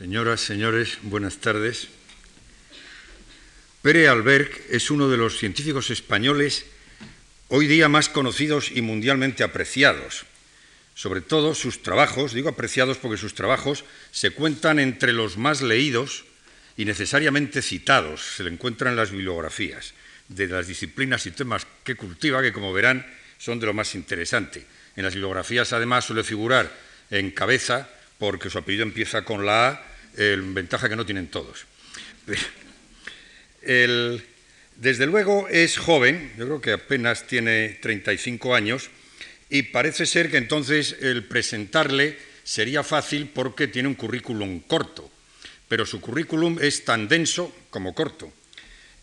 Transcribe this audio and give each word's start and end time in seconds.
Señoras, 0.00 0.40
señores, 0.40 0.96
buenas 1.02 1.36
tardes. 1.44 1.88
Pere 3.82 4.08
Albert 4.08 4.50
es 4.70 4.90
uno 4.90 5.10
de 5.10 5.18
los 5.18 5.36
científicos 5.36 5.90
españoles 5.90 6.64
hoy 7.48 7.66
día 7.66 7.86
más 7.90 8.08
conocidos 8.08 8.70
y 8.74 8.80
mundialmente 8.80 9.44
apreciados. 9.44 10.24
Sobre 10.94 11.20
todo 11.20 11.54
sus 11.54 11.82
trabajos, 11.82 12.32
digo 12.32 12.48
apreciados 12.48 12.96
porque 12.96 13.18
sus 13.18 13.34
trabajos 13.34 13.84
se 14.10 14.30
cuentan 14.30 14.78
entre 14.78 15.12
los 15.12 15.36
más 15.36 15.60
leídos 15.60 16.24
y 16.78 16.86
necesariamente 16.86 17.60
citados, 17.60 18.22
se 18.36 18.44
le 18.44 18.52
encuentran 18.52 18.92
en 18.92 18.96
las 18.96 19.10
bibliografías 19.10 19.92
de 20.28 20.46
las 20.46 20.66
disciplinas 20.66 21.26
y 21.26 21.32
temas 21.32 21.66
que 21.84 21.96
cultiva, 21.96 22.40
que 22.40 22.54
como 22.54 22.72
verán 22.72 23.06
son 23.36 23.60
de 23.60 23.66
lo 23.66 23.74
más 23.74 23.94
interesante. 23.94 24.64
En 24.96 25.04
las 25.04 25.12
bibliografías 25.12 25.74
además 25.74 26.06
suele 26.06 26.24
figurar 26.24 26.74
en 27.10 27.32
cabeza 27.32 27.90
porque 28.18 28.48
su 28.48 28.56
apellido 28.56 28.84
empieza 28.84 29.26
con 29.26 29.44
la 29.44 29.68
A, 29.68 29.89
ventaja 30.16 30.88
que 30.88 30.96
no 30.96 31.06
tienen 31.06 31.28
todos. 31.28 31.66
desde 34.76 35.06
luego 35.06 35.48
es 35.48 35.78
joven, 35.78 36.32
yo 36.38 36.46
creo 36.46 36.60
que 36.60 36.72
apenas 36.72 37.26
tiene 37.26 37.78
35 37.80 38.54
años, 38.54 38.90
y 39.48 39.64
parece 39.64 40.06
ser 40.06 40.30
que 40.30 40.36
entonces 40.36 40.96
el 41.00 41.24
presentarle 41.24 42.16
sería 42.44 42.82
fácil 42.82 43.28
porque 43.32 43.68
tiene 43.68 43.88
un 43.88 43.94
currículum 43.94 44.60
corto, 44.60 45.10
pero 45.68 45.84
su 45.84 46.00
currículum 46.00 46.58
es 46.60 46.84
tan 46.84 47.08
denso 47.08 47.54
como 47.70 47.94
corto. 47.94 48.32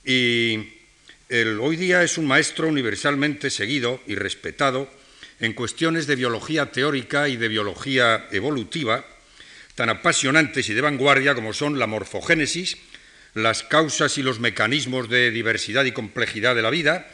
Y 0.05 0.57
hoy 1.59 1.75
día 1.75 2.03
es 2.03 2.17
un 2.17 2.25
maestro 2.25 2.67
universalmente 2.67 3.49
seguido 3.49 4.01
y 4.07 4.15
respetado 4.15 4.89
en 5.39 5.53
cuestiones 5.53 6.07
de 6.07 6.15
biología 6.15 6.71
teórica 6.71 7.29
y 7.29 7.37
de 7.37 7.47
biología 7.47 8.27
evolutiva, 8.31 9.05
tan 9.77 9.89
apasionantes 9.89 10.67
y 10.69 10.73
de 10.73 10.81
vanguardia 10.81 11.35
como 11.35 11.53
son 11.53 11.77
la 11.77 11.85
morfogénesis, 11.85 12.77
las 13.35 13.61
causas 13.61 14.17
y 14.17 14.23
los 14.23 14.39
mecanismos 14.39 15.07
de 15.07 15.29
diversidad 15.29 15.85
y 15.85 15.91
complejidad 15.91 16.55
de 16.55 16.63
la 16.63 16.71
vida, 16.71 17.07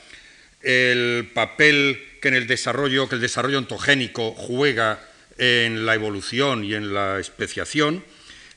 el 0.62 1.30
papel 1.34 2.02
que 2.22 2.30
en 2.30 2.36
el 2.36 2.48
desarrollo, 2.48 3.10
que 3.10 3.16
el 3.16 3.22
desarrollo 3.22 3.58
ontogénico 3.58 4.32
juega 4.32 5.04
en 5.38 5.86
la 5.86 5.94
evolución 5.94 6.64
y 6.64 6.74
en 6.74 6.94
la 6.94 7.20
especiación, 7.20 8.02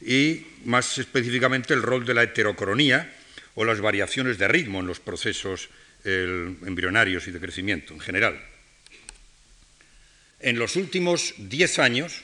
y 0.00 0.46
más 0.64 0.98
específicamente 0.98 1.74
el 1.74 1.82
rol 1.82 2.06
de 2.06 2.14
la 2.14 2.22
heterocronía 2.22 3.12
o 3.56 3.64
las 3.64 3.80
variaciones 3.80 4.38
de 4.38 4.46
ritmo 4.46 4.78
en 4.78 4.86
los 4.86 5.00
procesos 5.00 5.68
embrionarios 6.04 7.26
y 7.26 7.32
de 7.32 7.40
crecimiento 7.40 7.92
en 7.92 7.98
general. 7.98 8.40
En 10.38 10.60
los 10.60 10.76
últimos 10.76 11.34
diez 11.38 11.80
años 11.80 12.22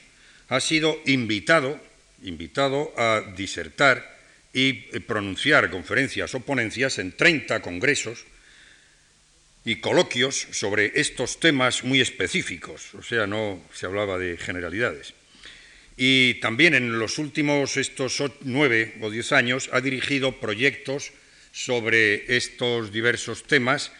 ha 0.53 0.59
sido 0.59 1.01
invitado, 1.07 1.81
invitado 2.21 2.93
a 2.95 3.33
disertar 3.35 4.19
y 4.53 4.73
pronunciar 4.99 5.71
conferencias 5.71 6.35
o 6.35 6.45
ponencias 6.45 6.99
en 6.99 7.17
30 7.17 7.59
congresos 7.63 8.25
y 9.65 9.77
coloquios 9.77 10.45
sobre 10.51 10.93
estos 10.93 11.39
temas 11.39 11.83
muy 11.83 12.01
específicos, 12.01 12.93
o 12.93 13.01
sea, 13.01 13.25
no 13.25 13.65
se 13.73 13.87
hablaba 13.87 14.19
de 14.19 14.37
generalidades. 14.37 15.15
Y 15.97 16.35
también 16.35 16.75
en 16.75 16.99
los 16.99 17.17
últimos 17.17 17.75
estos 17.77 18.21
nueve 18.41 18.93
o 19.01 19.09
diez 19.09 19.31
años 19.31 19.71
ha 19.73 19.81
dirigido 19.81 20.39
proyectos 20.39 21.13
sobre 21.51 22.37
estos 22.37 22.93
diversos 22.93 23.41
temas, 23.49 23.91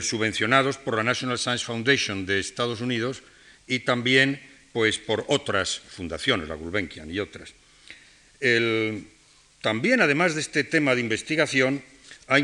subvencionados 0.00 0.78
por 0.78 0.96
la 0.96 1.04
National 1.04 1.38
Science 1.38 1.66
Foundation 1.66 2.24
de 2.24 2.40
Estados 2.40 2.80
Unidos 2.80 3.22
y 3.66 3.80
también 3.80 4.47
pues, 4.72 4.98
por 4.98 5.24
otras 5.28 5.78
fundaciones, 5.78 6.48
la 6.48 6.54
Gulbenkian 6.54 7.10
y 7.10 7.18
otras. 7.18 7.54
también, 9.60 10.00
además 10.00 10.34
de 10.34 10.40
este 10.40 10.64
tema 10.64 10.94
de 10.94 11.00
investigación, 11.00 11.82
ha 12.28 12.38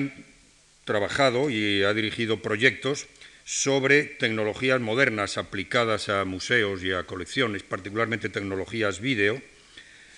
trabajado 0.84 1.50
y 1.50 1.82
ha 1.82 1.94
dirigido 1.94 2.42
proyectos 2.42 3.06
sobre 3.44 4.04
tecnologías 4.04 4.80
modernas 4.80 5.36
aplicadas 5.36 6.08
a 6.08 6.24
museos 6.24 6.82
y 6.82 6.92
a 6.92 7.04
colecciones, 7.04 7.62
particularmente 7.62 8.30
tecnologías 8.30 9.00
vídeo, 9.00 9.40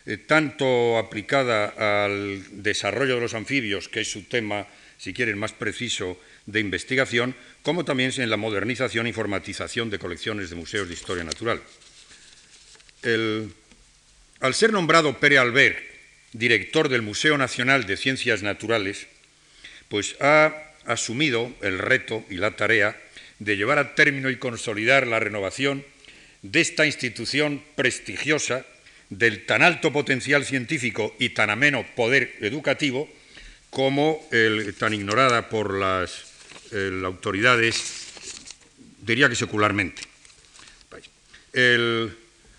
eh, 0.07 0.17
tanto 0.17 0.99
aplicada 0.99 1.75
al 2.05 2.63
desarrollo 2.63 3.17
de 3.17 3.21
los 3.23 3.35
anfibios, 3.35 3.89
que 3.89 4.03
es 4.03 4.11
su 4.11 4.23
tema, 4.23 4.67
si 4.99 5.13
quieren, 5.13 5.39
más 5.39 5.53
preciso 5.53 6.21
de 6.47 6.61
investigación, 6.61 7.35
como 7.63 7.85
también 7.85 8.13
en 8.17 8.31
la 8.31 8.37
modernización 8.37 9.07
e 9.07 9.11
informatización 9.11 9.91
de 9.91 9.99
colecciones 9.99 10.49
de 10.49 10.57
museos 10.57 10.87
de 10.87 10.95
historia 10.95 11.25
natural. 11.25 11.61
Al 13.07 14.55
ser 14.55 14.73
nombrado 14.73 15.19
Pere 15.19 15.39
Albert 15.39 15.79
director 16.33 16.89
del 16.89 17.03
Museo 17.03 17.39
Nacional 17.39 17.87
de 17.87 17.97
Ciencias 17.97 18.43
Naturales, 18.43 19.07
pues 19.89 20.17
ha 20.21 20.55
asumido 20.85 21.53
el 21.63 21.79
reto 21.79 22.25
y 22.31 22.37
la 22.37 22.57
tarea 22.57 23.01
de 23.39 23.57
llevar 23.57 23.79
a 23.79 23.95
término 23.95 24.31
y 24.31 24.37
consolidar 24.37 25.07
la 25.07 25.21
renovación 25.21 25.85
de 26.43 26.61
esta 26.61 26.87
institución 26.87 27.63
prestigiosa 27.75 28.65
del 29.11 29.47
tan 29.47 29.63
alto 29.63 29.93
potencial 29.93 30.45
científico 30.45 31.15
y 31.19 31.31
tan 31.31 31.51
ameno 31.51 31.87
poder 31.95 32.35
educativo 32.41 33.09
como 33.71 34.27
el 34.33 34.75
tan 34.75 34.95
ignorada 34.95 35.49
por 35.49 35.75
las 35.75 36.25
autoridades, 37.05 38.11
diría 39.03 39.29
que 39.29 39.37
secularmente. 39.37 40.03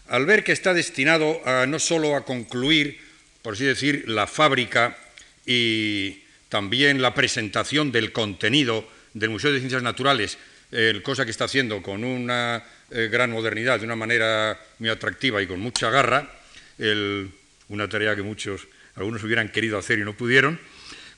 Al 0.07 0.25
ver 0.25 0.43
que 0.43 0.51
está 0.51 0.73
destinado 0.73 1.41
a, 1.45 1.65
no 1.65 1.79
solo 1.79 2.15
a 2.15 2.25
concluir, 2.25 2.99
por 3.41 3.53
así 3.53 3.65
decir, 3.65 4.07
la 4.07 4.27
fábrica 4.27 4.97
y 5.45 6.23
también 6.49 7.01
la 7.01 7.13
presentación 7.13 7.91
del 7.91 8.11
contenido 8.11 8.87
del 9.13 9.29
Museo 9.29 9.51
de 9.51 9.59
Ciencias 9.59 9.83
Naturales, 9.83 10.37
cosa 11.03 11.25
que 11.25 11.31
está 11.31 11.45
haciendo 11.45 11.81
con 11.81 12.03
una 12.03 12.63
eh, 12.89 13.09
gran 13.11 13.31
modernidad, 13.31 13.79
de 13.79 13.85
una 13.85 13.95
manera 13.95 14.59
muy 14.79 14.89
atractiva 14.89 15.41
y 15.41 15.47
con 15.47 15.59
mucha 15.59 15.89
garra, 15.89 16.31
una 17.69 17.89
tarea 17.89 18.15
que 18.15 18.21
muchos, 18.21 18.67
algunos 18.95 19.23
hubieran 19.23 19.49
querido 19.49 19.77
hacer 19.77 19.99
y 19.99 20.03
no 20.03 20.15
pudieron, 20.15 20.59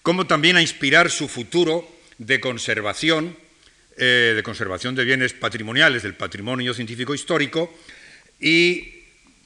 como 0.01 0.25
también 0.25 0.55
a 0.57 0.61
inspirar 0.61 1.11
su 1.11 1.27
futuro 1.27 1.87
de 2.17 2.39
conservación, 2.39 3.35
eh, 3.97 4.33
de 4.35 4.43
conservación 4.43 4.95
de 4.95 5.05
bienes 5.05 5.33
patrimoniales, 5.33 6.03
del 6.03 6.15
patrimonio 6.15 6.73
científico 6.73 7.13
histórico 7.13 7.71
y 8.39 8.93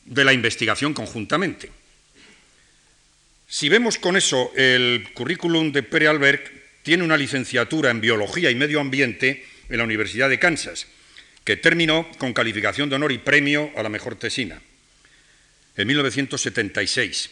de 0.05 0.23
la 0.23 0.33
investigación 0.33 0.93
conjuntamente. 0.93 1.69
Si 3.47 3.69
vemos 3.69 3.97
con 3.97 4.17
eso 4.17 4.51
el 4.55 5.09
currículum 5.13 5.71
de 5.71 5.83
Pere 5.83 6.07
Albert, 6.07 6.51
tiene 6.83 7.03
una 7.03 7.17
licenciatura 7.17 7.91
en 7.91 8.01
Biología 8.01 8.49
y 8.51 8.55
Medio 8.55 8.79
Ambiente 8.79 9.45
en 9.69 9.77
la 9.77 9.83
Universidad 9.83 10.29
de 10.29 10.39
Kansas, 10.39 10.87
que 11.43 11.57
terminó 11.57 12.09
con 12.17 12.33
calificación 12.33 12.89
de 12.89 12.95
honor 12.95 13.11
y 13.11 13.19
premio 13.19 13.71
a 13.75 13.83
la 13.83 13.89
mejor 13.89 14.15
tesina 14.15 14.61
en 15.75 15.87
1976. 15.87 17.29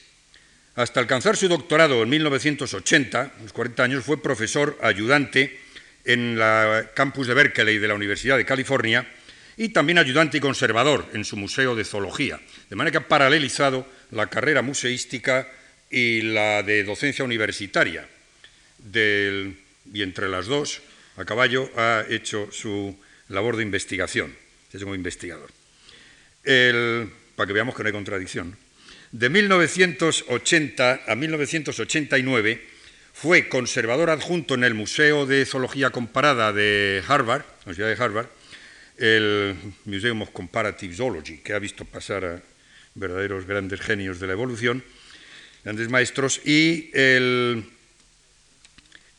Hasta 0.75 0.99
alcanzar 0.99 1.35
su 1.35 1.47
doctorado 1.47 2.01
en 2.01 2.09
1980, 2.09 3.22
a 3.22 3.31
los 3.41 3.53
40 3.53 3.83
años, 3.83 4.05
fue 4.05 4.22
profesor 4.22 4.78
ayudante 4.81 5.59
en 6.05 6.39
la 6.39 6.91
campus 6.95 7.28
de 7.28 7.33
Berkeley 7.33 7.78
de 7.78 7.88
la 7.88 7.93
Universidad 7.93 8.38
de 8.38 8.45
California 8.45 9.07
y 9.61 9.69
también 9.69 9.99
ayudante 9.99 10.39
y 10.39 10.41
conservador 10.41 11.05
en 11.13 11.23
su 11.23 11.38
Museo 11.38 11.75
de 11.75 11.83
Zoología, 11.85 12.39
de 12.67 12.75
manera 12.75 12.91
que 12.91 12.97
ha 12.97 13.07
paralelizado 13.07 13.85
la 14.09 14.25
carrera 14.25 14.63
museística 14.63 15.47
y 15.91 16.22
la 16.22 16.63
de 16.63 16.83
docencia 16.83 17.23
universitaria. 17.23 18.09
y 18.83 20.01
entre 20.01 20.29
las 20.29 20.47
dos, 20.47 20.81
a 21.16 21.25
caballo, 21.25 21.69
ha 21.77 22.05
hecho 22.09 22.49
su 22.51 22.97
labor 23.29 23.55
de 23.55 23.61
investigación, 23.61 24.35
es 24.73 24.81
como 24.81 24.95
investigador. 24.95 25.51
Para 26.41 27.45
que 27.45 27.53
veamos 27.53 27.75
que 27.75 27.83
no 27.83 27.88
hay 27.88 27.93
contradicción. 27.93 28.57
De 29.11 29.29
1980 29.29 31.02
a 31.05 31.16
1989 31.16 32.67
fue 33.14 33.47
conservador 33.47 34.09
adjunto 34.09 34.55
en 34.55 34.64
el 34.64 34.73
Museo 34.73 35.28
de 35.28 35.46
Zoología 35.46 35.91
Comparada 35.91 36.52
de 36.52 37.03
Harvard, 37.07 37.43
la 37.43 37.73
Universidad 37.73 37.90
de 37.90 38.03
Harvard, 38.03 38.41
el 39.02 39.56
Museum 39.86 40.22
of 40.22 40.30
Comparative 40.30 40.94
Zoology, 40.94 41.40
que 41.40 41.53
ha 41.53 41.59
visto 41.59 41.86
pasar 41.86 42.24
a 42.24 42.42
verdaderos 42.94 43.46
grandes 43.46 43.82
genios 43.82 44.20
de 44.20 44.28
la 44.28 44.34
evolución, 44.34 44.84
grandes 45.64 45.90
maestros, 45.90 46.40
y 46.46 46.92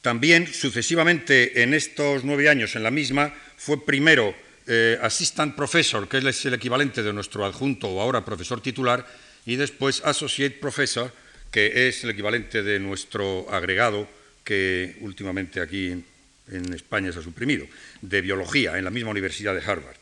también 0.01 0.47
sucesivamente 0.47 1.63
en 1.63 1.75
estos 1.75 2.23
nueve 2.25 2.49
años 2.49 2.77
en 2.77 2.85
la 2.85 2.91
misma 2.91 3.35
fue 3.57 3.85
primero 3.85 4.35
eh, 4.69 4.99
assistant 5.03 5.57
professor, 5.57 6.09
que 6.09 6.19
es 6.19 6.45
el 6.47 6.55
equivalente 6.55 7.03
de 7.03 7.13
nuestro 7.13 7.45
adjunto 7.45 7.89
o 7.89 8.01
ahora 8.01 8.25
profesor 8.25 8.61
titular, 8.61 9.05
y 9.47 9.57
después 9.57 10.01
associate 10.05 10.59
professor, 10.61 11.13
que 11.51 11.89
es 11.89 12.05
el 12.05 12.11
equivalente 12.11 12.63
de 12.63 12.79
nuestro 12.79 13.51
agregado 13.51 14.09
que 14.45 14.97
últimamente 15.01 15.61
aquí 15.61 16.05
en, 16.53 16.73
España 16.73 17.13
se 17.13 17.19
ha 17.19 17.23
suprimido, 17.23 17.67
de 18.01 18.21
biología 18.21 18.79
en 18.79 18.85
la 18.85 18.91
misma 18.91 19.11
Universidad 19.11 19.55
de 19.55 19.63
Harvard. 19.63 19.97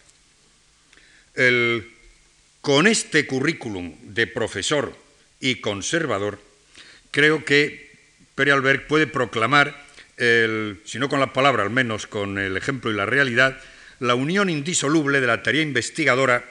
con 2.60 2.86
este 2.86 3.26
currículum 3.26 3.96
de 4.02 4.26
profesor 4.26 4.96
y 5.40 5.56
conservador, 5.56 6.40
creo 7.10 7.44
que 7.44 7.90
Pere 8.34 8.52
Albert 8.52 8.86
puede 8.86 9.06
proclamar, 9.06 9.86
si 10.84 10.98
no 10.98 11.08
con 11.08 11.20
la 11.20 11.32
palabra, 11.32 11.62
al 11.62 11.70
menos 11.70 12.06
con 12.06 12.38
el 12.38 12.56
ejemplo 12.56 12.90
y 12.90 12.94
la 12.94 13.06
realidad, 13.06 13.58
la 14.00 14.14
unión 14.14 14.50
indisoluble 14.50 15.20
de 15.20 15.26
la 15.26 15.42
tarea 15.42 15.62
investigadora 15.62 16.44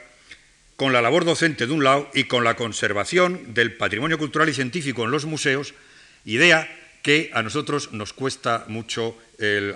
con 0.80 0.94
la 0.94 1.02
labor 1.02 1.26
docente 1.26 1.68
de 1.68 1.74
un 1.74 1.84
lado 1.84 2.10
y 2.14 2.24
con 2.24 2.46
la 2.46 2.56
conservación 2.56 3.54
del 3.54 3.74
patrimonio 3.74 4.18
cultural 4.18 4.48
y 4.48 4.54
científico 4.54 5.04
en 5.04 5.12
los 5.12 5.26
museos, 5.26 5.74
idea 6.24 6.70
que 7.02 7.32
a 7.34 7.44
nosotros 7.44 7.92
nos 7.92 8.14
cuesta 8.14 8.64
mucho, 8.70 9.18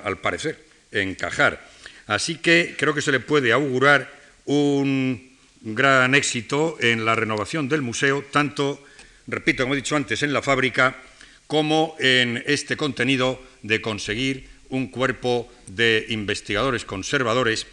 al 0.04 0.18
parecer, 0.20 0.60
encajar. 0.92 1.70
Así 2.08 2.36
que 2.36 2.76
creo 2.78 2.94
que 2.94 3.02
se 3.02 3.12
le 3.12 3.20
puede 3.20 3.52
augurar 3.52 4.12
un 4.46 5.34
gran 5.62 6.16
éxito 6.16 6.78
en 6.82 7.06
la 7.06 7.16
renovación 7.16 7.70
del 7.70 7.82
museo, 7.82 8.26
tanto, 8.32 8.84
repito, 9.28 9.64
como 9.64 9.74
he 9.74 9.78
dicho 9.78 9.96
antes, 9.96 10.22
en 10.24 10.34
la 10.34 10.42
fábrica, 10.42 10.98
como 11.48 11.96
en 12.00 12.44
este 12.46 12.76
contenido 12.76 13.42
de 13.62 13.82
conseguir 13.82 14.48
un 14.70 14.88
cuerpo 14.88 15.52
de 15.68 16.06
investigadores 16.10 16.84
conservadores 16.84 17.68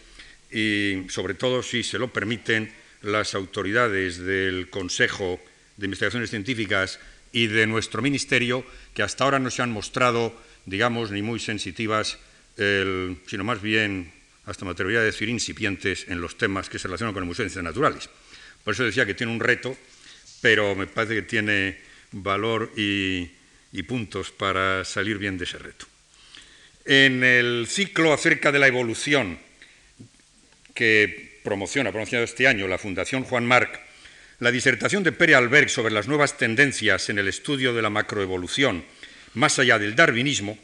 y, 0.52 1.04
sobre 1.08 1.34
todo, 1.34 1.62
si 1.62 1.82
se 1.82 1.98
lo 1.98 2.12
permiten, 2.12 2.72
las 3.02 3.34
autoridades 3.34 4.19
del 4.19 4.69
Consejo 4.69 5.40
de 5.76 5.86
Investigaciones 5.86 6.31
Científicas 6.31 7.00
y 7.32 7.46
de 7.46 7.66
nuestro 7.66 8.02
Ministerio, 8.02 8.64
que 8.94 9.02
hasta 9.02 9.25
ahora 9.25 9.38
no 9.38 9.50
se 9.50 9.62
han 9.62 9.72
mostrado, 9.72 10.34
digamos, 10.66 11.10
ni 11.10 11.22
muy 11.22 11.40
sensitivas, 11.40 12.18
sino 12.56 13.44
más 13.44 13.62
bien, 13.62 14.12
hasta 14.44 14.64
me 14.64 14.72
atrevería 14.72 15.00
a 15.00 15.04
decir, 15.04 15.28
incipientes 15.28 16.06
en 16.08 16.20
los 16.20 16.36
temas 16.36 16.68
que 16.68 16.78
se 16.78 16.88
relacionan 16.88 17.14
con 17.14 17.22
el 17.22 17.28
Museo 17.28 17.44
de 17.44 17.50
Ciencias 17.50 17.64
Naturales. 17.64 18.10
Por 18.64 18.74
eso 18.74 18.84
decía 18.84 19.06
que 19.06 19.14
tiene 19.14 19.32
un 19.32 19.40
reto, 19.40 19.76
pero 20.40 20.74
me 20.74 20.86
parece 20.86 21.14
que 21.14 21.22
tiene 21.22 21.78
valor 22.12 22.72
y, 22.76 23.30
puntos 23.86 24.30
para 24.30 24.84
salir 24.84 25.18
bien 25.18 25.38
de 25.38 25.44
ese 25.44 25.58
reto. 25.58 25.86
En 26.84 27.24
el 27.24 27.66
ciclo 27.68 28.12
acerca 28.12 28.52
de 28.52 28.58
la 28.58 28.66
evolución 28.66 29.38
que 30.74 31.40
promociona, 31.42 31.90
promocionado 31.90 32.24
este 32.24 32.46
año 32.46 32.68
la 32.68 32.78
Fundación 32.78 33.24
Juan 33.24 33.46
Marc, 33.46 33.80
la 34.38 34.50
disertación 34.50 35.02
de 35.02 35.12
Pere 35.12 35.34
Alberg 35.34 35.70
sobre 35.70 35.92
las 35.92 36.08
nuevas 36.08 36.36
tendencias 36.36 37.08
en 37.08 37.18
el 37.18 37.28
estudio 37.28 37.74
de 37.74 37.82
la 37.82 37.90
macroevolución 37.90 38.84
más 39.35 39.59
allá 39.59 39.79
del 39.79 39.97
darwinismo, 39.97 40.59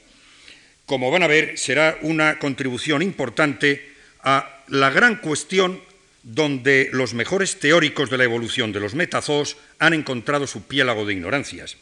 como 0.86 1.10
van 1.10 1.24
a 1.24 1.26
ver, 1.26 1.58
será 1.58 1.98
una 2.02 2.38
contribución 2.38 3.02
importante 3.02 3.92
a 4.22 4.62
la 4.68 4.90
gran 4.90 5.16
cuestión 5.16 5.82
donde 6.22 6.88
los 6.92 7.14
mejores 7.14 7.58
teóricos 7.60 8.10
de 8.10 8.18
la 8.18 8.24
evolución 8.24 8.72
de 8.72 8.80
los 8.80 8.94
metazoos 8.94 9.56
han 9.78 9.94
encontrado 9.94 10.46
su 10.46 10.66
piélago 10.66 11.04
de 11.04 11.12
ignorancias, 11.14 11.76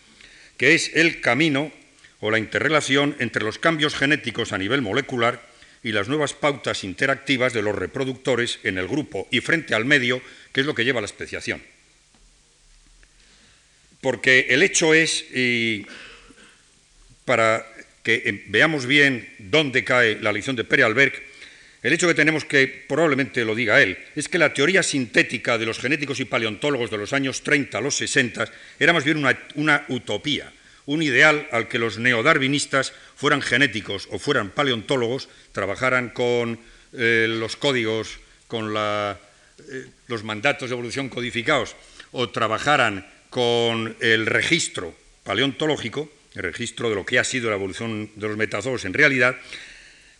que 0.56 0.74
es 0.74 0.90
el 0.94 1.20
camino 1.20 1.72
o 2.20 2.30
la 2.30 2.38
interrelación 2.38 3.16
entre 3.18 3.44
los 3.44 3.58
cambios 3.58 3.94
genéticos 3.94 4.52
a 4.52 4.58
nivel 4.58 4.82
molecular 4.82 5.46
y 5.82 5.92
las 5.92 6.08
nuevas 6.08 6.32
pautas 6.32 6.84
interactivas 6.84 7.52
de 7.52 7.62
los 7.62 7.74
reproductores 7.74 8.58
en 8.64 8.78
el 8.78 8.88
grupo 8.88 9.28
y 9.30 9.40
frente 9.40 9.74
al 9.74 9.84
medio, 9.84 10.22
que 10.52 10.60
es 10.60 10.66
lo 10.66 10.74
que 10.74 10.84
lleva 10.84 10.98
a 10.98 11.02
la 11.02 11.06
especiación. 11.06 11.62
Porque 14.00 14.46
el 14.50 14.62
hecho 14.62 14.94
es, 14.94 15.24
y 15.34 15.86
para 17.24 17.66
que 18.02 18.22
eh, 18.24 18.44
veamos 18.48 18.86
bien 18.86 19.28
dónde 19.38 19.84
cae 19.84 20.18
la 20.20 20.32
lección 20.32 20.56
de 20.56 20.64
Pere 20.64 20.84
Alberg, 20.84 21.12
el 21.84 21.92
hecho 21.92 22.08
que 22.08 22.14
tenemos 22.14 22.46
que, 22.46 22.66
probablemente 22.66 23.44
lo 23.44 23.54
diga 23.54 23.82
él, 23.82 23.98
es 24.16 24.28
que 24.28 24.38
la 24.38 24.54
teoría 24.54 24.82
sintética 24.82 25.58
de 25.58 25.66
los 25.66 25.78
genéticos 25.78 26.18
y 26.18 26.24
paleontólogos 26.24 26.90
de 26.90 26.96
los 26.96 27.12
años 27.12 27.42
30 27.42 27.76
a 27.76 27.80
los 27.82 27.96
60 27.96 28.50
era 28.78 28.94
más 28.94 29.04
bien 29.04 29.18
una, 29.54 29.84
utopía 29.88 30.50
un 30.86 31.02
ideal 31.02 31.46
al 31.52 31.68
que 31.68 31.78
los 31.78 31.98
neodarwinistas, 31.98 32.92
fueran 33.16 33.42
genéticos 33.42 34.08
o 34.10 34.18
fueran 34.18 34.50
paleontólogos, 34.50 35.28
trabajaran 35.52 36.10
con 36.10 36.58
eh, 36.92 37.26
los 37.28 37.56
códigos, 37.56 38.18
con 38.48 38.74
eh, 38.76 39.14
los 40.08 40.24
mandatos 40.24 40.68
de 40.68 40.74
evolución 40.74 41.08
codificados, 41.08 41.76
o 42.12 42.28
trabajaran 42.28 43.06
con 43.28 43.96
el 44.00 44.26
registro 44.26 44.94
paleontológico, 45.22 46.10
el 46.34 46.42
registro 46.42 46.88
de 46.88 46.96
lo 46.96 47.06
que 47.06 47.18
ha 47.18 47.24
sido 47.24 47.48
la 47.48 47.56
evolución 47.56 48.10
de 48.16 48.28
los 48.28 48.36
metazoos 48.36 48.84
en 48.84 48.94
realidad, 48.94 49.36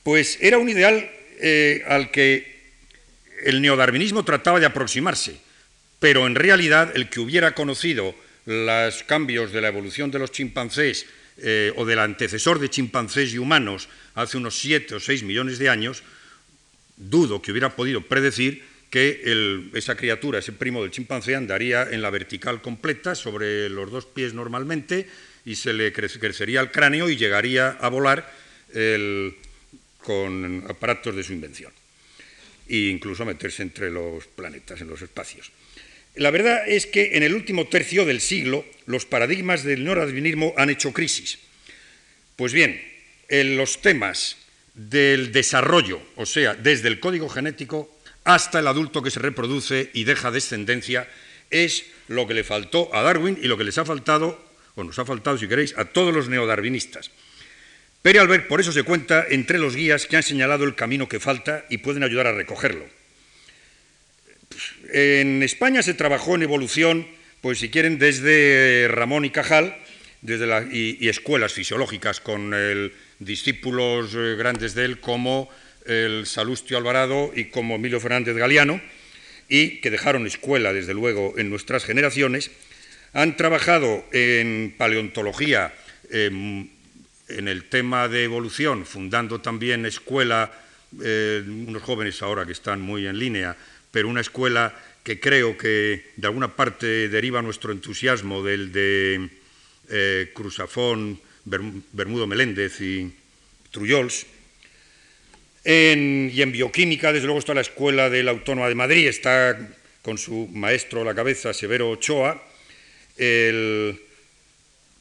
pues 0.03 0.39
era 0.41 0.59
un 0.59 0.69
ideal 0.69 1.11
eh, 1.41 1.83
al 1.89 2.11
que 2.11 2.55
el 3.45 3.61
neodarwinismo 3.61 4.25
trataba 4.25 4.61
de 4.61 4.67
aproximarse, 4.67 5.37
pero 5.99 6.27
en 6.27 6.35
realidad 6.35 6.93
el 6.95 7.09
que 7.09 7.21
hubiera 7.21 7.55
conocido 7.55 8.15
los 8.47 9.03
cambios 9.05 9.53
de 9.53 9.61
la 9.61 9.69
evolución 9.69 10.11
de 10.11 10.19
los 10.19 10.31
chimpancés 10.31 11.07
eh, 11.39 11.73
o 11.77 11.85
del 11.85 11.99
antecesor 11.99 12.59
de 12.61 12.71
chimpancés 12.71 13.35
y 13.35 13.39
humanos 13.39 13.89
hace 14.15 14.37
unos 14.37 14.57
7 14.59 14.95
o 14.95 15.01
6 15.01 15.25
millones 15.25 15.59
de 15.59 15.69
años, 15.69 16.05
dudo 16.97 17.43
que 17.43 17.51
hubiera 17.51 17.75
podido 17.75 18.03
predecir 18.03 18.63
que 18.91 19.69
esa 19.75 19.97
criatura, 19.97 20.39
ese 20.39 20.53
primo 20.53 20.81
del 20.83 20.93
chimpancé, 20.93 21.35
andaría 21.35 21.83
en 21.91 22.01
la 22.01 22.11
vertical 22.11 22.63
completa 22.63 23.17
sobre 23.17 23.69
los 23.69 23.91
dos 23.91 24.07
pies 24.07 24.35
normalmente 24.35 25.09
y 25.45 25.57
se 25.57 25.73
le 25.73 25.93
crecería 25.93 26.61
el 26.61 26.71
cráneo 26.71 27.09
y 27.09 27.17
llegaría 27.17 27.71
a 27.71 27.89
volar 27.89 28.31
con 29.99 30.65
aparatos 30.69 31.15
de 31.15 31.23
su 31.23 31.33
invención 31.33 31.73
e 32.69 32.89
incluso 32.89 33.25
meterse 33.25 33.63
entre 33.63 33.91
los 33.91 34.27
planetas, 34.27 34.81
en 34.81 34.89
los 34.89 35.03
espacios. 35.03 35.53
La 36.17 36.31
verdad 36.31 36.67
es 36.67 36.87
que 36.87 37.17
en 37.17 37.23
el 37.23 37.35
último 37.35 37.67
tercio 37.69 38.05
del 38.05 38.21
siglo 38.21 38.65
los 38.87 39.05
paradigmas 39.05 39.65
del 39.65 39.85
neodarwinismo 39.85 40.55
han 40.57 40.71
hecho 40.71 40.93
crisis. 40.93 41.39
Pues 42.37 42.53
bien, 42.53 42.81
en 43.29 43.57
los 43.57 43.83
temas 43.83 44.37
del 44.75 45.33
desarrollo, 45.33 46.01
o 46.17 46.27
sea, 46.27 46.55
desde 46.55 46.89
el 46.89 47.01
código 47.01 47.29
genético 47.29 47.91
hasta 48.25 48.61
el 48.61 48.67
adulto 48.67 49.03
que 49.03 49.11
se 49.11 49.21
reproduce 49.21 49.91
y 49.93 50.05
deja 50.05 50.31
descendencia, 50.31 51.09
es 51.51 51.85
lo 52.09 52.27
que 52.27 52.35
le 52.35 52.45
faltó 52.45 52.95
a 52.95 53.03
Darwin 53.03 53.39
y 53.41 53.47
lo 53.47 53.59
que 53.59 53.65
les 53.65 53.79
ha 53.79 53.85
faltado, 53.85 54.43
o 54.75 54.85
nos 54.85 54.99
ha 54.99 55.05
faltado, 55.05 55.39
si 55.39 55.49
queréis, 55.49 55.77
a 55.77 55.85
todos 55.85 56.15
los 56.15 56.29
neodarwinistas. 56.29 57.11
Pere 58.03 58.19
Albert 58.19 58.49
por 58.49 58.61
eso 58.61 58.73
se 58.73 58.83
cuenta 58.83 59.25
entre 59.31 59.59
los 59.59 59.77
guías 59.77 60.07
que 60.07 60.17
han 60.17 60.23
señalado 60.23 60.65
el 60.65 60.75
camino 60.75 61.09
que 61.09 61.21
falta 61.21 61.65
y 61.71 61.79
pueden 61.79 62.03
ayudar 62.03 62.27
a 62.27 62.33
recogerlo. 62.33 62.85
En 64.93 65.43
España 65.43 65.83
se 65.83 65.95
trabajó 65.95 66.35
en 66.35 66.43
evolución, 66.43 67.07
pues 67.41 67.59
si 67.59 67.71
quieren, 67.71 67.99
desde 67.99 68.89
Ramón 68.89 69.25
y 69.25 69.31
Cajal 69.31 69.77
desde 70.25 70.47
y, 70.73 71.09
escuelas 71.09 71.53
fisiológicas 71.53 72.19
con 72.19 72.55
discípulos 73.19 74.15
eh, 74.15 74.37
grandes 74.37 74.75
de 74.75 74.87
él 74.87 74.99
como 74.99 75.51
el 75.85 76.25
Salustio 76.25 76.79
Alvarado 76.79 77.31
y 77.37 77.47
como 77.47 77.75
Emilio 77.75 78.01
Fernández 78.01 78.35
Galeano, 78.35 78.81
y 79.51 79.83
que 79.83 79.91
dejaron 79.91 80.27
escuela, 80.27 80.73
desde 80.73 80.95
luego, 80.95 81.35
en 81.37 81.51
nuestras 81.51 81.85
generaciones, 81.85 82.51
han 83.15 83.37
trabajado 83.37 84.05
en 84.13 84.75
paleontología, 84.77 85.73
em, 86.11 86.69
en 87.29 87.49
el 87.49 87.65
tema 87.71 88.09
de 88.09 88.25
evolución, 88.25 88.85
fundando 88.85 89.41
también 89.41 89.87
escuela, 89.87 90.51
eh, 91.03 91.43
unos 91.47 91.83
jóvenes 91.83 92.21
ahora 92.23 92.45
que 92.45 92.53
están 92.53 92.81
muy 92.81 93.07
en 93.07 93.19
línea, 93.19 93.57
pero 93.91 94.09
una 94.09 94.21
escuela 94.21 94.75
que 95.05 95.21
creo 95.21 95.57
que 95.57 96.11
de 96.17 96.27
alguna 96.27 96.57
parte 96.57 97.09
deriva 97.09 97.41
nuestro 97.41 97.73
entusiasmo 97.73 98.43
del 98.43 98.73
de 98.73 99.31
eh, 99.91 100.33
Cruzafón, 100.35 101.21
Bermudo 101.45 102.27
Meléndez 102.27 102.81
y 102.81 103.13
Trullols. 103.71 104.27
y 105.65 106.43
en 106.43 106.53
bioquímica, 106.53 107.13
desde 107.13 107.27
luego, 107.27 107.39
está 107.39 107.55
la 107.55 107.61
Escuela 107.61 108.11
de 108.11 108.23
la 108.23 108.33
Autónoma 108.33 108.69
de 108.69 108.75
Madrid, 108.75 109.07
está 109.07 109.57
con 110.03 110.19
su 110.19 110.49
maestro 110.53 111.03
a 111.03 111.05
la 111.05 111.15
cabeza, 111.15 111.55
Severo 111.55 111.91
Ochoa, 111.91 112.43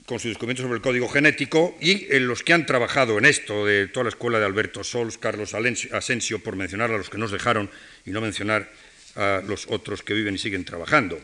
con 0.05 0.19
su 0.19 0.29
documento 0.29 0.61
sobre 0.61 0.75
el 0.75 0.81
código 0.81 1.07
genético, 1.07 1.77
y 1.79 2.07
en 2.13 2.27
los 2.27 2.43
que 2.43 2.53
han 2.53 2.65
trabajado 2.65 3.17
en 3.17 3.25
esto, 3.25 3.65
de 3.65 3.87
toda 3.87 4.03
la 4.03 4.09
escuela 4.09 4.39
de 4.39 4.45
Alberto 4.45 4.83
Sols, 4.83 5.17
Carlos 5.17 5.53
Asensio, 5.53 6.39
por 6.39 6.55
mencionar 6.55 6.91
a 6.91 6.97
los 6.97 7.09
que 7.09 7.17
nos 7.17 7.31
dejaron 7.31 7.69
y 8.05 8.11
no 8.11 8.21
mencionar 8.21 8.69
a 9.15 9.41
los 9.47 9.67
otros 9.69 10.03
que 10.03 10.13
viven 10.13 10.35
y 10.35 10.37
siguen 10.37 10.65
trabajando, 10.65 11.19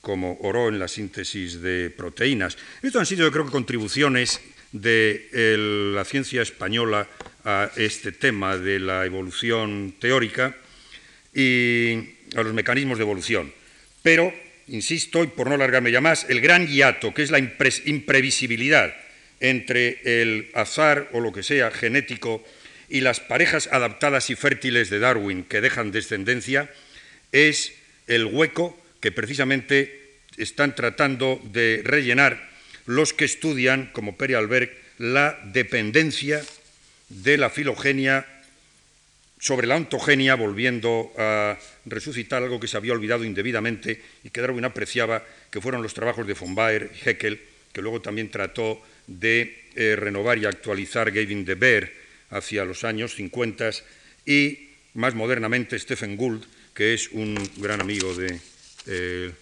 como 0.00 0.38
Oro 0.40 0.68
en 0.68 0.78
la 0.78 0.88
síntesis 0.88 1.60
de 1.60 1.90
proteínas. 1.90 2.56
Esto 2.82 2.98
han 2.98 3.06
sido, 3.06 3.26
yo 3.26 3.32
creo 3.32 3.46
contribuciones 3.46 4.40
de 4.72 5.28
la 5.94 6.04
ciencia 6.04 6.42
española 6.42 7.08
a 7.44 7.70
este 7.76 8.12
tema 8.12 8.56
de 8.56 8.80
la 8.80 9.06
evolución 9.06 9.94
teórica 9.98 10.56
y 11.34 11.98
a 12.36 12.42
los 12.42 12.52
mecanismos 12.52 12.98
de 12.98 13.04
evolución. 13.04 13.52
Pero, 14.02 14.32
insisto, 14.68 15.24
y 15.24 15.28
por 15.28 15.48
no 15.48 15.54
alargarme 15.54 15.90
ya 15.90 16.00
más, 16.00 16.26
el 16.28 16.40
gran 16.40 16.66
hiato, 16.66 17.14
que 17.14 17.22
es 17.22 17.30
la 17.30 17.38
imprevisibilidad 17.38 18.94
entre 19.40 20.00
el 20.04 20.50
azar 20.54 21.08
o 21.12 21.20
lo 21.20 21.32
que 21.32 21.42
sea 21.42 21.70
genético 21.70 22.44
y 22.88 23.00
las 23.00 23.20
parejas 23.20 23.68
adaptadas 23.70 24.30
y 24.30 24.34
fértiles 24.34 24.90
de 24.90 24.98
Darwin 24.98 25.44
que 25.44 25.60
dejan 25.60 25.92
descendencia, 25.92 26.70
es 27.32 27.72
el 28.06 28.26
hueco 28.26 28.78
que 29.00 29.12
precisamente 29.12 30.18
están 30.36 30.74
tratando 30.74 31.40
de 31.52 31.82
rellenar 31.84 32.48
los 32.86 33.12
que 33.12 33.24
estudian, 33.26 33.90
como 33.92 34.16
Peri 34.16 34.34
Albert, 34.34 34.72
la 34.98 35.38
dependencia 35.44 36.42
de 37.08 37.36
la 37.36 37.50
filogenia 37.50 38.26
sobre 39.38 39.66
la 39.66 39.76
ontogenia, 39.76 40.34
volviendo 40.34 41.12
a 41.16 41.58
resucitar 41.90 42.42
algo 42.42 42.60
que 42.60 42.68
se 42.68 42.76
había 42.76 42.92
olvidado 42.92 43.24
indebidamente 43.24 44.00
y 44.24 44.30
que 44.30 44.40
Darwin 44.40 44.64
apreciaba, 44.64 45.24
que 45.50 45.60
fueron 45.60 45.82
los 45.82 45.94
trabajos 45.94 46.26
de 46.26 46.34
von 46.34 46.54
Baer 46.54 46.90
Haeckel, 47.04 47.40
que 47.72 47.82
luego 47.82 48.00
también 48.00 48.30
trató 48.30 48.80
de 49.06 49.64
eh, 49.74 49.96
renovar 49.96 50.38
y 50.38 50.46
actualizar 50.46 51.10
Gavin 51.10 51.44
de 51.44 51.54
Beer 51.54 51.92
hacia 52.30 52.64
los 52.64 52.84
años 52.84 53.14
50 53.14 53.70
y 54.26 54.68
más 54.94 55.14
modernamente 55.14 55.78
Stephen 55.78 56.16
Gould, 56.16 56.44
que 56.74 56.94
es 56.94 57.08
un 57.12 57.36
gran 57.56 57.80
amigo 57.80 58.14
de 58.14 58.40
eh, 58.86 59.32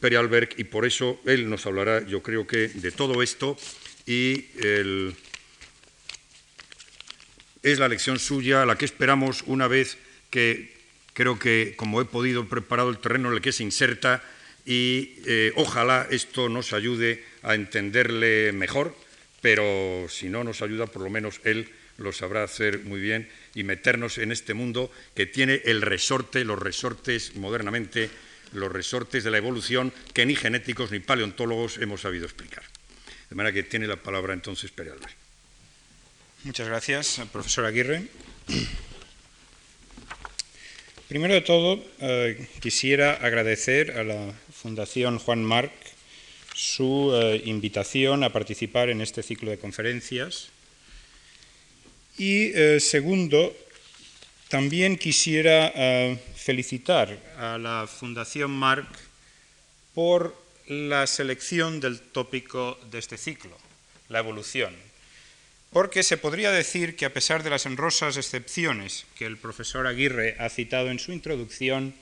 Peri 0.00 0.16
Alberg 0.16 0.50
y 0.58 0.64
por 0.64 0.86
eso 0.86 1.20
él 1.24 1.48
nos 1.48 1.66
hablará, 1.66 2.06
yo 2.06 2.22
creo 2.22 2.46
que, 2.46 2.68
de 2.68 2.90
todo 2.92 3.22
esto 3.22 3.56
y 4.06 4.46
es 7.62 7.78
la 7.78 7.88
lección 7.88 8.18
suya 8.18 8.66
la 8.66 8.76
que 8.76 8.84
esperamos 8.84 9.42
una 9.46 9.68
vez 9.68 9.96
que 10.30 10.71
creo 11.12 11.38
que, 11.38 11.74
como 11.76 12.00
he 12.00 12.04
podido, 12.04 12.48
preparado 12.48 12.90
el 12.90 12.98
terreno 12.98 13.28
en 13.28 13.34
el 13.34 13.42
que 13.42 13.52
se 13.52 13.62
inserta 13.62 14.22
y 14.64 15.14
eh, 15.26 15.52
ojalá 15.56 16.06
esto 16.10 16.48
nos 16.48 16.72
ayude 16.72 17.24
a 17.42 17.54
entenderle 17.54 18.52
mejor, 18.52 18.96
pero 19.40 20.06
si 20.08 20.28
no 20.28 20.44
nos 20.44 20.62
ayuda, 20.62 20.86
por 20.86 21.02
lo 21.02 21.10
menos 21.10 21.40
él 21.44 21.68
lo 21.98 22.12
sabrá 22.12 22.44
hacer 22.44 22.80
muy 22.80 23.00
bien 23.00 23.28
y 23.54 23.64
meternos 23.64 24.18
en 24.18 24.32
este 24.32 24.54
mundo 24.54 24.90
que 25.14 25.26
tiene 25.26 25.62
el 25.64 25.82
resorte, 25.82 26.44
los 26.44 26.58
resortes 26.58 27.36
modernamente, 27.36 28.10
los 28.52 28.70
resortes 28.70 29.24
de 29.24 29.30
la 29.30 29.38
evolución 29.38 29.92
que 30.14 30.26
ni 30.26 30.36
genéticos 30.36 30.90
ni 30.90 31.00
paleontólogos 31.00 31.78
hemos 31.78 32.02
sabido 32.02 32.24
explicar. 32.24 32.64
De 33.28 33.36
manera 33.36 33.52
que 33.52 33.62
tiene 33.62 33.86
la 33.86 33.96
palabra 33.96 34.34
entonces 34.34 34.70
Pere. 34.70 34.92
Muchas 36.44 36.68
gracias, 36.68 37.20
profesor 37.32 37.64
Aguirre. 37.64 38.08
Primero 41.12 41.34
de 41.34 41.42
todo, 41.42 41.78
eh, 42.00 42.48
quisiera 42.62 43.12
agradecer 43.12 43.98
a 43.98 44.02
la 44.02 44.32
Fundación 44.50 45.18
Juan 45.18 45.44
Marc 45.44 45.70
su 46.54 47.12
eh, 47.12 47.42
invitación 47.44 48.24
a 48.24 48.32
participar 48.32 48.88
en 48.88 49.02
este 49.02 49.22
ciclo 49.22 49.50
de 49.50 49.58
conferencias. 49.58 50.48
Y 52.16 52.52
eh, 52.54 52.80
segundo, 52.80 53.54
también 54.48 54.96
quisiera 54.96 56.16
felicitar 56.34 57.18
a 57.36 57.58
la 57.58 57.86
Fundación 57.86 58.50
Marc 58.50 58.88
por 59.92 60.34
la 60.66 61.06
selección 61.06 61.78
del 61.78 62.00
tópico 62.00 62.78
de 62.90 62.98
este 62.98 63.18
ciclo, 63.18 63.58
la 64.08 64.20
evolución. 64.20 64.74
Porque 65.72 66.02
se 66.02 66.18
podría 66.18 66.52
decir 66.52 66.96
que 66.96 67.06
a 67.06 67.14
pesar 67.14 67.42
de 67.42 67.48
las 67.48 67.64
honrosas 67.64 68.18
excepciones 68.18 69.06
que 69.16 69.24
el 69.24 69.38
profesor 69.38 69.86
Aguirre 69.86 70.36
ha 70.38 70.50
citado 70.50 70.90
en 70.90 70.98
su 70.98 71.12
introducción, 71.12 71.94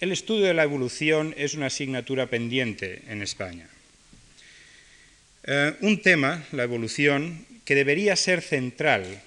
el 0.00 0.12
estudio 0.12 0.44
de 0.44 0.54
la 0.54 0.64
evolución 0.64 1.34
es 1.38 1.54
una 1.54 1.66
asignatura 1.66 2.26
pendiente 2.26 3.02
en 3.08 3.22
España. 3.22 3.68
Eh, 5.44 5.74
un 5.80 6.02
tema, 6.02 6.44
la 6.52 6.64
evolución, 6.64 7.46
que 7.64 7.74
debería 7.74 8.14
ser 8.14 8.42
central 8.42 9.22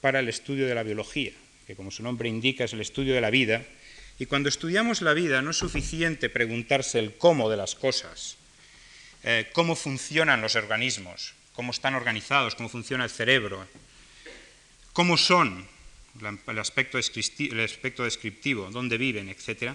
para 0.00 0.18
el 0.18 0.28
estudio 0.28 0.66
de 0.66 0.74
la 0.74 0.82
biología, 0.82 1.32
que 1.68 1.76
como 1.76 1.92
su 1.92 2.02
nombre 2.02 2.28
indica 2.28 2.64
es 2.64 2.72
el 2.72 2.80
estudio 2.80 3.14
de 3.14 3.20
la 3.20 3.30
vida, 3.30 3.62
y 4.18 4.26
cuando 4.26 4.48
estudiamos 4.48 5.02
la 5.02 5.14
vida 5.14 5.40
no 5.40 5.52
es 5.52 5.56
suficiente 5.56 6.28
preguntarse 6.30 6.98
el 6.98 7.14
cómo 7.14 7.48
de 7.48 7.56
las 7.56 7.76
cosas, 7.76 8.36
eh, 9.22 9.46
cómo 9.52 9.76
funcionan 9.76 10.42
los 10.42 10.56
organismos, 10.56 11.34
cómo 11.54 11.70
están 11.70 11.94
organizados, 11.94 12.54
cómo 12.54 12.68
funciona 12.68 13.04
el 13.04 13.10
cerebro, 13.10 13.66
cómo 14.92 15.16
son, 15.16 15.66
el 16.46 16.58
aspecto, 16.58 16.98
descriptivo, 18.04 18.70
dónde 18.70 18.98
viven, 18.98 19.28
etc., 19.28 19.74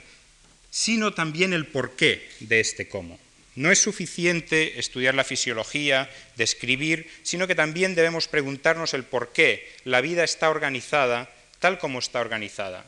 sino 0.72 1.14
también 1.14 1.54
el 1.54 1.66
porqué 1.66 2.30
de 2.42 2.60
este 2.60 2.88
cómo. 2.88 3.20
No 3.56 3.72
es 3.72 3.82
suficiente 3.82 4.80
estudiar 4.80 5.16
la 5.16 5.24
fisiología, 5.24 6.10
describir, 6.38 7.10
sino 7.24 7.48
que 7.48 7.56
también 7.56 7.96
debemos 7.96 8.28
preguntarnos 8.28 8.94
el 8.94 9.04
por 9.04 9.34
qué 9.34 9.68
la 9.84 10.02
vida 10.02 10.24
está 10.24 10.50
organizada 10.50 11.30
tal 11.60 11.78
como 11.78 12.00
está 12.00 12.22
organizada. 12.22 12.86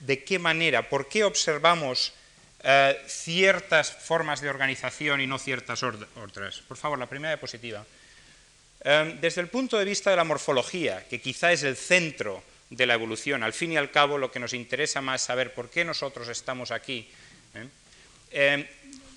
¿De 0.00 0.24
qué 0.24 0.38
manera? 0.38 0.88
¿Por 0.88 1.08
qué 1.08 1.24
observamos 1.24 2.12
eh, 2.64 2.96
ciertas 3.06 3.92
formas 3.92 4.40
de 4.40 4.50
organización 4.50 5.20
y 5.20 5.26
no 5.26 5.38
ciertas 5.38 5.82
otras? 5.82 6.58
Por 6.66 6.76
favor, 6.76 6.98
la 6.98 7.08
primera 7.08 7.34
diapositiva. 7.34 7.86
Em, 8.84 9.20
desde 9.20 9.40
el 9.40 9.48
punto 9.48 9.78
de 9.78 9.84
vista 9.84 10.10
de 10.10 10.16
la 10.16 10.24
morfología, 10.24 11.06
que 11.08 11.20
quizá 11.20 11.52
es 11.52 11.62
el 11.62 11.76
centro 11.76 12.42
de 12.68 12.86
la 12.86 12.94
evolución, 12.94 13.42
al 13.42 13.52
fin 13.52 13.72
y 13.72 13.76
al 13.76 13.90
cabo 13.90 14.18
lo 14.18 14.32
que 14.32 14.40
nos 14.40 14.54
interesa 14.54 15.00
más 15.00 15.20
es 15.20 15.26
saber 15.26 15.54
por 15.54 15.70
qué 15.70 15.84
nosotros 15.84 16.28
estamos 16.28 16.72
aquí. 16.72 17.08
¿eh? 17.54 17.68
Em, 18.32 18.66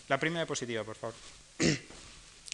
la 0.08 0.20
primera 0.20 0.42
diapositiva, 0.42 0.84
por 0.84 0.96
favor. 0.96 1.16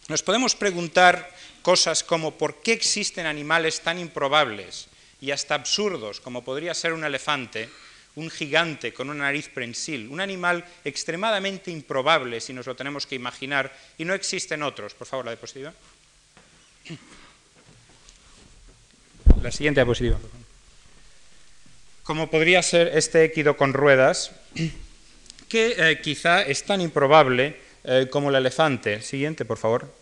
Nos 0.08 0.22
podemos 0.22 0.56
preguntar 0.56 1.30
cosas 1.60 2.02
como 2.02 2.36
por 2.36 2.60
qué 2.60 2.72
existen 2.72 3.26
animales 3.26 3.80
tan 3.80 3.98
improbables 3.98 4.88
y 5.20 5.30
hasta 5.30 5.54
absurdos 5.54 6.20
como 6.20 6.42
podría 6.42 6.74
ser 6.74 6.92
un 6.92 7.04
elefante, 7.04 7.68
un 8.16 8.28
gigante 8.28 8.92
con 8.92 9.10
una 9.10 9.24
nariz 9.24 9.48
prensil, 9.48 10.08
un 10.08 10.20
animal 10.20 10.64
extremadamente 10.84 11.70
improbable 11.70 12.40
si 12.40 12.52
nos 12.52 12.66
lo 12.66 12.74
tenemos 12.74 13.06
que 13.06 13.14
imaginar 13.14 13.72
y 13.96 14.04
no 14.04 14.14
existen 14.14 14.62
otros. 14.62 14.94
Por 14.94 15.06
favor, 15.06 15.24
la 15.24 15.32
diapositiva. 15.32 15.72
La 19.42 19.50
siguiente 19.50 19.80
diapositiva. 19.80 20.18
Como 22.02 22.30
podría 22.30 22.62
ser 22.62 22.96
este 22.96 23.24
équido 23.24 23.56
con 23.56 23.72
ruedas, 23.72 24.32
que 25.48 25.74
eh, 25.76 26.00
quizá 26.00 26.42
es 26.42 26.64
tan 26.64 26.80
improbable 26.80 27.60
eh, 27.84 28.08
como 28.10 28.30
el 28.30 28.36
elefante. 28.36 29.02
Siguiente, 29.02 29.44
por 29.44 29.58
favor. 29.58 29.92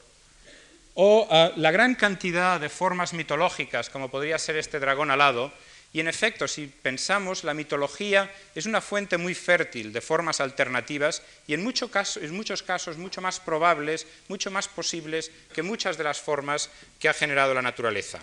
O 0.95 1.27
eh, 1.31 1.53
la 1.57 1.71
gran 1.71 1.95
cantidad 1.95 2.61
de 2.61 2.69
formas 2.69 3.15
mitológicas, 3.15 3.91
como 3.91 4.11
podría 4.11 4.39
ser 4.39 4.57
este 4.57 4.79
dragón 4.79 5.11
alado, 5.11 5.53
y 5.93 5.99
en 5.99 6.07
efecto, 6.07 6.47
si 6.47 6.67
pensamos, 6.69 7.43
la 7.43 7.53
mitología 7.53 8.33
es 8.55 8.67
una 8.67 8.81
fuente 8.81 9.19
muy 9.19 9.35
fértil 9.35 9.93
de 9.93 10.01
formas 10.01 10.41
alternativas 10.41 11.23
y 11.49 11.55
en, 11.55 11.65
muchos 11.65 11.91
casos 11.91 12.97
mucho 12.97 13.21
más 13.21 13.41
probables, 13.41 14.07
mucho 14.29 14.53
más 14.53 14.69
posibles 14.69 15.33
que 15.53 15.65
muchas 15.65 15.99
de 15.99 16.05
las 16.05 16.21
formas 16.21 16.71
que 17.01 17.09
ha 17.09 17.13
generado 17.13 17.55
la 17.55 17.63
naturaleza. 17.63 18.21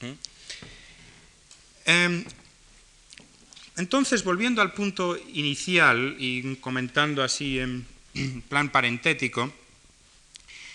¿Mm? 0.00 0.12
Em, 1.84 2.24
entonces, 3.76 4.24
volviendo 4.24 4.62
al 4.62 4.72
punto 4.72 5.18
inicial 5.18 6.16
y 6.18 6.56
comentando 6.56 7.22
así 7.22 7.58
en 7.58 7.86
plan 8.48 8.72
parentético, 8.72 9.52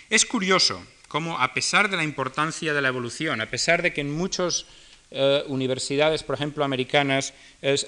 es 0.08 0.24
curioso 0.24 0.86
cómo 1.08 1.40
a 1.40 1.52
pesar 1.52 1.90
de 1.90 1.96
la 1.96 2.04
importancia 2.04 2.72
de 2.72 2.80
la 2.80 2.88
evolución, 2.88 3.40
a 3.40 3.50
pesar 3.50 3.82
de 3.82 3.92
que 3.92 4.02
en 4.02 4.12
muchos 4.12 4.66
eh, 5.10 5.42
universidades, 5.48 6.22
por 6.22 6.36
ejemplo, 6.36 6.64
americanas, 6.64 7.34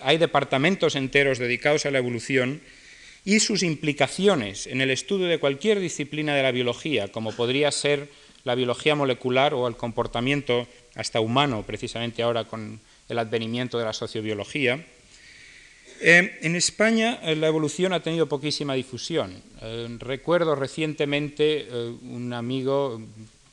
hay 0.02 0.18
departamentos 0.18 0.96
enteros 0.96 1.38
dedicados 1.38 1.86
a 1.86 1.90
la 1.90 1.98
evolución 1.98 2.60
y 3.24 3.38
sus 3.38 3.62
implicaciones 3.62 4.66
en 4.66 4.80
el 4.80 4.90
estudio 4.90 5.26
de 5.26 5.38
cualquier 5.38 5.78
disciplina 5.78 6.34
de 6.34 6.42
la 6.42 6.50
biología, 6.50 7.08
como 7.08 7.32
podría 7.32 7.70
ser 7.70 8.08
la 8.44 8.56
biología 8.56 8.96
molecular 8.96 9.54
o 9.54 9.68
el 9.68 9.76
comportamiento 9.76 10.66
hasta 10.96 11.20
humano, 11.20 11.62
precisamente 11.64 12.24
ahora 12.24 12.44
con 12.44 12.80
el 13.08 13.18
advenimiento 13.18 13.78
de 13.78 13.84
la 13.84 13.92
sociobiología. 13.92 14.84
Eh, 16.00 16.38
en 16.42 16.56
España 16.56 17.20
eh, 17.22 17.36
la 17.36 17.46
evolución 17.46 17.92
ha 17.92 18.02
tenido 18.02 18.26
poquísima 18.26 18.74
difusión. 18.74 19.40
recuerdo 20.00 20.56
recientemente 20.56 21.68
un 21.70 22.32
amigo 22.32 23.00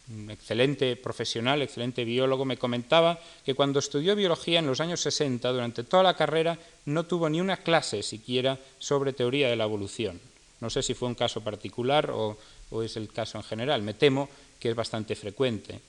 un 0.09 0.31
excelente 0.31 0.95
profesional, 0.95 1.61
excelente 1.61 2.03
biólogo, 2.03 2.45
me 2.45 2.57
comentaba 2.57 3.19
que 3.45 3.53
cuando 3.53 3.79
estudió 3.79 4.15
biología 4.15 4.59
en 4.59 4.65
los 4.65 4.81
años 4.81 5.01
60, 5.01 5.47
durante 5.51 5.83
toda 5.83 6.03
la 6.03 6.15
carrera, 6.15 6.57
no 6.85 7.05
tuvo 7.05 7.29
ni 7.29 7.39
una 7.39 7.57
clase 7.57 8.01
siquiera 8.01 8.57
sobre 8.79 9.13
teoría 9.13 9.49
de 9.49 9.55
la 9.55 9.65
evolución. 9.65 10.19
No 10.61 10.69
sé 10.69 10.81
si 10.81 10.93
fue 10.93 11.07
un 11.07 11.15
caso 11.15 11.41
particular 11.41 12.11
o, 12.11 12.37
es 12.83 12.97
el 12.97 13.09
caso 13.09 13.37
en 13.37 13.43
general. 13.43 13.81
Me 13.81 13.93
temo 13.93 14.29
que 14.59 14.69
es 14.69 14.75
bastante 14.75 15.15
frecuente. 15.15 15.79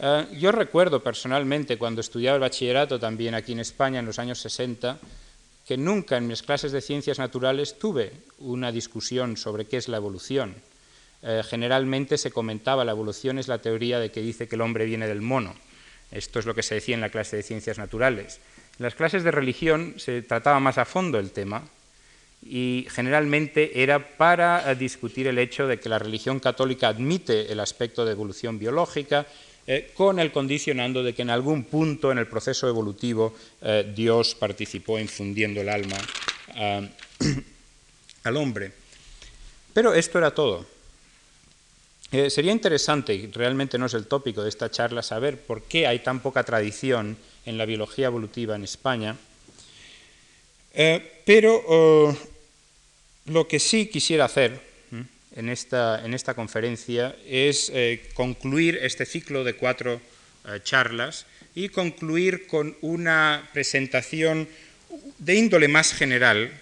Eh, 0.00 0.26
yo 0.38 0.50
recuerdo 0.50 1.02
personalmente, 1.02 1.78
cuando 1.78 2.00
estudiaba 2.00 2.36
el 2.36 2.40
bachillerato 2.40 2.98
también 2.98 3.34
aquí 3.34 3.52
en 3.52 3.60
España 3.60 4.00
en 4.00 4.06
los 4.06 4.18
años 4.18 4.40
60, 4.40 4.98
que 5.66 5.76
nunca 5.76 6.16
en 6.16 6.26
mis 6.26 6.42
clases 6.42 6.72
de 6.72 6.80
ciencias 6.80 7.18
naturales 7.18 7.78
tuve 7.78 8.12
una 8.38 8.72
discusión 8.72 9.36
sobre 9.36 9.66
qué 9.66 9.76
es 9.76 9.88
la 9.88 9.98
evolución 9.98 10.56
eh, 11.22 11.42
generalmente 11.48 12.18
se 12.18 12.32
comentaba 12.32 12.84
la 12.84 12.92
evolución 12.92 13.38
es 13.38 13.46
la 13.46 13.62
teoría 13.62 14.00
de 14.00 14.10
que 14.10 14.20
dice 14.20 14.48
que 14.48 14.56
el 14.56 14.60
hombre 14.60 14.86
viene 14.86 15.06
del 15.06 15.22
mono. 15.22 15.54
Esto 16.10 16.38
es 16.38 16.46
lo 16.46 16.54
que 16.54 16.62
se 16.62 16.74
decía 16.74 16.94
en 16.94 17.00
la 17.00 17.10
clase 17.10 17.36
de 17.36 17.42
ciencias 17.42 17.78
naturales. 17.78 18.40
En 18.78 18.84
las 18.84 18.94
clases 18.94 19.22
de 19.22 19.30
religión 19.30 19.94
se 19.98 20.22
trataba 20.22 20.60
más 20.60 20.78
a 20.78 20.84
fondo 20.84 21.18
el 21.18 21.30
tema 21.30 21.62
y 22.44 22.86
generalmente 22.90 23.82
era 23.82 24.16
para 24.16 24.74
discutir 24.74 25.28
el 25.28 25.38
hecho 25.38 25.68
de 25.68 25.78
que 25.78 25.88
la 25.88 26.00
religión 26.00 26.40
católica 26.40 26.88
admite 26.88 27.52
el 27.52 27.60
aspecto 27.60 28.04
de 28.04 28.12
evolución 28.12 28.58
biológica, 28.58 29.26
eh, 29.64 29.92
con 29.94 30.18
el 30.18 30.32
condicionando 30.32 31.04
de 31.04 31.14
que 31.14 31.22
en 31.22 31.30
algún 31.30 31.62
punto 31.64 32.10
en 32.10 32.18
el 32.18 32.26
proceso 32.26 32.68
evolutivo 32.68 33.36
eh, 33.60 33.92
Dios 33.94 34.34
participó 34.34 34.98
infundiendo 34.98 35.60
el 35.60 35.68
alma 35.68 35.96
al 38.24 38.36
hombre. 38.36 38.72
Pero 39.72 39.94
esto 39.94 40.18
era 40.18 40.32
todo. 40.32 40.66
Sería 42.28 42.52
interesante, 42.52 43.14
y 43.14 43.26
realmente 43.28 43.78
no 43.78 43.86
es 43.86 43.94
el 43.94 44.06
tópico 44.06 44.42
de 44.42 44.48
esta 44.48 44.70
charla, 44.70 45.02
saber 45.02 45.38
por 45.40 45.62
qué 45.62 45.86
hay 45.86 46.00
tan 46.00 46.20
poca 46.20 46.44
tradición 46.44 47.16
en 47.46 47.58
la 47.58 47.66
biología 47.66 48.06
evolutiva 48.06 48.54
en 48.54 48.64
España. 48.64 49.16
pero 51.24 51.62
oh, 51.66 52.16
lo 53.26 53.48
que 53.48 53.58
sí 53.58 53.86
quisiera 53.86 54.26
hacer 54.26 54.72
en 55.34 55.48
esta, 55.48 56.04
en 56.04 56.14
esta 56.14 56.34
conferencia 56.34 57.16
es 57.26 57.70
eh, 57.74 58.10
concluir 58.14 58.78
este 58.82 59.06
ciclo 59.06 59.44
de 59.44 59.54
cuatro 59.54 60.00
eh, 60.46 60.60
charlas 60.62 61.26
y 61.54 61.68
concluir 61.68 62.46
con 62.46 62.76
una 62.80 63.48
presentación 63.52 64.48
de 65.18 65.34
índole 65.34 65.68
más 65.68 65.92
general 65.92 66.52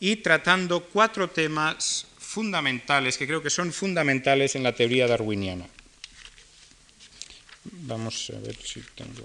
y 0.00 0.16
tratando 0.16 0.84
cuatro 0.84 1.28
temas 1.28 2.06
fundamentales 2.36 3.16
que 3.16 3.26
creo 3.26 3.42
que 3.42 3.48
son 3.48 3.72
fundamentales 3.72 4.56
en 4.56 4.62
la 4.62 4.74
teoría 4.74 5.08
darwiniana. 5.08 5.64
Vamos 7.88 8.28
a 8.28 8.38
ver 8.38 8.54
si 8.60 8.82
tengo. 8.94 9.24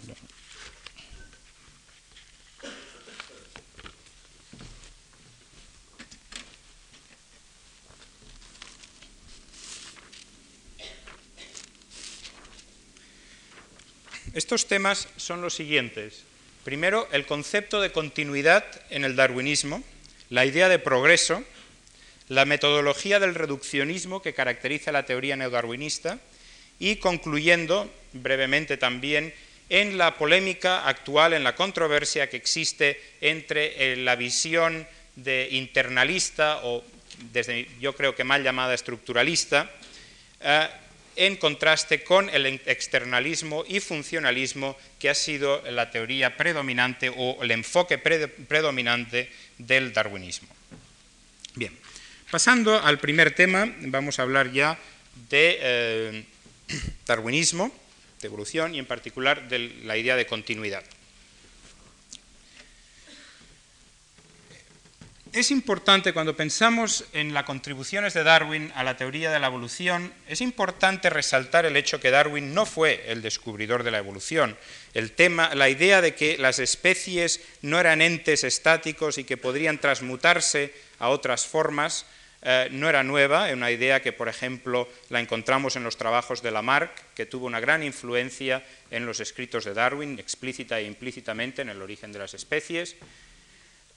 Estos 14.34 14.68
temas 14.68 15.10
son 15.18 15.42
los 15.42 15.54
siguientes. 15.54 16.24
Primero, 16.64 17.10
el 17.12 17.26
concepto 17.26 17.82
de 17.82 17.92
continuidad 17.92 18.64
en 18.90 19.04
el 19.04 19.18
darwinismo, 19.18 19.84
la 20.30 20.46
idea 20.46 20.70
de 20.70 20.80
progreso, 20.80 21.44
la 22.32 22.46
metodología 22.46 23.20
del 23.20 23.36
reduccionismo 23.36 24.22
que 24.22 24.34
caracteriza 24.34 24.94
la 24.94 25.06
teoría 25.06 25.36
neodarwinista 25.36 26.18
y 26.80 26.96
concluyendo 26.96 27.92
brevemente 28.14 28.78
también 28.78 29.34
en 29.68 29.98
la 29.98 30.16
polémica 30.16 30.88
actual, 30.88 31.34
en 31.34 31.44
la 31.44 31.56
controversia 31.56 32.30
que 32.30 32.38
existe 32.38 33.02
entre 33.20 33.92
eh, 33.92 33.98
la 33.98 34.16
visión 34.16 34.88
de 35.18 35.50
internalista 35.52 36.62
o 36.64 36.86
desde 37.34 37.68
yo 37.82 37.98
creo 37.98 38.16
que 38.16 38.24
mal 38.24 38.44
llamada 38.44 38.76
estructuralista, 38.76 39.70
eh, 40.40 40.70
en 41.18 41.36
contraste 41.36 42.02
con 42.02 42.30
el 42.30 42.46
externalismo 42.46 43.66
y 43.68 43.82
funcionalismo 43.82 44.78
que 45.00 45.10
ha 45.10 45.16
sido 45.16 45.62
la 45.70 45.92
teoría 45.92 46.38
predominante 46.38 47.12
o 47.14 47.44
el 47.44 47.52
enfoque 47.52 47.98
predominante 47.98 49.30
del 49.58 49.92
darwinismo. 49.92 50.48
Bien, 51.56 51.78
pasando 52.32 52.82
al 52.82 52.98
primer 52.98 53.36
tema, 53.36 53.70
vamos 53.82 54.18
a 54.18 54.22
hablar 54.24 54.52
ya 54.52 54.80
de 55.30 55.58
eh, 55.62 56.26
darwinismo, 57.06 57.72
de 58.22 58.28
evolución 58.28 58.74
y 58.74 58.80
en 58.80 58.86
particular 58.86 59.50
de 59.50 59.60
la 59.84 59.98
idea 59.98 60.16
de 60.16 60.26
continuidad. 60.26 60.84
Es 65.34 65.50
importante 65.50 66.12
cuando 66.12 66.36
pensamos 66.36 67.06
en 67.14 67.34
las 67.34 67.46
contribuciones 67.46 68.14
de 68.14 68.24
Darwin 68.24 68.72
a 68.76 68.84
la 68.84 68.98
teoría 68.98 69.32
de 69.32 69.40
la 69.40 69.48
evolución, 69.48 70.14
es 70.28 70.42
importante 70.42 71.10
resaltar 71.10 71.66
el 71.66 71.78
hecho 71.78 72.02
que 72.02 72.12
Darwin 72.12 72.54
no 72.54 72.66
fue 72.66 73.06
el 73.08 73.22
descubridor 73.22 73.84
de 73.84 73.92
la 73.92 74.00
evolución. 74.00 74.58
El 74.94 75.12
tema, 75.14 75.56
la 75.56 75.70
idea 75.70 76.02
de 76.02 76.16
que 76.16 76.38
las 76.38 76.60
especies 76.60 77.40
no 77.62 77.80
eran 77.80 78.02
entes 78.02 78.44
estáticos 78.44 79.18
y 79.18 79.24
que 79.24 79.38
podrían 79.38 79.80
transmutarse 79.80 80.74
a 81.00 81.08
otras 81.08 81.46
formas 81.46 82.06
eh, 82.44 82.70
no 82.72 82.90
era 82.90 83.04
nueva, 83.04 83.50
es 83.50 83.56
una 83.56 83.72
idea 83.72 84.02
que, 84.02 84.14
por 84.14 84.28
ejemplo, 84.28 84.90
la 85.10 85.20
encontramos 85.20 85.76
en 85.76 85.84
los 85.84 85.98
trabajos 85.98 86.42
de 86.42 86.52
Lamarck, 86.52 86.92
que 87.14 87.26
tuvo 87.26 87.46
una 87.46 87.60
gran 87.60 87.84
influencia 87.84 88.64
en 88.90 89.06
los 89.06 89.20
escritos 89.20 89.64
de 89.66 89.74
Darwin, 89.74 90.18
explícita 90.18 90.80
e 90.80 90.86
implícitamente 90.86 91.62
en 91.62 91.70
el 91.70 91.82
origen 91.82 92.12
de 92.12 92.20
las 92.20 92.34
especies. 92.34 92.96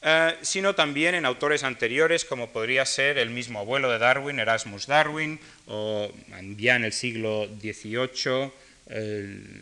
Eh, 0.02 0.36
sino 0.42 0.74
también 0.74 1.14
en 1.14 1.24
autores 1.24 1.64
anteriores, 1.64 2.26
como 2.26 2.50
podría 2.50 2.84
ser 2.84 3.16
el 3.16 3.30
mismo 3.30 3.60
abuelo 3.60 3.90
de 3.90 3.98
Darwin, 3.98 4.38
Erasmus 4.38 4.86
Darwin, 4.86 5.40
o 5.66 6.12
ya 6.58 6.76
en 6.76 6.84
el 6.84 6.92
siglo 6.92 7.48
XVIII, 7.48 8.52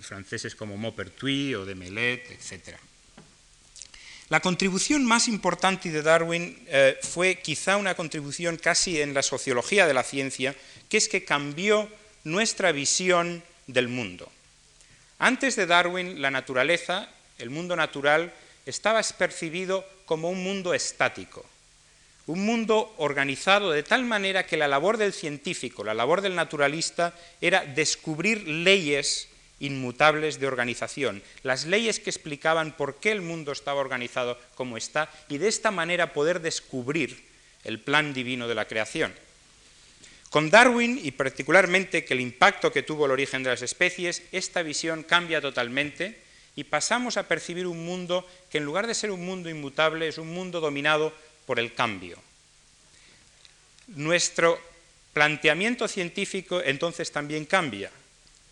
franceses 0.01 0.57
como 0.57 0.77
Maupertuis 0.77 1.55
o 1.55 1.65
de 1.65 1.77
Melet, 1.77 2.29
etc. 2.33 2.77
La 4.33 4.41
contribución 4.41 5.05
más 5.05 5.29
importante 5.29 5.91
de 5.91 6.01
Darwin 6.01 6.57
eh, 6.67 6.97
fue 7.03 7.35
quizá 7.43 7.77
una 7.77 7.95
contribución 7.95 8.57
casi 8.57 8.99
en 8.99 9.13
la 9.13 9.21
sociología 9.21 9.87
de 9.87 9.93
la 9.93 10.03
ciencia, 10.03 10.57
que 10.89 10.97
es 10.97 11.07
que 11.11 11.23
cambió 11.23 11.87
nuestra 12.25 12.73
visión 12.73 13.43
del 13.67 13.89
mundo. 13.89 14.33
Antes 15.19 15.55
de 15.55 15.67
Darwin, 15.67 16.23
la 16.23 16.31
naturaleza, 16.31 17.11
el 17.37 17.51
mundo 17.51 17.77
natural, 17.77 18.33
estaba 18.65 19.03
percibido 19.03 19.87
como 20.07 20.31
un 20.31 20.43
mundo 20.43 20.73
estático, 20.73 21.45
un 22.27 22.43
mundo 22.47 22.95
organizado 22.97 23.71
de 23.71 23.83
tal 23.83 24.07
manera 24.07 24.47
que 24.47 24.57
la 24.57 24.67
labor 24.67 24.97
del 24.97 25.13
científico, 25.13 25.85
la 25.85 25.93
labor 25.93 26.23
del 26.23 26.35
naturalista, 26.35 27.13
era 27.43 27.67
descubrir 27.67 28.49
leyes 28.49 29.29
inmutables 29.63 30.39
de 30.39 30.47
organización, 30.47 31.23
las 31.43 31.65
leyes 31.67 32.01
que 32.01 32.11
explicaban 32.11 32.77
por 32.77 32.97
qué 32.97 33.13
el 33.13 33.23
mundo 33.23 33.53
estaba 33.53 33.81
organizado 33.81 34.39
como 34.57 34.77
está 34.77 35.09
y 35.29 35.39
de 35.39 35.49
esta 35.49 35.71
manera 35.71 36.13
poder 36.13 36.41
descubrir 36.41 37.25
el 37.65 37.81
plan 37.81 38.13
divino 38.13 38.49
de 38.49 38.57
la 38.57 38.67
creación. 38.67 39.15
Con 40.31 40.51
Darwin, 40.51 40.99
y 41.03 41.13
particularmente 41.13 42.05
que 42.05 42.15
el 42.15 42.21
impacto 42.21 42.73
que 42.73 42.83
tuvo 42.83 43.07
el 43.07 43.13
origen 43.13 43.43
de 43.43 43.51
las 43.51 43.63
especies, 43.63 44.23
esta 44.33 44.63
visión 44.63 45.05
cambia 45.05 45.41
totalmente 45.41 46.19
y 46.57 46.65
pasamos 46.65 47.17
a 47.17 47.29
percibir 47.29 47.67
un 47.67 47.85
mundo 47.85 48.27
que 48.51 48.59
en 48.59 48.65
lugar 48.65 48.87
de 48.87 48.95
ser 48.95 49.11
un 49.11 49.25
mundo 49.25 49.49
inmutable 49.49 50.09
es 50.09 50.19
un 50.19 50.33
mundo 50.33 50.61
dominado 50.61 51.13
por 51.47 51.61
el 51.61 51.73
cambio. 51.73 52.19
Nuestro 53.89 54.59
planteamiento 55.13 55.87
científico 55.87 56.61
entonces 56.65 57.13
también 57.13 57.45
cambia. 57.45 57.91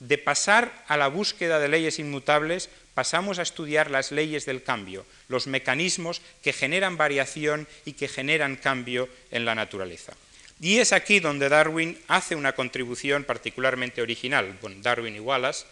De 0.01 0.19
pasar 0.19 0.85
a 0.89 0.97
la 0.97 1.09
búsqueda 1.09 1.59
de 1.61 1.69
leyes 1.69 1.99
inmutables, 1.99 2.71
pasamos 2.95 3.39
a 3.39 3.43
estudiar 3.43 3.91
las 3.91 4.13
leyes 4.13 4.47
del 4.47 4.63
cambio, 4.63 5.07
los 5.29 5.47
mecanismos 5.47 6.23
que 6.43 6.53
generan 6.53 6.97
variación 6.97 7.69
y 7.85 7.93
que 7.93 8.09
generan 8.09 8.57
cambio 8.57 9.09
en 9.31 9.45
la 9.45 9.55
naturaleza. 9.55 10.15
Y 10.61 10.79
es 10.79 10.93
aquí 10.93 11.21
donde 11.21 11.49
Darwin 11.49 11.99
hace 12.09 12.35
una 12.35 12.53
contribución 12.55 13.25
particularmente 13.25 14.03
original, 14.03 14.59
Darwin 14.83 15.17
y 15.17 15.21
Wallace, 15.21 15.65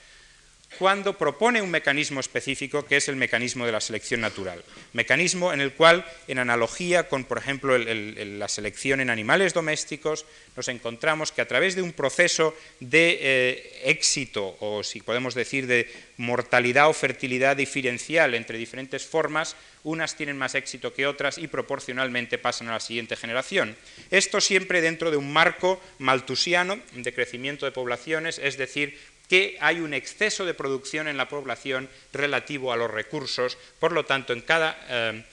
cuando 0.77 1.17
propone 1.17 1.63
un 1.63 1.71
mecanismo 1.71 2.21
específico 2.21 2.85
que 2.85 2.99
es 2.99 3.09
el 3.09 3.17
mecanismo 3.17 3.65
de 3.65 3.73
la 3.73 3.81
selección 3.81 4.21
natural. 4.21 4.63
Mecanismo 4.93 5.53
en 5.53 5.61
el 5.61 5.73
cual, 5.73 6.05
en 6.29 6.39
analogía 6.39 7.09
con, 7.09 7.25
por 7.25 7.39
ejemplo, 7.39 7.79
la 7.79 8.49
selección 8.49 9.01
en 9.01 9.11
animales 9.11 9.55
domésticos, 9.55 10.27
nos 10.57 10.69
encontramos 10.69 11.33
que 11.33 11.41
a 11.41 11.49
través 11.49 11.75
de 11.75 11.83
un 11.83 11.93
proceso 11.93 12.55
de 12.81 13.19
eh, 13.21 13.81
éxito, 13.85 14.57
o 14.61 14.83
si 14.85 15.01
podemos 15.01 15.35
decir 15.35 15.67
de 15.67 15.91
mortalidad 16.19 16.89
o 16.89 16.93
fertilidad 16.93 17.57
diferencial 17.57 18.35
entre 18.35 18.59
diferentes 18.59 19.07
formas, 19.07 19.57
unas 19.85 20.17
tienen 20.17 20.37
más 20.37 20.55
éxito 20.55 20.93
que 20.93 21.07
otras 21.07 21.39
y 21.39 21.47
proporcionalmente 21.47 22.37
pasan 22.37 22.69
a 22.69 22.73
la 22.73 22.81
siguiente 22.81 23.17
generación. 23.17 23.77
Esto 24.11 24.41
siempre 24.41 24.81
dentro 24.81 25.11
de 25.11 25.17
un 25.17 25.33
marco 25.33 25.81
maltusiano 25.99 26.79
de 26.95 27.15
crecimiento 27.15 27.65
de 27.65 27.73
poblaciones, 27.73 28.39
es 28.39 28.59
decir, 28.59 28.99
que 29.29 29.59
hay 29.61 29.81
un 29.81 29.93
exceso 29.95 30.47
de 30.47 30.55
producción 30.55 31.07
en 31.07 31.17
la 31.17 31.29
población 31.29 31.89
relativo 32.13 32.73
a 32.73 32.77
los 32.77 32.91
recursos, 32.91 33.59
por 33.79 33.93
lo 33.93 34.05
tanto, 34.05 34.33
en 34.33 34.41
cada 34.41 34.79
eh, 34.89 35.25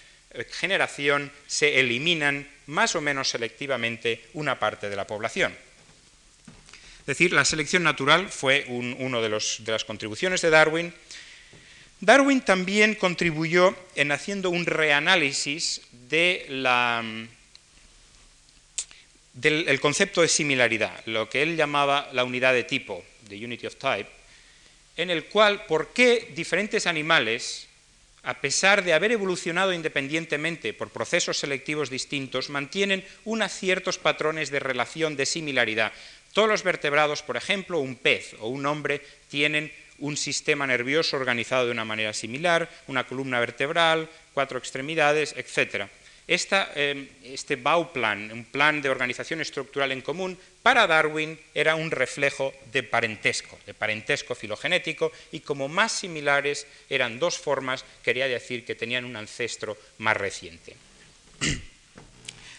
generación 0.51 1.31
se 1.47 1.79
eliminan 1.79 2.47
más 2.67 2.95
o 2.95 3.01
menos 3.01 3.29
selectivamente 3.29 4.25
una 4.33 4.59
parte 4.59 4.89
de 4.89 4.95
la 4.95 5.07
población. 5.07 5.55
Es 6.99 7.05
decir, 7.05 7.33
la 7.33 7.45
selección 7.45 7.83
natural 7.83 8.29
fue 8.29 8.65
una 8.67 9.21
de, 9.21 9.29
de 9.29 9.71
las 9.71 9.85
contribuciones 9.85 10.41
de 10.41 10.49
Darwin. 10.49 10.93
Darwin 12.01 12.41
también 12.41 12.95
contribuyó 12.95 13.75
en 13.95 14.11
haciendo 14.11 14.49
un 14.49 14.65
reanálisis 14.65 15.81
de 15.91 16.45
la, 16.49 17.03
del 19.35 19.79
concepto 19.79 20.21
de 20.21 20.27
similaridad, 20.27 21.05
lo 21.05 21.29
que 21.29 21.43
él 21.43 21.55
llamaba 21.55 22.09
la 22.13 22.23
unidad 22.23 22.53
de 22.53 22.63
tipo, 22.63 23.03
the 23.27 23.35
unity 23.35 23.67
of 23.67 23.75
type, 23.75 24.09
en 24.97 25.09
el 25.09 25.25
cual 25.25 25.65
por 25.65 25.93
qué 25.93 26.31
diferentes 26.33 26.87
animales 26.87 27.67
a 28.25 28.41
pesar 28.41 28.83
de 28.83 28.93
haber 28.93 29.11
evolucionado 29.11 29.71
independientemente 29.71 30.73
por 30.73 30.89
procesos 30.89 31.37
selectivos 31.37 31.91
distintos, 31.91 32.49
mantienen 32.49 33.05
unos 33.23 33.51
ciertos 33.53 33.99
patrones 33.99 34.49
de 34.49 34.59
relación, 34.59 35.15
de 35.15 35.27
similaridad. 35.27 35.93
Todos 36.33 36.49
los 36.49 36.63
vertebrados, 36.63 37.21
por 37.21 37.37
ejemplo, 37.37 37.79
un 37.79 37.95
pez 37.95 38.35
o 38.39 38.47
un 38.47 38.65
hombre, 38.65 39.01
tienen 39.29 39.71
un 39.99 40.17
sistema 40.17 40.65
nervioso 40.65 41.17
organizado 41.17 41.67
de 41.67 41.71
una 41.71 41.85
manera 41.85 42.13
similar, 42.13 42.67
una 42.87 43.05
columna 43.05 43.39
vertebral, 43.39 44.09
cuatro 44.33 44.57
extremidades, 44.57 45.35
Em, 46.27 47.07
este 47.23 47.55
Bauplan, 47.55 48.31
un 48.31 48.45
plan 48.45 48.81
de 48.81 48.89
organización 48.89 49.41
estructural 49.41 49.91
en 49.91 50.01
común, 50.01 50.37
para 50.63 50.87
Darwin 50.87 51.37
era 51.53 51.75
un 51.75 51.91
reflejo 51.91 52.51
de 52.71 52.81
parentesco, 52.81 53.59
de 53.67 53.75
parentesco 53.75 54.33
filogenético, 54.33 55.11
y 55.31 55.41
como 55.41 55.67
más 55.67 55.91
similares 55.91 56.65
eran 56.89 57.19
dos 57.19 57.37
formas, 57.37 57.85
quería 58.03 58.27
decir 58.27 58.65
que 58.65 58.73
tenían 58.73 59.05
un 59.05 59.15
ancestro 59.15 59.77
más 59.99 60.17
reciente. 60.17 60.75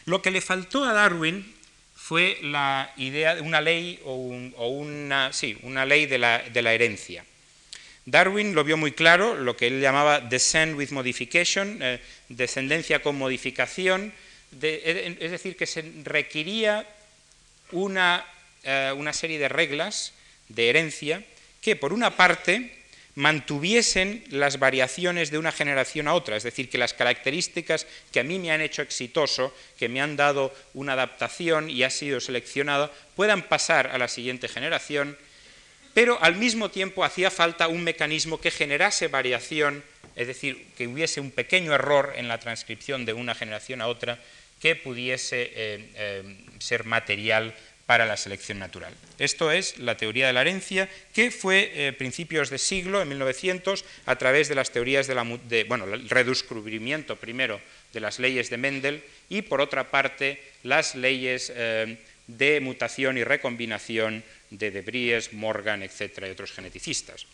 Lo 0.05 0.23
que 0.23 0.31
le 0.31 0.41
faltó 0.41 0.85
a 0.85 0.93
Darwin 0.93 1.53
fue 1.97 2.39
la 2.43 2.93
idea 2.97 3.35
de 3.35 3.41
una 3.41 3.61
ley 3.61 3.99
o, 4.05 4.15
una, 4.15 5.33
sí, 5.33 5.59
una 5.63 5.85
ley 5.85 6.07
de 6.07 6.19
la 6.19 6.73
herencia. 6.73 7.25
Darwin 8.07 8.55
lo 8.55 8.63
vio 8.63 8.77
muy 8.77 8.93
claro, 8.93 9.35
lo 9.35 9.57
que 9.57 9.67
él 9.67 9.81
llamaba 9.81 10.21
descent 10.21 10.79
with 10.79 10.91
modification, 10.91 11.79
eh, 11.83 12.01
descendencia 12.29 13.03
con 13.03 13.19
modificación, 13.19 14.13
es 14.63 15.31
decir, 15.31 15.57
que 15.57 15.67
se 15.67 15.85
requería 16.05 16.87
una, 17.73 18.25
eh, 18.63 18.93
una 18.97 19.13
serie 19.13 19.41
de 19.41 19.49
reglas 19.49 20.13
de 20.49 20.71
herencia 20.71 21.25
que, 21.61 21.75
por 21.75 21.93
una 21.93 22.17
parte, 22.17 22.73
mantuviesen 23.17 24.23
las 24.29 24.61
variaciones 24.61 25.33
de 25.33 25.39
una 25.39 25.51
generación 25.51 26.07
a 26.07 26.15
otra, 26.15 26.37
es 26.37 26.45
decir, 26.45 26.71
que 26.71 26.79
las 26.79 26.95
características 26.95 27.89
que 28.13 28.21
a 28.21 28.25
mí 28.25 28.39
me 28.39 28.53
han 28.53 28.61
hecho 28.61 28.83
exitoso, 28.83 29.53
que 29.79 29.89
me 29.89 30.01
han 30.01 30.17
dado 30.17 30.55
una 30.75 30.93
adaptación 30.93 31.69
y 31.71 31.83
ha 31.83 31.91
sido 31.91 32.21
seleccionada, 32.21 32.93
puedan 33.17 33.49
pasar 33.49 33.89
a 33.89 33.99
la 33.99 34.07
siguiente 34.07 34.47
generación 34.49 35.17
pero 35.97 36.23
al 36.23 36.37
mismo 36.37 36.69
tiempo 36.69 37.05
hacía 37.05 37.31
falta 37.31 37.69
un 37.69 37.83
mecanismo 37.83 38.39
que 38.39 38.51
generase 38.51 39.09
variación, 39.09 39.83
es 40.15 40.27
decir, 40.27 40.67
que 40.77 40.89
hubiese 40.89 41.23
un 41.23 41.31
pequeño 41.31 41.73
error 41.73 42.13
en 42.17 42.29
la 42.29 42.39
transcripción 42.39 43.07
de 43.07 43.15
una 43.15 43.35
generación 43.35 43.81
a 43.81 43.87
otra 43.87 44.19
que 44.61 44.77
pudiese 44.77 45.45
eh, 45.55 45.91
eh, 45.95 46.37
ser 46.59 46.85
material 46.85 47.55
para 47.87 48.05
la 48.05 48.19
selección 48.19 48.59
natural. 48.59 48.93
Esto 49.19 49.51
es 49.51 49.79
la 49.79 49.97
teoría 49.97 50.27
de 50.27 50.35
la 50.35 50.43
herencia, 50.43 50.87
que 51.15 51.31
fue 51.31 51.73
eh, 51.73 51.95
principios 51.95 52.51
de 52.51 52.59
siglo, 52.59 53.01
en 53.01 53.09
1900, 53.09 53.83
a 54.05 54.17
través 54.17 54.51
de 54.51 54.55
las 54.55 54.73
teorías 54.73 55.07
de 55.07 55.15
la, 55.15 55.23
bueno, 55.67 55.87
el 55.87 56.11
redescubrimiento 56.11 57.17
primero 57.17 57.59
de 57.95 58.01
las 58.01 58.19
leyes 58.19 58.51
de 58.51 58.59
Mendel 58.59 59.03
y, 59.31 59.41
por 59.41 59.63
otra 59.63 59.91
parte, 59.91 60.43
las 60.63 60.95
leyes 60.95 61.51
de 62.27 62.61
mutación 62.61 63.17
y 63.17 63.25
recombinación 63.25 64.25
de 64.51 64.71
Debries, 64.71 65.33
Morgan, 65.33 65.83
etcétera, 65.83 66.29
y 66.29 66.31
otros 66.31 66.53
geneticistas. 66.53 67.27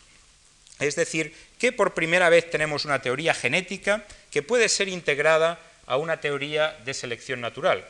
Es 0.79 0.95
decir, 0.95 1.33
que 1.59 1.71
por 1.71 1.93
primera 1.93 2.29
vez 2.29 2.49
tenemos 2.49 2.85
una 2.85 3.01
teoría 3.01 3.33
genética 3.33 4.05
que 4.31 4.41
puede 4.41 4.69
ser 4.69 4.87
integrada 4.87 5.59
a 5.85 5.97
una 5.97 6.19
teoría 6.19 6.77
de 6.85 6.93
selección 6.93 7.41
natural. 7.41 7.85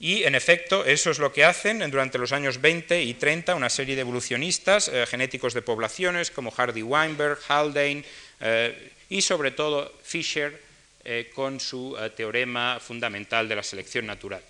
Y, 0.00 0.22
en 0.22 0.36
efecto, 0.36 0.84
eso 0.84 1.10
es 1.10 1.18
lo 1.18 1.32
que 1.32 1.44
hacen 1.44 1.78
durante 1.90 2.18
los 2.18 2.30
años 2.30 2.60
20 2.60 3.02
y 3.02 3.14
30 3.14 3.56
una 3.56 3.68
serie 3.68 3.96
de 3.96 4.02
evolucionistas 4.02 4.88
eh, 4.88 5.06
genéticos 5.06 5.54
de 5.54 5.62
poblaciones 5.62 6.30
como 6.30 6.52
Hardy 6.52 6.82
Weinberg, 6.82 7.38
Haldane 7.48 8.04
eh, 8.40 8.92
y, 9.08 9.22
sobre 9.22 9.50
todo, 9.50 9.92
Fisher 10.04 10.62
eh, 11.04 11.30
con 11.34 11.58
su 11.58 11.96
teorema 12.16 12.78
fundamental 12.80 13.48
de 13.48 13.56
la 13.56 13.62
selección 13.62 14.06
natural. 14.06 14.42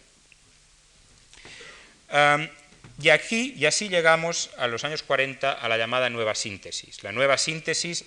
Y 3.00 3.10
aquí, 3.10 3.54
y 3.56 3.66
así 3.66 3.88
llegamos 3.88 4.50
a 4.58 4.66
los 4.66 4.82
años 4.82 5.04
40 5.04 5.52
a 5.52 5.68
la 5.68 5.78
llamada 5.78 6.10
nueva 6.10 6.34
síntesis. 6.34 7.02
La 7.04 7.12
nueva 7.12 7.38
síntesis, 7.38 8.04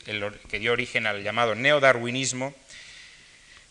que 0.50 0.60
dio 0.60 0.74
origen 0.74 1.08
al 1.08 1.24
llamado 1.24 1.56
neodarwinismo, 1.56 2.54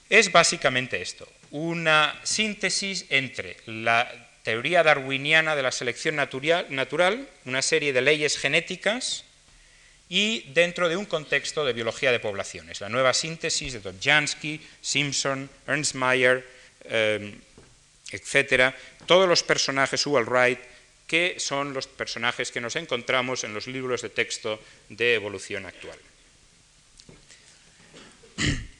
es 0.09 0.33
básicamente 0.33 1.02
esto, 1.02 1.28
una 1.50 2.18
síntesis 2.24 3.04
entre 3.11 3.59
la 3.66 4.11
teoría 4.42 4.83
darwiniana 4.83 5.54
de 5.54 5.62
la 5.62 5.72
selección 5.72 6.16
natural, 6.16 7.28
una 7.44 7.62
serie 7.62 7.92
de 7.92 8.00
leyes 8.00 8.38
genéticas, 8.38 9.24
y 10.09 10.50
dentro 10.52 10.88
de 10.88 10.96
un 10.96 11.04
contexto 11.04 11.64
de 11.64 11.72
biología 11.72 12.11
de 12.11 12.18
poblaciones. 12.18 12.80
La 12.80 12.88
nueva 12.88 13.14
síntesis 13.14 13.74
de 13.74 13.80
Dobzhansky, 13.80 14.61
Simpson, 14.80 15.48
Ernst 15.68 15.94
Mayr, 15.94 16.44
eh, 16.85 17.35
etcétera, 18.11 18.74
todos 19.06 19.28
los 19.28 19.44
personajes, 19.44 20.00
Sewell 20.00 20.24
Wright, 20.24 20.59
que 21.11 21.42
son 21.42 21.75
los 21.75 21.88
personajes 21.88 22.53
que 22.53 22.61
nos 22.61 22.77
encontramos 22.77 23.42
en 23.42 23.53
los 23.53 23.66
libros 23.66 24.01
de 24.03 24.11
texto 24.11 24.62
de 24.88 25.14
evolución 25.14 25.66
actual. 25.66 25.99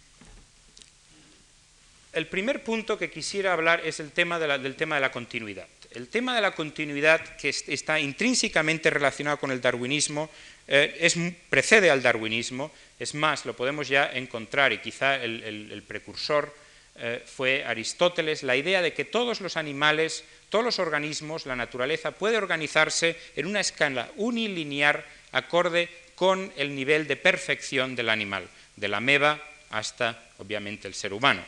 El 2.13 2.29
primer 2.29 2.63
punto 2.63 2.97
que 2.97 3.11
quisiera 3.11 3.53
hablar 3.53 3.83
es 3.85 3.99
el 3.99 4.13
tema 4.13 4.39
del 4.39 4.77
tema 4.77 4.95
de 4.97 5.01
la 5.01 5.11
continuidad. 5.11 5.67
El 5.91 6.09
tema 6.09 6.35
de 6.35 6.41
la 6.41 6.55
continuidad, 6.55 7.37
que 7.37 7.49
está 7.49 7.99
intrínsecamente 7.99 8.91
relacionado 8.91 9.39
con 9.39 9.51
el 9.51 9.61
darwinismo, 9.61 10.31
eh, 10.67 11.11
precede 11.49 11.91
al 11.91 12.03
darwinismo, 12.03 12.71
es 12.99 13.15
más, 13.15 13.45
lo 13.45 13.55
podemos 13.55 13.89
ya 13.89 14.11
encontrar, 14.13 14.73
y 14.73 14.79
quizá 14.79 15.23
el, 15.23 15.85
precursor 15.87 16.55
eh, 16.97 17.23
fue 17.25 17.65
Aristóteles, 17.65 18.43
la 18.43 18.57
idea 18.57 18.83
de 18.83 18.93
que 18.93 19.05
todos 19.05 19.41
los 19.41 19.57
animales 19.57 20.25
todos 20.51 20.65
los 20.65 20.79
organismos, 20.79 21.47
la 21.47 21.57
naturaleza, 21.57 22.11
puede 22.11 22.37
organizarse 22.37 23.17
en 23.37 23.47
una 23.47 23.61
escala 23.61 24.11
unilinear 24.17 25.07
acorde 25.33 25.89
con 26.15 26.53
el 26.57 26.75
nivel 26.75 27.07
de 27.07 27.17
perfección 27.17 27.97
del 27.97 28.11
animal, 28.11 28.47
de 28.77 28.89
la 28.89 28.99
ameba 28.99 29.43
hasta, 29.71 30.23
obviamente, 30.39 30.89
el 30.89 30.95
ser 30.95 31.15
humano. 31.15 31.43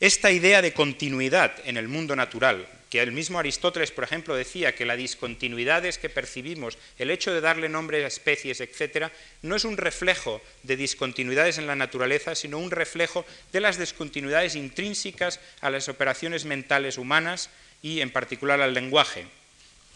Esta 0.00 0.30
idea 0.30 0.62
de 0.62 0.72
continuidad 0.72 1.52
en 1.64 1.76
el 1.76 1.88
mundo 1.88 2.16
natural, 2.16 2.66
que 2.90 3.00
el 3.00 3.12
mismo 3.12 3.38
Aristóteles, 3.38 3.90
por 3.90 4.04
ejemplo, 4.04 4.34
decía 4.34 4.74
que 4.74 4.86
las 4.86 4.96
discontinuidades 4.96 5.98
que 5.98 6.08
percibimos, 6.08 6.78
el 6.98 7.10
hecho 7.10 7.32
de 7.32 7.40
darle 7.40 7.68
nombre 7.68 8.02
a 8.04 8.08
especies, 8.08 8.60
etc., 8.60 9.12
no 9.42 9.56
es 9.56 9.64
un 9.64 9.76
reflejo 9.76 10.40
de 10.62 10.76
discontinuidades 10.76 11.58
en 11.58 11.66
la 11.66 11.76
naturaleza, 11.76 12.34
sino 12.34 12.58
un 12.58 12.70
reflejo 12.70 13.26
de 13.52 13.60
las 13.60 13.78
discontinuidades 13.78 14.56
intrínsecas 14.56 15.40
a 15.60 15.70
las 15.70 15.88
operaciones 15.88 16.44
mentales 16.44 16.96
humanas 16.96 17.50
y 17.82 18.00
en 18.00 18.10
particular 18.10 18.60
al 18.60 18.74
lenguaje. 18.74 19.26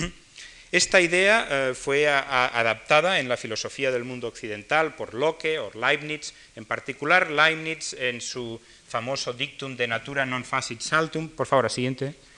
Esta 0.72 1.02
idea 1.02 1.48
eh, 1.50 1.74
fue 1.74 2.08
adaptada 2.08 3.20
en 3.20 3.28
la 3.28 3.38
filosofía 3.38 3.90
del 3.90 4.04
mundo 4.04 4.28
occidental 4.28 4.96
por 4.96 5.16
Locke 5.16 5.58
o 5.58 5.72
Leibniz, 5.74 6.34
en 6.56 6.64
particular 6.64 7.32
Leibniz 7.32 7.94
en 7.94 8.22
su 8.22 8.62
famoso 8.88 9.34
dictum 9.34 9.76
de 9.76 9.90
natura 9.90 10.30
non 10.30 10.46
facit 10.46 10.86
saltum. 10.86 11.26
Por 11.26 11.50
favor, 11.50 11.74
siguiente 11.74 12.29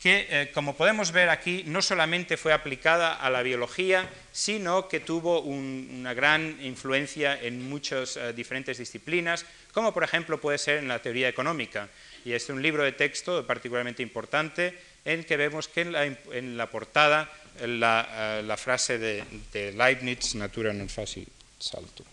que, 0.00 0.26
eh, 0.30 0.50
como 0.54 0.74
podemos 0.74 1.12
ver 1.12 1.28
aquí, 1.28 1.62
no 1.66 1.82
solamente 1.82 2.38
fue 2.38 2.54
aplicada 2.54 3.14
a 3.14 3.28
la 3.28 3.42
biología, 3.42 4.08
sino 4.32 4.88
que 4.88 5.00
tuvo 5.00 5.42
una 5.42 6.14
gran 6.14 6.56
influencia 6.64 7.38
en 7.38 7.68
muchas 7.68 8.16
eh, 8.16 8.32
diferentes 8.32 8.78
disciplinas, 8.78 9.44
como 9.72 9.92
por 9.92 10.02
ejemplo 10.02 10.40
puede 10.40 10.56
ser 10.56 10.78
en 10.78 10.88
la 10.88 11.02
teoría 11.02 11.28
económica. 11.28 11.88
Y 12.24 12.32
es 12.32 12.48
un 12.48 12.62
libro 12.62 12.82
de 12.82 12.92
texto 12.92 13.46
particularmente 13.46 14.02
importante 14.02 14.74
en 15.04 15.22
que 15.22 15.36
vemos 15.36 15.68
que 15.68 15.82
en 15.82 16.56
la, 16.56 16.66
portada 16.66 17.30
la, 17.60 18.40
eh, 18.40 18.42
la, 18.42 18.56
frase 18.56 18.98
de, 18.98 19.72
Leibniz, 19.76 20.34
natura 20.34 20.72
non 20.72 20.88
facit 20.88 21.28
saltum. 21.60 22.08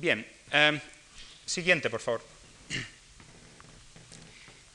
Bien, 0.00 0.24
Siguiente, 1.50 1.90
por 1.90 1.98
favor. 1.98 2.22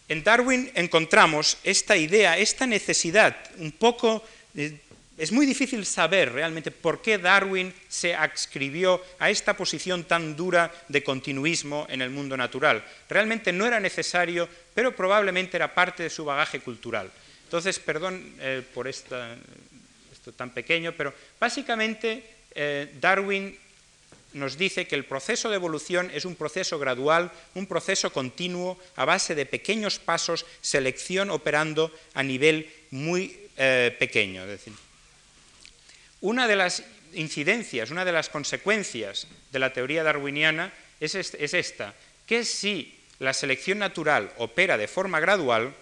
En 0.10 0.26
Darwin 0.26 0.70
encontramos 0.76 1.58
esta 1.64 1.96
idea, 1.96 2.38
esta 2.38 2.68
necesidad, 2.68 3.34
un 3.60 3.72
poco... 3.72 4.22
Eh, 4.54 4.82
es 5.18 5.32
muy 5.32 5.46
difícil 5.46 5.86
saber 5.86 6.34
realmente 6.34 6.72
por 6.72 7.02
qué 7.02 7.18
Darwin 7.18 7.74
se 7.88 8.14
adscribió 8.14 9.02
a 9.20 9.30
esta 9.30 9.56
posición 9.56 10.04
tan 10.04 10.36
dura 10.36 10.70
de 10.90 11.02
continuismo 11.02 11.88
en 11.88 12.02
el 12.02 12.10
mundo 12.10 12.36
natural. 12.36 12.84
Realmente 13.08 13.54
no 13.54 13.66
era 13.66 13.80
necesario, 13.80 14.50
pero 14.74 14.94
probablemente 14.94 15.56
era 15.56 15.74
parte 15.74 16.04
de 16.04 16.10
su 16.10 16.26
bagaje 16.26 16.60
cultural. 16.60 17.10
Entonces, 17.46 17.80
perdón 17.80 18.36
eh, 18.42 18.62
por 18.74 18.90
esto 18.90 19.16
tan 20.36 20.50
pequeño, 20.50 20.92
pero 20.92 21.14
básicamente 21.40 22.36
eh, 22.54 22.92
Darwin 23.00 23.58
nos 24.36 24.58
dice 24.58 24.86
que 24.86 24.96
el 24.96 25.06
proceso 25.06 25.50
de 25.50 25.56
evolución 25.56 26.12
es 26.14 26.26
un 26.26 26.36
proceso 26.36 26.78
gradual, 26.78 27.32
un 27.56 27.68
proceso 27.68 28.12
continuo, 28.12 28.78
a 28.96 29.06
base 29.06 29.34
de 29.34 29.46
pequeños 29.46 29.98
pasos, 29.98 30.46
selección 30.60 31.32
operando 31.32 31.92
a 32.14 32.22
nivel 32.22 32.70
muy 32.92 33.40
eh, 33.56 33.96
pequeño. 33.98 34.44
una 36.20 36.48
de 36.48 36.56
las 36.56 36.84
incidencias, 37.14 37.92
una 37.92 38.04
de 38.04 38.12
las 38.12 38.28
consecuencias 38.28 39.28
de 39.52 39.60
la 39.60 39.72
teoría 39.72 40.04
darwiniana 40.04 40.74
es, 41.00 41.16
esta, 41.16 41.94
que 42.28 42.44
si 42.44 43.00
la 43.20 43.34
selección 43.34 43.80
natural 43.80 44.34
opera 44.38 44.78
de 44.78 44.90
forma 44.90 45.22
gradual, 45.22 45.74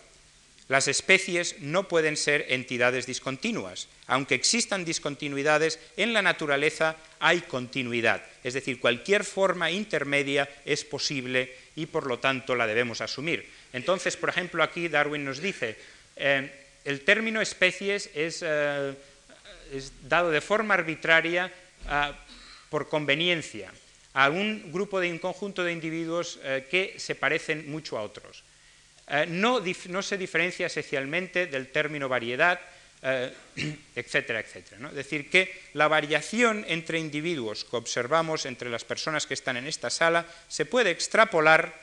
las 0.69 0.87
especies 0.87 1.59
no 1.59 1.87
pueden 1.87 2.15
ser 2.15 2.45
entidades 2.49 3.05
discontinuas. 3.05 3.87
Aunque 4.07 4.35
existan 4.35 4.85
discontinuidades, 4.85 5.79
en 5.97 6.13
la 6.13 6.21
naturaleza 6.21 6.95
hay 7.19 7.41
continuidad. 7.41 8.23
Es 8.43 8.53
decir, 8.53 8.79
cualquier 8.79 9.23
forma 9.23 9.71
intermedia 9.71 10.49
es 10.65 10.83
posible 10.83 11.53
y 11.75 11.85
por 11.85 12.07
lo 12.07 12.19
tanto 12.19 12.55
la 12.55 12.67
debemos 12.67 13.01
asumir. 13.01 13.49
Entonces, 13.73 14.15
por 14.15 14.29
ejemplo, 14.29 14.63
aquí 14.63 14.87
Darwin 14.87 15.25
nos 15.25 15.41
dice, 15.41 15.75
eh, 16.15 16.49
el 16.85 17.01
término 17.01 17.41
especies 17.41 18.09
es, 18.13 18.43
eh, 18.45 18.93
dado 20.07 20.31
de 20.31 20.41
forma 20.41 20.75
arbitraria 20.75 21.51
ah, 21.87 22.13
por 22.69 22.87
conveniencia 22.89 23.71
a 24.13 24.29
un 24.29 24.71
grupo 24.71 24.99
de 24.99 25.11
un 25.11 25.17
conjunto 25.17 25.63
de 25.63 25.71
individuos 25.71 26.39
eh, 26.43 26.67
que 26.69 26.99
se 26.99 27.15
parecen 27.15 27.69
mucho 27.69 27.97
a 27.97 28.03
otros. 28.03 28.42
Eh, 29.13 29.27
no, 29.27 29.61
se 30.01 30.17
diferencia 30.17 30.65
esencialmente 30.65 31.45
del 31.45 31.67
término 31.67 32.09
variedad, 32.09 32.59
eh, 33.03 33.31
etcétera, 33.95 34.39
etcétera. 34.39 34.89
Es 34.89 34.95
decir, 34.95 35.29
que 35.29 35.69
la 35.73 35.87
variación 35.87 36.65
entre 36.67 36.97
individuos 36.97 37.63
que 37.63 37.75
observamos 37.75 38.47
entre 38.47 38.71
las 38.71 38.83
personas 38.83 39.27
que 39.27 39.35
están 39.35 39.57
en 39.57 39.67
esta 39.67 39.91
sala 39.91 40.25
se 40.47 40.65
puede 40.65 40.89
extrapolar 40.89 41.77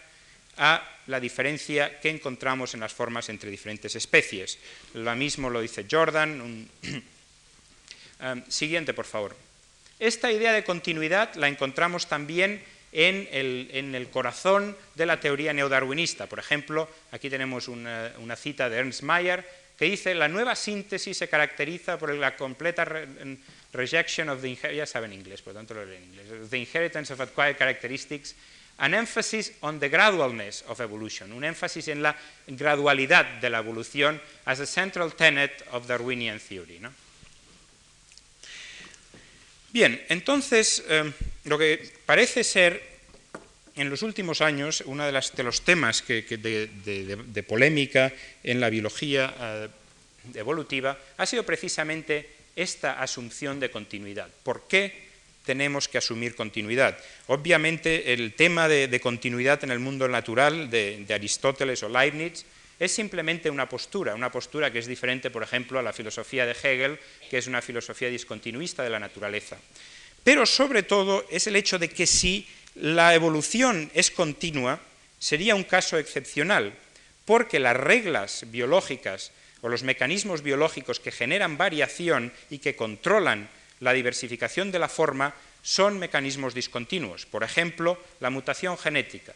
a 0.56 0.82
la 1.06 1.20
diferencia 1.20 2.00
que 2.00 2.10
encontramos 2.10 2.74
en 2.74 2.80
las 2.80 2.92
formas 2.92 3.28
entre 3.28 3.48
diferentes 3.48 3.94
especies. 3.94 4.58
Lo 4.94 5.14
mismo 5.14 5.50
lo 5.50 5.60
dice 5.60 5.86
Jordan. 5.88 6.68
siguiente, 8.48 8.92
por 8.92 9.06
favor. 9.06 9.36
Esta 10.00 10.32
idea 10.32 10.52
de 10.52 10.64
continuidad 10.64 11.32
la 11.36 11.46
encontramos 11.46 12.08
también 12.08 12.60
en 12.92 13.94
el, 13.94 14.09
corazón 14.11 14.76
de 14.94 15.07
la 15.07 15.20
teoría 15.20 15.53
neodarwinista. 15.53 16.26
Por 16.26 16.38
ejemplo, 16.38 16.88
aquí 17.12 17.31
tenemos 17.31 17.68
una, 17.68 18.37
cita 18.37 18.68
de 18.68 18.79
Ernst 18.79 19.03
Mayr 19.03 19.44
que 19.79 19.87
dice, 19.87 20.14
la 20.14 20.29
nueva 20.29 20.55
síntesis 20.55 21.16
se 21.16 21.29
caracteriza 21.29 21.98
por 21.98 22.14
la 22.14 22.37
completa 22.37 22.85
rejection 23.72 24.29
of 24.29 24.42
the 24.42 24.55
ya 24.74 24.85
saben 24.85 25.12
inglés, 25.12 25.40
por 25.40 25.55
tanto 25.55 25.72
lo 25.72 25.87
leo 25.87 25.96
en 25.96 26.05
inglés, 26.05 26.50
the 26.50 26.59
inheritance 26.59 27.12
of 27.12 27.20
acquired 27.20 27.57
characteristics, 27.57 28.35
an 28.79 28.94
emphasis 28.94 29.53
on 29.61 29.79
the 29.79 29.88
gradualness 29.88 30.64
of 30.68 30.81
evolution, 30.81 31.33
un 31.33 31.44
énfasis 31.44 31.88
en 31.88 32.03
la 32.03 32.16
gradualidad 32.46 33.40
de 33.40 33.48
la 33.48 33.59
evolución 33.59 34.20
as 34.44 34.61
a 34.61 34.66
central 34.66 35.14
tenet 35.14 35.64
of 35.72 35.87
Darwinian 35.87 36.38
theory. 36.38 36.81
Bien, 39.72 40.02
entonces, 40.09 40.85
eh, 40.88 41.12
lo 41.44 41.56
que 41.56 41.92
parece 42.04 42.42
ser 42.42 42.83
en 43.76 43.88
los 43.88 44.02
últimos 44.02 44.40
años 44.40 44.83
uno 44.87 45.06
de, 45.06 45.12
los 45.12 45.62
temas 45.62 46.04
de, 46.06 47.44
polémica 47.46 48.12
en 48.42 48.61
la 48.61 48.68
biología 48.68 49.33
eh, 49.38 49.68
evolutiva 50.35 50.98
ha 51.16 51.24
sido 51.24 51.44
precisamente 51.44 52.28
esta 52.56 53.00
asunción 53.00 53.61
de 53.61 53.70
continuidad. 53.70 54.28
¿Por 54.42 54.66
qué 54.66 55.09
tenemos 55.46 55.87
que 55.87 55.98
asumir 55.98 56.35
continuidad? 56.35 56.98
Obviamente, 57.28 58.12
el 58.12 58.35
tema 58.35 58.66
de, 58.66 59.00
continuidad 59.00 59.62
en 59.62 59.70
el 59.70 59.78
mundo 59.78 60.09
natural 60.09 60.68
de 60.68 61.06
Aristóteles 61.09 61.83
o 61.85 61.88
Leibniz 61.88 62.44
es 62.80 62.92
simplemente 62.92 63.50
una 63.50 63.68
postura, 63.68 64.14
una 64.14 64.32
postura 64.32 64.72
que 64.72 64.78
es 64.78 64.86
diferente, 64.86 65.30
por 65.30 65.42
ejemplo, 65.42 65.78
a 65.78 65.82
la 65.82 65.92
filosofía 65.92 66.46
de 66.46 66.52
Hegel, 66.52 66.98
que 67.28 67.36
es 67.36 67.46
una 67.46 67.60
filosofía 67.60 68.08
discontinuista 68.08 68.82
de 68.82 68.88
la 68.88 68.98
naturaleza. 68.98 69.58
Pero 70.24 70.46
sobre 70.46 70.82
todo 70.82 71.26
es 71.30 71.46
el 71.46 71.56
hecho 71.56 71.78
de 71.78 71.90
que 71.90 72.06
si 72.06 72.48
la 72.74 73.14
evolución 73.14 73.90
es 73.94 74.10
continua, 74.10 74.80
sería 75.18 75.54
un 75.54 75.64
caso 75.64 75.98
excepcional, 75.98 76.72
porque 77.26 77.60
las 77.60 77.76
reglas 77.76 78.44
biológicas 78.48 79.30
o 79.60 79.68
los 79.68 79.82
mecanismos 79.82 80.42
biológicos 80.42 81.00
que 81.00 81.12
generan 81.12 81.58
variación 81.58 82.32
y 82.48 82.58
que 82.58 82.76
controlan 82.76 83.50
la 83.80 83.92
diversificación 83.92 84.72
de 84.72 84.78
la 84.78 84.88
forma 84.88 85.34
son 85.62 85.98
mecanismos 85.98 86.54
discontinuos. 86.54 87.26
Por 87.26 87.44
ejemplo, 87.44 88.02
la 88.20 88.30
mutación 88.30 88.78
genética. 88.78 89.34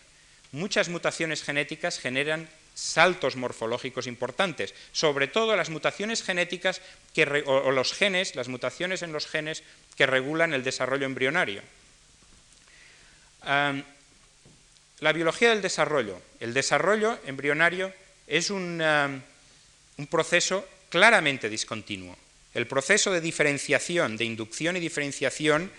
Muchas 0.52 0.88
mutaciones 0.88 1.42
genéticas 1.42 1.98
generan 1.98 2.48
saltos 2.74 3.36
morfológicos 3.36 4.06
importantes, 4.06 4.74
sobre 4.92 5.28
todo 5.28 5.56
las 5.56 5.70
mutaciones 5.70 6.22
genéticas 6.22 6.82
o, 7.46 7.70
los 7.70 7.92
genes, 7.92 8.34
las 8.34 8.48
mutaciones 8.48 9.02
en 9.02 9.12
los 9.12 9.26
genes 9.26 9.62
que 9.96 10.06
regulan 10.06 10.52
el 10.52 10.64
desarrollo 10.64 11.06
embrionario. 11.06 11.62
la 15.00 15.12
biología 15.12 15.50
del 15.50 15.62
desarrollo. 15.62 16.20
El 16.40 16.54
desarrollo 16.54 17.18
embrionario 17.26 17.92
es 18.26 18.50
un, 18.50 18.82
proceso 20.10 20.66
claramente 20.88 21.48
discontinuo. 21.48 22.16
El 22.54 22.66
proceso 22.66 23.10
de 23.10 23.20
diferenciación, 23.20 24.16
de 24.16 24.24
inducción 24.24 24.76
y 24.76 24.80
diferenciación, 24.80 25.70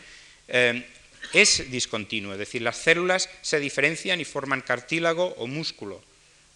eh, 0.48 0.86
es 1.34 1.72
discontinuo, 1.72 2.34
es 2.34 2.40
decir, 2.40 2.62
las 2.62 2.78
células 2.78 3.30
se 3.42 3.60
diferencian 3.60 4.22
y 4.22 4.26
forman 4.26 4.62
cartílago 4.62 5.34
o 5.38 5.48
músculo 5.48 6.04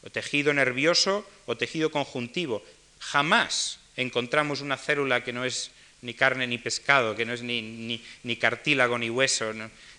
o 0.03 0.09
tejido 0.09 0.53
nervioso 0.53 1.27
o 1.45 1.57
tejido 1.57 1.91
conjuntivo. 1.91 2.63
Jamás 2.99 3.79
encontramos 3.95 4.61
una 4.61 4.77
célula 4.77 5.23
que 5.23 5.33
no 5.33 5.43
es 5.43 5.71
ni 6.01 6.13
carne 6.13 6.47
ni 6.47 6.57
pescado, 6.57 7.15
que 7.15 7.25
no 7.25 7.33
es 7.33 7.43
ni, 7.43 8.01
cartílago 8.39 8.97
ni 8.97 9.09
hueso. 9.09 9.51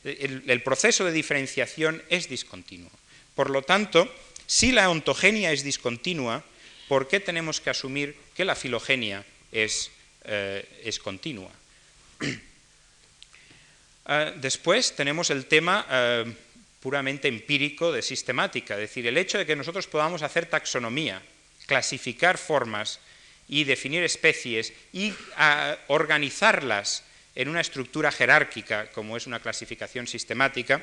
El, 0.04 0.62
proceso 0.62 1.04
de 1.04 1.12
diferenciación 1.12 2.02
es 2.08 2.28
discontinuo. 2.28 2.90
Por 3.34 3.50
lo 3.50 3.62
tanto, 3.62 4.08
si 4.46 4.72
la 4.72 4.88
ontogenia 4.88 5.52
es 5.52 5.62
discontinua, 5.62 6.44
¿por 6.88 7.08
qué 7.08 7.20
tenemos 7.20 7.60
que 7.60 7.70
asumir 7.70 8.16
que 8.34 8.44
la 8.44 8.56
filogenia 8.56 9.24
es, 9.52 9.90
eh, 10.24 10.64
continua? 11.02 11.50
Ah, 14.06 14.32
después 14.34 14.96
tenemos 14.96 15.30
el 15.30 15.46
tema 15.46 15.86
eh, 15.88 16.34
puramente 16.80 17.28
empírico 17.28 17.92
de 17.92 18.02
sistemática, 18.02 18.74
es 18.74 18.80
decir, 18.80 19.06
el 19.06 19.18
hecho 19.18 19.38
de 19.38 19.46
que 19.46 19.56
nosotros 19.56 19.86
podamos 19.86 20.22
hacer 20.22 20.46
taxonomía, 20.46 21.22
clasificar 21.66 22.38
formas 22.38 22.98
y 23.48 23.64
definir 23.64 24.02
especies 24.02 24.72
y 24.92 25.12
ah, 25.36 25.76
organizarlas 25.88 27.04
en 27.34 27.48
una 27.48 27.60
estructura 27.60 28.10
jerárquica, 28.10 28.90
como 28.90 29.16
es 29.16 29.26
una 29.26 29.40
clasificación 29.40 30.06
sistemática, 30.06 30.82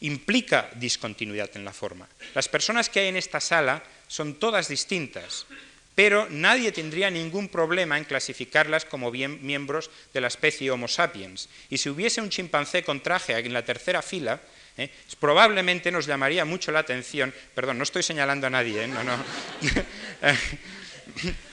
implica 0.00 0.68
discontinuidad 0.74 1.50
en 1.54 1.64
la 1.64 1.72
forma. 1.72 2.08
Las 2.34 2.48
personas 2.48 2.90
que 2.90 3.00
hay 3.00 3.08
en 3.08 3.16
esta 3.16 3.40
sala 3.40 3.82
son 4.08 4.34
todas 4.34 4.68
distintas, 4.68 5.46
pero 5.94 6.28
nadie 6.28 6.72
tendría 6.72 7.10
ningún 7.10 7.48
problema 7.48 7.96
en 7.96 8.04
clasificarlas 8.04 8.84
como 8.84 9.10
miembros 9.10 9.90
de 10.12 10.20
la 10.20 10.28
especie 10.28 10.70
Homo 10.70 10.88
sapiens. 10.88 11.48
Y 11.70 11.78
si 11.78 11.88
hubiese 11.88 12.20
un 12.20 12.28
chimpancé 12.28 12.82
con 12.82 13.00
traje 13.00 13.38
en 13.38 13.54
la 13.54 13.64
tercera 13.64 14.02
fila, 14.02 14.40
¿eh? 14.76 14.90
probablemente 15.18 15.90
nos 15.90 16.06
llamaría 16.06 16.44
mucho 16.44 16.72
la 16.72 16.80
atención, 16.80 17.32
perdón, 17.54 17.78
no 17.78 17.84
estoy 17.84 18.02
señalando 18.02 18.46
a 18.46 18.50
nadie, 18.50 18.84
¿eh? 18.84 18.88
no, 18.88 19.02
no. 19.02 19.24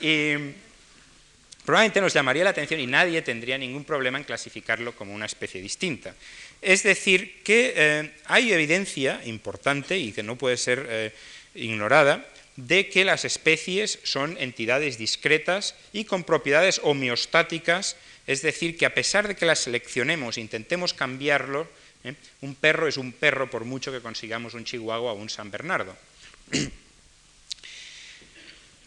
y 0.00 0.34
probablemente 1.64 2.00
nos 2.00 2.12
llamaría 2.12 2.44
la 2.44 2.50
atención 2.50 2.80
y 2.80 2.86
nadie 2.86 3.22
tendría 3.22 3.58
ningún 3.58 3.84
problema 3.84 4.18
en 4.18 4.24
clasificarlo 4.24 4.94
como 4.94 5.14
una 5.14 5.26
especie 5.26 5.60
distinta. 5.60 6.14
Es 6.60 6.82
decir, 6.82 7.42
que 7.42 7.72
eh, 7.76 8.10
hay 8.26 8.52
evidencia 8.52 9.20
importante 9.24 9.98
y 9.98 10.12
que 10.12 10.22
no 10.22 10.36
puede 10.36 10.56
ser 10.56 11.12
ignorada 11.54 12.26
de 12.56 12.88
que 12.88 13.04
las 13.04 13.24
especies 13.24 13.98
son 14.04 14.36
entidades 14.38 14.98
discretas 14.98 15.74
y 15.92 16.04
con 16.04 16.24
propiedades 16.24 16.80
homeostáticas, 16.84 17.96
es 18.26 18.42
decir, 18.42 18.76
que 18.76 18.86
a 18.86 18.94
pesar 18.94 19.26
de 19.26 19.34
que 19.34 19.46
las 19.46 19.60
seleccionemos 19.60 20.38
e 20.38 20.40
intentemos 20.40 20.94
cambiarlo, 20.94 21.68
¿eh? 22.04 22.14
Un 22.42 22.54
perro 22.54 22.86
es 22.86 22.96
un 22.96 23.12
perro 23.12 23.50
por 23.50 23.64
mucho 23.64 23.90
que 23.90 24.00
consigamos 24.00 24.54
un 24.54 24.64
chihuahua 24.64 25.12
o 25.12 25.16
un 25.16 25.28
San 25.28 25.50
Bernardo. 25.50 25.96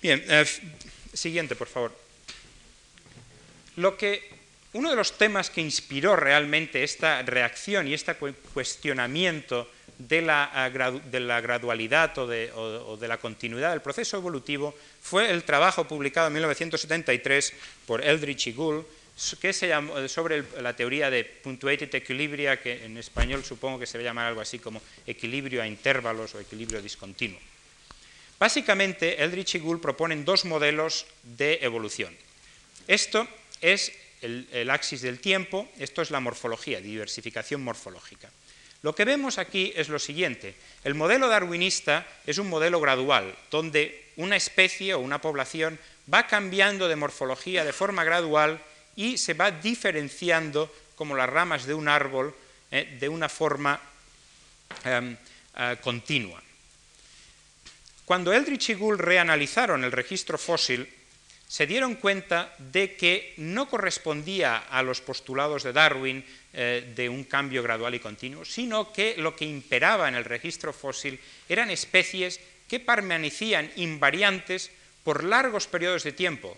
Bien, 0.02 0.24
eh, 0.28 0.46
siguiente, 1.14 1.56
por 1.56 1.68
favor. 1.68 1.94
Lo 3.76 3.98
que, 3.98 4.30
uno 4.74 4.90
de 4.90 4.96
los 4.96 5.18
temas 5.18 5.50
que 5.50 5.62
inspiró 5.62 6.16
realmente 6.16 6.84
esta 6.84 7.22
reacción 7.24 7.88
y 7.88 7.94
este 7.94 8.16
cuestionamiento 8.54 9.70
de 9.98 10.22
la, 10.22 10.72
de 11.12 11.20
la 11.20 11.42
gradualidad 11.42 12.16
o 12.20 12.28
de, 12.28 12.52
o 12.54 12.98
de, 12.98 13.08
la 13.08 13.18
continuidad 13.18 13.72
del 13.72 13.82
proceso 13.82 14.18
evolutivo 14.18 14.76
fue 15.02 15.32
el 15.32 15.44
trabajo 15.44 15.88
publicado 15.88 16.28
en 16.28 16.34
1973 16.34 17.54
por 17.86 18.04
Eldridge 18.04 18.48
y 18.48 18.52
Gould 18.54 18.86
llama, 19.68 20.08
sobre 20.08 20.44
la 20.62 20.76
teoría 20.76 21.10
de 21.10 21.26
punctuated 21.26 21.94
equilibria, 21.96 22.62
que 22.62 22.86
en 22.86 22.98
español 22.98 23.44
supongo 23.44 23.80
que 23.80 23.88
se 23.88 23.98
va 23.98 24.04
a 24.04 24.06
llamar 24.06 24.28
algo 24.28 24.42
así 24.42 24.60
como 24.60 24.82
equilibrio 25.06 25.62
a 25.62 25.68
intervalos 25.68 26.36
o 26.36 26.40
equilibrio 26.40 26.82
discontinuo. 26.82 27.40
Básicamente, 28.38 29.24
Eldridge 29.24 29.56
y 29.56 29.60
Gould 29.60 29.82
proponen 29.82 30.24
dos 30.24 30.46
modelos 30.46 31.08
de 31.24 31.58
evolución. 31.62 32.16
Esto 32.88 33.28
es 33.62 33.92
el, 34.22 34.48
el 34.52 34.70
axis 34.70 35.02
del 35.02 35.20
tiempo, 35.20 35.68
esto 35.80 36.04
es 36.04 36.12
la 36.12 36.20
morfología, 36.20 36.80
diversificación 36.80 37.64
morfológica. 37.64 38.30
Lo 38.84 38.94
que 38.94 39.06
vemos 39.06 39.40
aquí 39.40 39.74
es 39.76 39.90
lo 39.90 39.98
siguiente. 39.98 40.54
El 40.84 40.94
modelo 40.94 41.28
darwinista 41.28 42.06
es 42.28 42.38
un 42.38 42.48
modelo 42.48 42.80
gradual, 42.80 43.36
donde 43.50 44.14
una 44.18 44.36
especie 44.36 44.94
o 44.94 45.00
una 45.00 45.20
población 45.20 45.80
va 46.12 46.28
cambiando 46.28 46.88
de 46.88 46.96
morfología 46.96 47.66
de 47.66 47.74
forma 47.74 48.04
gradual 48.04 48.62
y 48.98 49.18
se 49.18 49.34
va 49.34 49.52
diferenciando 49.52 50.74
como 50.96 51.16
las 51.16 51.30
ramas 51.30 51.66
de 51.66 51.74
un 51.74 51.88
árbol 51.88 52.36
eh, 52.72 52.98
de 53.00 53.08
una 53.08 53.30
forma 53.30 53.80
em, 54.84 55.16
eh, 55.56 55.78
continua. 55.80 56.42
Cuando 58.04 58.34
Eldridge 58.34 58.72
y 58.72 58.74
Gould 58.74 59.00
reanalizaron 59.00 59.84
el 59.84 59.92
registro 59.92 60.38
fósil, 60.38 60.88
se 61.48 61.66
dieron 61.66 61.96
cuenta 61.96 62.54
de 62.58 62.96
que 62.96 63.34
no 63.38 63.70
correspondía 63.70 64.58
a 64.70 64.84
los 64.84 65.00
postulados 65.00 65.64
de 65.64 65.72
Darwin 65.72 66.26
eh, 66.52 66.94
de 66.96 67.08
un 67.08 67.24
cambio 67.24 67.64
gradual 67.64 67.96
y 67.96 68.00
continuo, 68.00 68.44
sino 68.44 68.92
que 68.92 69.16
lo 69.18 69.36
que 69.36 69.46
imperaba 69.46 70.10
en 70.10 70.16
el 70.16 70.26
registro 70.26 70.74
fósil 70.74 71.20
eran 71.48 71.70
especies 71.70 72.40
que 72.68 72.80
permanecían 72.82 73.72
invariantes 73.78 74.72
por 75.04 75.24
largos 75.24 75.68
periodos 75.68 76.04
de 76.04 76.12
tiempo, 76.12 76.58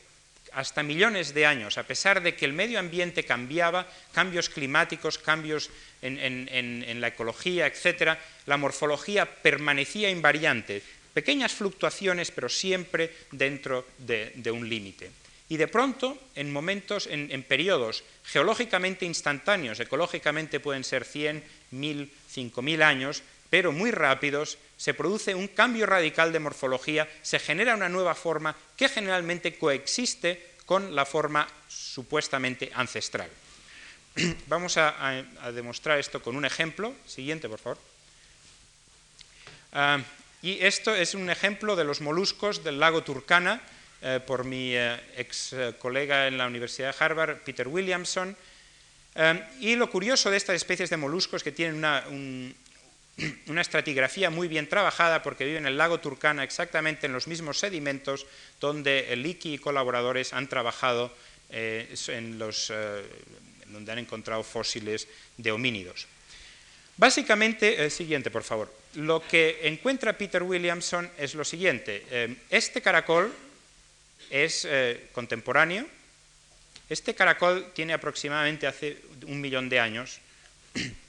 hasta 0.54 0.84
millones 0.84 1.34
de 1.34 1.46
años, 1.46 1.78
a 1.78 1.84
pesar 1.84 2.22
de 2.22 2.36
que 2.36 2.46
el 2.46 2.54
medio 2.54 2.80
ambiente 2.80 3.24
cambiaba, 3.24 3.88
cambios 4.14 4.50
climáticos, 4.50 5.18
cambios 5.18 5.70
en, 6.02 7.02
la 7.02 7.08
ecología, 7.08 7.68
etc., 7.68 8.18
la 8.46 8.58
morfología 8.58 9.26
permanecía 9.26 10.10
invariante, 10.10 10.82
pequeñas 11.14 11.54
fluctuaciones, 11.54 12.32
pero 12.32 12.50
siempre 12.50 13.14
dentro 13.32 13.88
de, 13.98 14.52
un 14.52 14.68
límite. 14.68 15.12
Y 15.50 15.58
de 15.58 15.68
pronto, 15.68 16.18
en 16.36 16.54
momentos, 16.54 17.08
en, 17.08 17.32
en, 17.32 17.44
periodos 17.44 18.04
geológicamente 18.24 19.06
instantáneos, 19.06 19.80
ecológicamente 19.80 20.60
pueden 20.60 20.84
ser 20.84 21.04
100, 21.04 21.44
1000, 21.72 22.12
5000 22.30 22.84
años, 22.84 23.24
pero 23.50 23.72
muy 23.72 23.90
rápidos, 23.90 24.60
se 24.80 24.94
produce 24.94 25.36
un 25.36 25.50
cambio 25.50 25.86
radical 25.86 26.32
de 26.32 26.40
morfología, 26.40 27.06
se 27.22 27.38
genera 27.38 27.76
una 27.76 27.90
nueva 27.90 28.16
forma 28.16 28.56
que 28.78 28.88
generalmente 28.88 29.58
coexiste 29.60 30.56
con 30.66 30.96
la 30.96 31.06
forma 31.06 31.46
supuestamente 31.68 32.72
ancestral. 32.74 33.30
Vamos 34.48 34.78
a, 34.78 35.26
demostrar 35.54 36.00
esto 36.00 36.22
con 36.22 36.38
un 36.38 36.46
ejemplo. 36.46 36.96
Siguiente, 37.06 37.50
por 37.50 37.60
favor. 37.60 37.78
Ah, 39.74 40.00
y 40.42 40.64
esto 40.64 40.96
es 40.96 41.14
un 41.14 41.30
ejemplo 41.30 41.76
de 41.76 41.84
los 41.84 42.00
moluscos 42.00 42.64
del 42.64 42.80
lago 42.80 43.04
Turkana 43.04 43.62
eh, 44.02 44.22
por 44.26 44.46
mi 44.46 44.78
eh, 44.78 44.98
ex 45.18 45.52
eh, 45.52 45.76
colega 45.78 46.28
en 46.28 46.38
la 46.38 46.48
Universidad 46.48 46.96
de 46.96 47.04
Harvard, 47.04 47.40
Peter 47.40 47.68
Williamson. 47.68 48.34
y 49.60 49.76
lo 49.76 49.90
curioso 49.90 50.32
de 50.32 50.38
estas 50.38 50.56
especies 50.56 50.90
de 50.90 50.96
moluscos 50.96 51.44
que 51.44 51.52
tienen 51.52 51.76
una, 51.76 52.06
una 53.48 53.62
estratigrafía 53.62 54.30
muy 54.30 54.48
bien 54.48 54.68
trabajada 54.68 55.22
porque 55.24 55.46
vive 55.46 55.58
en 55.58 55.66
el 55.66 55.78
lago 55.78 56.00
Turkana 56.00 56.44
exactamente 56.44 57.08
en 57.08 57.14
los 57.14 57.28
mismos 57.28 57.60
sedimentos 57.60 58.26
donde 58.60 59.14
el 59.14 59.26
IKI 59.26 59.56
y 59.56 59.58
colaboradores 59.58 60.34
han 60.34 60.48
trabajado 60.48 61.14
eh, 61.52 61.96
en 62.10 62.38
los, 62.38 62.70
eh, 62.70 63.04
donde 63.68 63.92
han 63.92 64.00
encontrado 64.00 64.44
fósiles 64.44 65.08
de 65.38 65.52
homínidos. 65.52 66.08
Básicamente, 66.98 67.86
eh, 67.86 67.90
siguiente 67.90 68.30
por 68.30 68.44
favor, 68.44 68.74
lo 68.96 69.26
que 69.26 69.60
encuentra 69.64 70.18
Peter 70.18 70.44
Williamson 70.44 71.10
es 71.18 71.36
lo 71.36 71.46
siguiente, 71.46 72.38
este 72.50 72.82
caracol 72.82 73.34
es 74.30 74.68
contemporáneo, 75.12 75.86
este 76.90 77.14
caracol 77.14 77.72
tiene 77.74 77.94
aproximadamente 77.94 78.68
hace 78.68 78.98
un 79.28 79.40
millón 79.40 79.70
de 79.70 79.80
años, 79.80 80.20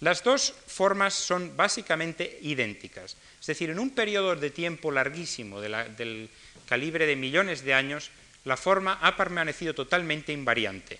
las 0.00 0.22
dos 0.22 0.54
formas 0.66 1.14
son 1.14 1.56
básicamente 1.56 2.38
idénticas. 2.42 3.16
Es 3.40 3.46
decir, 3.46 3.70
en 3.70 3.78
un 3.78 3.90
periodo 3.90 4.36
de 4.36 4.50
tiempo 4.50 4.92
larguísimo, 4.92 5.60
del 5.60 6.30
calibre 6.68 7.06
de 7.06 7.16
millones 7.16 7.64
de 7.64 7.74
años, 7.74 8.10
la 8.44 8.56
forma 8.56 8.98
ha 9.02 9.16
permanecido 9.16 9.74
totalmente 9.74 10.32
invariante. 10.32 10.98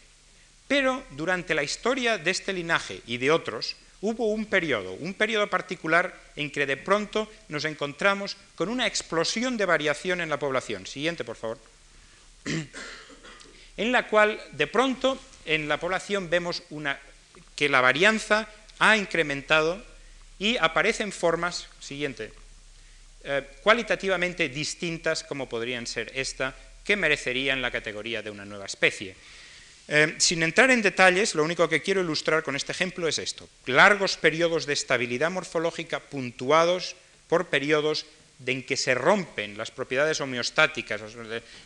Pero 0.67 1.03
durante 1.13 1.55
la 1.55 1.63
historia 1.63 2.19
de 2.19 2.31
este 2.31 2.53
linaje 2.53 3.01
y 3.07 3.19
de 3.19 3.31
otros, 3.31 3.77
hubo 4.01 4.29
un 4.29 4.47
periodo, 4.47 4.93
un 4.95 5.15
periodo 5.15 5.49
particular 5.49 6.15
en 6.37 6.51
que 6.51 6.67
de 6.67 6.77
pronto 6.77 7.31
nos 7.49 7.65
encontramos 7.65 8.37
con 8.55 8.69
una 8.69 8.87
explosión 8.87 9.57
de 9.57 9.65
variación 9.65 10.21
en 10.21 10.29
la 10.29 10.39
población. 10.39 10.87
Siguiente, 10.87 11.25
por 11.25 11.37
favor. 11.37 11.59
En 13.79 13.93
la 13.93 14.09
cual 14.09 14.43
de 14.55 14.67
pronto 14.67 15.17
en 15.45 15.69
la 15.69 15.79
población 15.79 16.29
vemos 16.29 16.65
una, 16.71 16.99
que 17.55 17.69
la 17.69 17.81
varianza 17.81 18.49
ha 18.79 18.97
incrementado 18.97 19.83
y 20.39 20.57
aparecen 20.57 21.13
formas, 21.13 21.69
siguiente, 21.81 22.33
eh, 23.25 23.43
cualitativamente 23.63 24.49
distintas 24.49 25.25
como 25.25 25.49
podrían 25.49 25.87
ser 25.87 26.13
esta, 26.15 26.55
que 26.85 26.97
merecerían 26.97 27.61
la 27.61 27.71
categoría 27.71 28.23
de 28.23 28.31
una 28.31 28.45
nueva 28.45 28.67
especie. 28.67 29.15
Eh, 29.89 30.15
sin 30.19 30.43
entrar 30.43 30.71
en 30.71 30.83
detalles, 30.83 31.35
lo 31.35 31.45
único 31.45 31.69
que 31.69 31.83
quiero 31.83 32.01
ilustrar 32.01 32.43
con 32.43 32.57
este 32.57 32.73
ejemplo 32.73 33.09
es 33.09 33.19
esto. 33.19 33.49
Largos 33.67 34.17
periodos 34.17 34.67
de 34.67 34.75
estabilidad 34.75 35.31
morfológica 35.31 36.01
puntuados 36.01 36.95
por 37.27 37.49
periodos 37.49 38.07
en 38.47 38.63
que 38.63 38.77
se 38.77 38.95
rompen 38.95 39.59
las 39.59 39.71
propiedades 39.71 40.21
homeostáticas, 40.21 41.01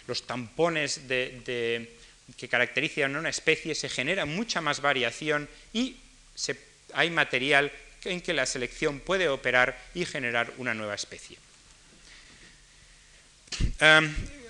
los, 0.06 0.26
tampones 0.26 1.02
que 1.06 2.48
caracterizan 2.48 3.14
a 3.14 3.18
una 3.18 3.28
especie, 3.28 3.74
se 3.74 3.88
genera 3.88 4.24
mucha 4.24 4.60
más 4.60 4.80
variación 4.80 5.48
y 5.72 5.96
se 6.34 6.71
hay 6.94 7.10
material 7.10 7.72
en 8.04 8.20
que 8.20 8.32
la 8.32 8.46
selección 8.46 9.00
puede 9.00 9.28
operar 9.28 9.78
y 9.94 10.04
generar 10.04 10.52
una 10.58 10.74
nueva 10.74 10.94
especie. 10.94 11.38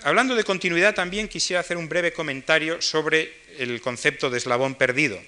hablando 0.03 0.35
de 0.35 0.43
continuidad, 0.43 0.95
también 0.95 1.27
quisiera 1.27 1.59
hacer 1.59 1.77
un 1.77 1.89
breve 1.89 2.13
comentario 2.13 2.81
sobre 2.81 3.33
el 3.57 3.81
concepto 3.81 4.29
de 4.29 4.37
eslabón 4.37 4.75
perdido. 4.75 5.19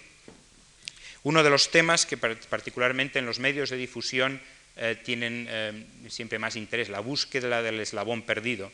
Uno 1.24 1.44
de 1.44 1.50
los 1.50 1.72
temas 1.72 2.06
que 2.06 2.18
particularmente 2.18 3.20
en 3.20 3.26
los 3.26 3.40
medios 3.40 3.72
de 3.72 3.78
difusión 3.78 4.40
eh, 4.78 4.98
tienen 5.04 5.48
eh, 5.50 5.86
siempre 6.10 6.38
más 6.38 6.56
interés, 6.56 6.90
la 6.90 7.00
búsqueda 7.00 7.64
del 7.64 7.80
eslabón 7.80 8.24
perdido. 8.24 8.72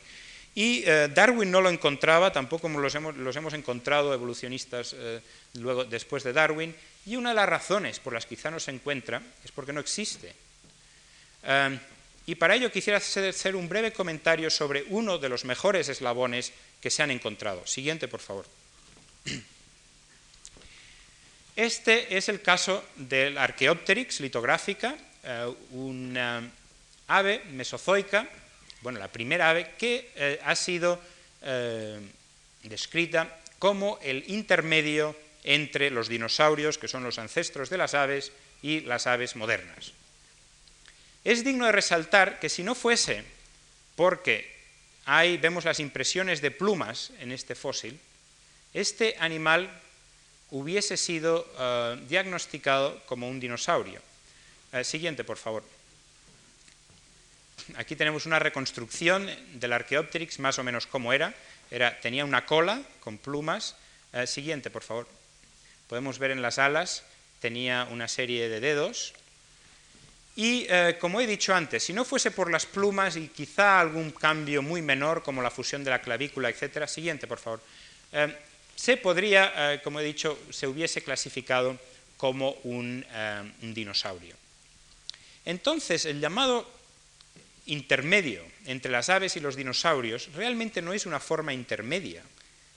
Y 0.54 0.82
eh, 0.84 1.08
Darwin 1.14 1.50
no 1.50 1.60
lo 1.60 1.70
encontraba, 1.70 2.32
tampoco 2.32 2.68
los 2.68 2.94
hemos, 2.94 3.16
los 3.16 3.36
hemos 3.36 3.54
encontrado 3.54 4.12
evolucionistas 4.12 4.96
luego, 5.54 5.84
después 5.84 6.24
de 6.24 6.32
Darwin, 6.32 6.74
y 7.06 7.16
una 7.16 7.30
de 7.30 7.36
las 7.36 7.48
razones 7.48 7.98
por 7.98 8.12
las 8.12 8.26
que 8.26 8.36
quizá 8.36 8.50
no 8.50 8.60
se 8.60 8.70
encuentra 8.70 9.22
es 9.44 9.50
porque 9.52 9.72
no 9.72 9.80
existe. 9.80 10.34
Y 12.26 12.36
para 12.36 12.54
ello 12.54 12.70
quisiera 12.70 12.98
hacer 12.98 13.56
un 13.56 13.68
breve 13.68 13.92
comentario 13.92 14.48
sobre 14.50 14.84
uno 14.88 15.18
de 15.18 15.28
los 15.28 15.44
mejores 15.44 15.88
eslabones 15.88 16.52
que 16.80 16.90
se 16.90 17.02
han 17.02 17.10
encontrado. 17.10 17.66
Siguiente, 17.66 18.08
por 18.08 18.20
favor. 18.20 18.46
Este 21.54 22.16
es 22.16 22.30
el 22.30 22.40
caso 22.40 22.82
del 22.96 23.36
Archaeopteryx 23.36 24.20
litográfica, 24.20 24.96
eh, 25.22 25.54
una 25.72 26.50
ave 27.08 27.42
mesozoica, 27.50 28.26
bueno, 28.80 28.98
la 28.98 29.08
primera 29.08 29.50
ave 29.50 29.72
que 29.76 30.10
eh, 30.16 30.40
ha 30.42 30.56
sido 30.56 30.98
eh, 31.42 32.00
descrita 32.62 33.38
como 33.58 33.98
el 34.02 34.24
intermedio 34.28 35.14
entre 35.44 35.90
los 35.90 36.08
dinosaurios, 36.08 36.78
que 36.78 36.88
son 36.88 37.04
los 37.04 37.18
ancestros 37.18 37.70
de 37.70 37.78
las 37.78 37.94
aves, 37.94 38.32
y 38.62 38.80
las 38.80 39.06
aves 39.06 39.36
modernas. 39.36 39.92
Es 41.24 41.44
digno 41.44 41.66
de 41.66 41.72
resaltar 41.72 42.38
que 42.38 42.48
si 42.48 42.62
no 42.62 42.74
fuese 42.74 43.24
porque 43.96 44.50
ahí 45.04 45.36
vemos 45.36 45.64
las 45.64 45.80
impresiones 45.80 46.40
de 46.40 46.50
plumas 46.50 47.10
en 47.18 47.32
este 47.32 47.54
fósil, 47.54 47.98
este 48.72 49.16
animal 49.18 49.68
hubiese 50.50 50.96
sido 50.96 51.46
eh, 51.58 52.00
diagnosticado 52.08 53.02
como 53.06 53.28
un 53.28 53.40
dinosaurio. 53.40 54.00
Eh, 54.72 54.84
siguiente, 54.84 55.24
por 55.24 55.36
favor. 55.36 55.64
Aquí 57.76 57.94
tenemos 57.96 58.26
una 58.26 58.38
reconstrucción 58.38 59.28
del 59.54 59.72
Archaeopteryx, 59.72 60.38
más 60.38 60.58
o 60.58 60.64
menos 60.64 60.86
como 60.86 61.12
era. 61.12 61.34
era 61.70 62.00
tenía 62.00 62.24
una 62.24 62.46
cola 62.46 62.82
con 63.00 63.18
plumas. 63.18 63.76
Eh, 64.12 64.26
siguiente, 64.26 64.70
por 64.70 64.82
favor 64.82 65.21
podemos 65.92 66.18
ver 66.18 66.30
en 66.30 66.40
las 66.40 66.58
alas, 66.58 67.02
tenía 67.38 67.86
una 67.90 68.08
serie 68.08 68.48
de 68.48 68.60
dedos. 68.60 69.12
Y 70.36 70.64
eh, 70.70 70.96
como 70.98 71.20
he 71.20 71.26
dicho 71.26 71.54
antes, 71.54 71.82
si 71.82 71.92
no 71.92 72.06
fuese 72.06 72.30
por 72.30 72.50
las 72.50 72.64
plumas 72.64 73.16
y 73.16 73.28
quizá 73.28 73.78
algún 73.78 74.10
cambio 74.10 74.62
muy 74.62 74.80
menor, 74.80 75.22
como 75.22 75.42
la 75.42 75.50
fusión 75.50 75.84
de 75.84 75.90
la 75.90 76.00
clavícula, 76.00 76.48
etc., 76.48 76.86
siguiente, 76.86 77.26
por 77.26 77.38
favor, 77.38 77.60
eh, 78.10 78.34
se 78.74 78.96
podría, 78.96 79.74
eh, 79.74 79.82
como 79.84 80.00
he 80.00 80.04
dicho, 80.04 80.38
se 80.48 80.66
hubiese 80.66 81.02
clasificado 81.02 81.78
como 82.16 82.52
un, 82.64 83.04
un 83.60 83.74
dinosaurio. 83.74 84.34
Entonces, 85.44 86.06
el 86.06 86.20
llamado 86.20 86.66
intermedio 87.66 88.42
entre 88.64 88.90
las 88.90 89.10
aves 89.10 89.36
y 89.36 89.40
los 89.40 89.56
dinosaurios 89.56 90.30
realmente 90.32 90.80
no 90.80 90.94
es 90.94 91.04
una 91.04 91.20
forma 91.20 91.52
intermedia, 91.52 92.22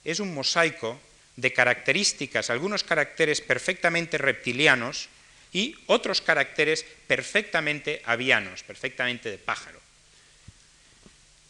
es 0.04 0.20
un 0.20 0.34
mosaico 0.34 1.00
de 1.36 1.52
características, 1.52 2.50
algunos 2.50 2.82
caracteres 2.82 3.40
perfectamente 3.40 4.18
reptilianos 4.18 5.08
y 5.52 5.76
otros 5.86 6.20
caracteres 6.20 6.84
perfectamente 7.06 8.02
avianos, 8.04 8.62
perfectamente 8.62 9.30
de 9.30 9.38
pájaro. 9.38 9.80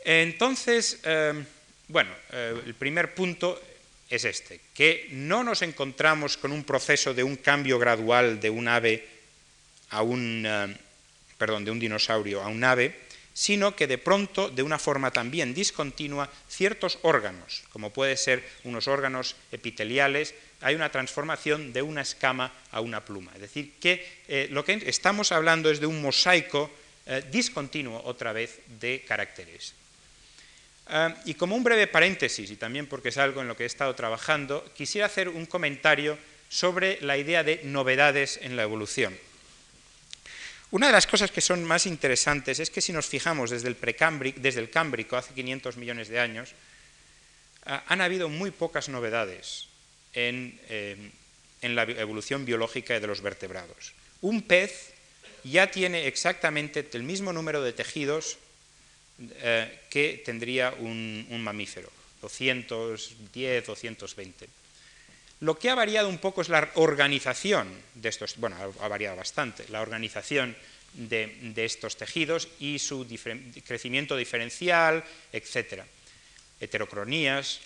Entonces, 0.05 1.01
eh, 1.03 1.35
bueno, 1.89 2.11
eh, 2.33 2.55
el 2.67 2.75
primer 2.75 3.15
punto 3.15 3.61
es 4.09 4.25
este, 4.25 4.61
que 4.75 5.09
no 5.11 5.43
nos 5.43 5.63
encontramos 5.63 6.37
con 6.37 6.53
un 6.53 6.63
proceso 6.63 7.15
de 7.15 7.25
un 7.25 7.37
cambio 7.37 7.79
gradual 7.79 8.39
de 8.39 8.51
un 8.51 8.69
ave 8.69 9.07
a 9.91 10.03
un, 10.03 10.45
eh, 10.47 10.77
perdón, 11.39 11.65
de 11.65 11.71
un 11.71 11.81
dinosaurio 11.81 12.43
a 12.43 12.49
un 12.49 12.63
ave, 12.63 13.06
sino 13.37 13.77
que 13.77 13.87
de 13.87 13.99
pronto, 13.99 14.49
de 14.49 14.63
una 14.63 14.79
forma 14.79 15.11
también 15.11 15.53
discontinua, 15.53 16.33
ciertos 16.49 16.99
órganos, 17.03 17.65
como 17.69 17.93
puede 17.93 18.17
ser 18.17 18.43
unos 18.65 18.89
órganos 18.89 19.37
epiteliales, 19.53 20.35
hay 20.63 20.75
una 20.75 20.89
transformación 20.89 21.71
de 21.75 21.83
una 21.83 22.01
escama 22.01 22.51
a 22.73 22.81
una 22.81 23.05
pluma. 23.05 23.33
Es 23.35 23.43
decir, 23.43 23.75
que 23.79 24.23
eh, 24.27 24.49
lo 24.51 24.65
que 24.65 24.81
estamos 24.87 25.33
hablando 25.33 25.71
es 25.71 25.81
de 25.81 25.87
un 25.87 26.01
mosaico 26.01 26.71
eh, 27.05 27.23
discontinuo, 27.31 28.01
otra 28.07 28.33
vez, 28.33 28.59
de 28.81 29.05
caracteres. 29.07 29.75
Ah, 30.87 31.15
y 31.27 31.35
como 31.35 31.57
un 31.57 31.63
breve 31.63 31.89
paréntesis, 31.89 32.51
y 32.51 32.57
también 32.57 32.87
porque 32.87 33.11
es 33.11 33.19
algo 33.19 33.43
en 33.43 33.49
lo 33.49 33.57
que 33.57 33.65
he 33.65 33.67
estado 33.67 33.95
trabajando, 33.95 34.65
quisiera 34.75 35.09
hacer 35.09 35.29
un 35.29 35.45
comentario 35.45 36.17
sobre 36.49 36.99
la 37.03 37.19
idea 37.19 37.45
de 37.45 37.61
novedades 37.65 38.39
en 38.41 38.57
la 38.57 38.63
evolución. 38.63 39.15
Una 40.71 40.87
de 40.89 40.93
las 40.93 41.07
cosas 41.07 41.31
que 41.31 41.41
son 41.41 41.65
más 41.65 41.87
interesantes 41.87 42.59
es 42.59 42.71
que 42.71 42.81
si 42.81 42.93
nos 42.93 43.07
fijamos 43.07 43.51
desde 43.51 43.69
el, 43.69 43.77
precámbrico, 43.77 44.41
desde 44.41 44.61
el 44.61 44.71
Cámbrico, 44.71 45.17
hace 45.17 45.35
500 45.35 45.77
millones 45.77 46.09
de 46.09 46.19
años, 46.19 46.51
ah, 47.67 47.85
han 47.87 48.01
habido 48.01 48.29
muy 48.29 48.51
pocas 48.51 48.89
novedades 48.89 49.69
en, 50.13 50.59
eh, 50.69 50.97
en 51.63 51.77
la 51.77 51.85
evolución 51.85 52.45
biológica 52.45 52.99
de 52.99 53.07
los 53.07 53.21
vertebrados. 53.21 53.95
Un 54.23 54.43
pez 54.43 54.93
ya 55.45 55.71
tiene 55.71 56.09
exactamente 56.09 56.87
el 56.93 57.03
mismo 57.05 57.33
número 57.33 57.63
de 57.63 57.73
tejidos 57.73 58.39
eh, 59.21 59.81
que 59.89 60.21
tendría 60.25 60.75
un, 60.79 61.27
un 61.31 61.43
mamífero, 61.43 61.91
210, 62.21 63.67
220. 63.67 64.49
Lo 65.41 65.59
que 65.59 65.69
ha 65.69 65.75
variado 65.75 66.09
un 66.09 66.19
poco 66.19 66.41
es 66.41 66.49
la 66.49 66.71
organización 66.75 67.69
de 67.95 68.09
estos, 68.09 68.37
bueno, 68.39 68.57
ha 68.81 68.89
variado 68.89 69.17
bastante, 69.17 69.67
la 69.69 69.83
organización 69.83 70.57
de, 70.95 71.53
estos 71.57 71.97
tejidos 71.97 72.49
y 72.59 72.79
su 72.79 73.07
crecimiento 73.67 74.17
diferencial, 74.17 75.05
etc. 75.33 75.83
Heterocronías, 76.61 77.61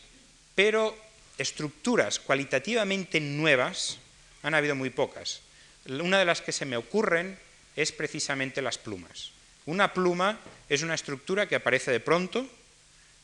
pero 0.54 0.96
estructuras 1.38 2.18
cualitativamente 2.18 3.20
nuevas 3.20 3.98
han 4.42 4.54
habido 4.54 4.74
muy 4.74 4.90
pocas. 4.90 5.40
Una 5.86 6.18
de 6.18 6.24
las 6.24 6.42
que 6.42 6.52
se 6.52 6.66
me 6.66 6.76
ocurren 6.76 7.38
es 7.76 7.92
precisamente 7.92 8.62
las 8.62 8.78
plumas. 8.78 9.30
Una 9.66 9.94
pluma 9.94 10.40
es 10.68 10.82
una 10.82 10.94
estructura 10.94 11.46
que 11.46 11.54
aparece 11.54 11.92
de 11.92 12.00
pronto, 12.00 12.46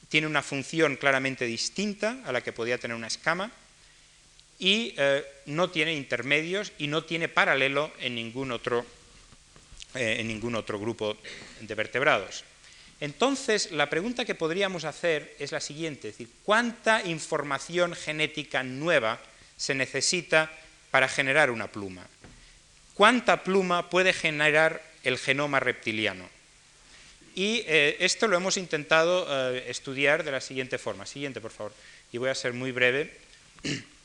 tiene 0.09 0.29
una 0.29 0.43
función 0.43 0.97
claramente 0.97 1.45
distinta 1.47 2.23
a 2.25 2.33
la 2.33 2.43
que 2.43 2.53
podía 2.53 2.79
tener 2.79 2.97
una 2.97 3.09
escama, 3.09 3.51
y 4.59 4.95
eh, 4.97 5.25
no 5.47 5.71
tiene 5.71 5.95
intermedios 5.95 6.73
y 6.79 6.87
no 6.87 7.05
tiene 7.05 7.29
paralelo 7.29 7.93
en 8.01 8.15
ningún 8.15 8.53
otro, 8.53 8.87
eh, 9.95 10.17
en 10.19 10.29
ningún 10.29 10.55
otro 10.55 10.79
grupo 10.79 11.17
de 11.61 11.75
vertebrados. 11.75 12.45
Entonces, 13.01 13.73
la 13.73 13.91
pregunta 13.91 14.25
que 14.25 14.35
podríamos 14.35 14.85
hacer 14.85 15.37
es 15.39 15.53
la 15.53 15.61
siguiente, 15.61 16.09
es 16.09 16.15
decir, 16.15 16.33
¿cuánta 16.45 17.05
información 17.05 17.95
genética 17.95 18.63
nueva 18.63 19.21
se 19.59 19.75
necesita 19.75 20.51
para 20.91 21.09
generar 21.09 21.51
una 21.51 21.71
pluma? 21.71 22.07
¿Cuánta 22.95 23.45
pluma 23.45 23.91
puede 23.91 24.15
generar 24.15 24.83
el 25.05 25.19
genoma 25.19 25.61
reptiliano? 25.61 26.27
Y 27.35 27.65
eh, 27.67 27.99
esto 28.01 28.29
lo 28.29 28.39
hemos 28.39 28.57
intentado 28.57 29.53
estudiar 29.55 30.25
de 30.25 30.33
la 30.33 30.41
siguiente 30.41 30.79
forma. 30.79 31.05
Siguiente, 31.05 31.43
por 31.43 31.51
favor. 31.51 31.75
Y 32.11 32.17
voy 32.17 32.31
a 32.31 32.35
ser 32.35 32.55
muy 32.55 32.73
breve. 32.73 33.13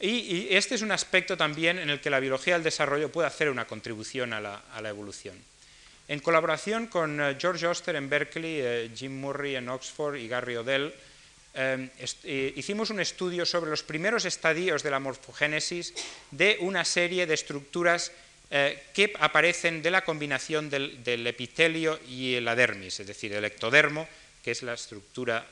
Y, 0.00 0.54
este 0.54 0.76
es 0.76 0.82
un 0.82 0.92
aspecto 0.92 1.36
también 1.36 1.78
en 1.78 1.90
el 1.90 2.00
que 2.00 2.10
la 2.10 2.20
biología 2.20 2.54
del 2.54 2.62
desarrollo 2.62 3.10
puede 3.10 3.26
hacer 3.26 3.50
una 3.50 3.66
contribución 3.66 4.32
a 4.32 4.40
la, 4.40 4.88
evolución. 4.88 5.36
En 6.06 6.20
colaboración 6.20 6.86
con 6.86 7.20
eh, 7.20 7.36
George 7.38 7.66
Oster 7.66 7.96
en 7.96 8.08
Berkeley, 8.08 8.60
eh, 8.60 8.90
Jim 8.94 9.20
Murray 9.20 9.56
en 9.56 9.68
Oxford 9.68 10.16
y 10.16 10.28
Gary 10.28 10.56
Odell, 10.56 10.94
eh, 11.54 12.52
hicimos 12.54 12.90
un 12.90 13.00
estudio 13.00 13.44
sobre 13.44 13.70
los 13.70 13.82
primeros 13.82 14.24
estadios 14.24 14.84
de 14.84 14.90
la 14.92 15.00
morfogénesis 15.00 15.92
de 16.30 16.56
una 16.60 16.84
serie 16.84 17.26
de 17.26 17.34
estructuras 17.34 18.12
que 18.48 19.12
aparecen 19.18 19.82
de 19.82 19.90
la 19.90 20.04
combinación 20.04 20.70
del, 20.70 21.26
epitelio 21.26 21.98
y 22.08 22.40
la 22.40 22.54
dermis, 22.54 23.00
es 23.00 23.06
decir, 23.06 23.32
el 23.32 23.44
ectodermo, 23.44 24.08
que 24.42 24.52
es 24.52 24.62
la 24.62 24.72
estructura 24.72 25.44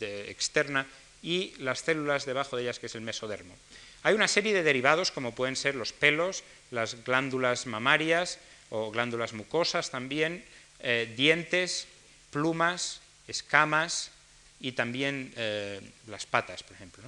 externa, 0.00 0.86
y 1.22 1.54
las 1.58 1.80
células 1.80 2.26
debajo 2.26 2.56
de 2.56 2.64
ellas, 2.64 2.78
que 2.78 2.86
es 2.86 2.94
el 2.94 3.00
mesodermo. 3.00 3.54
Hay 4.02 4.14
una 4.14 4.28
serie 4.28 4.52
de 4.52 4.64
derivados, 4.64 5.12
como 5.12 5.34
pueden 5.34 5.56
ser 5.56 5.76
los 5.76 5.92
pelos, 5.92 6.42
las 6.70 7.04
glándulas 7.04 7.66
mamarias 7.66 8.38
o 8.70 8.90
glándulas 8.90 9.32
mucosas 9.32 9.90
también, 9.90 10.44
eh, 10.80 11.12
dientes, 11.16 11.86
plumas, 12.30 13.00
escamas 13.28 14.10
y 14.58 14.72
también 14.72 15.32
eh, 15.36 15.80
las 16.08 16.26
patas, 16.26 16.62
por 16.62 16.74
ejemplo. 16.74 17.04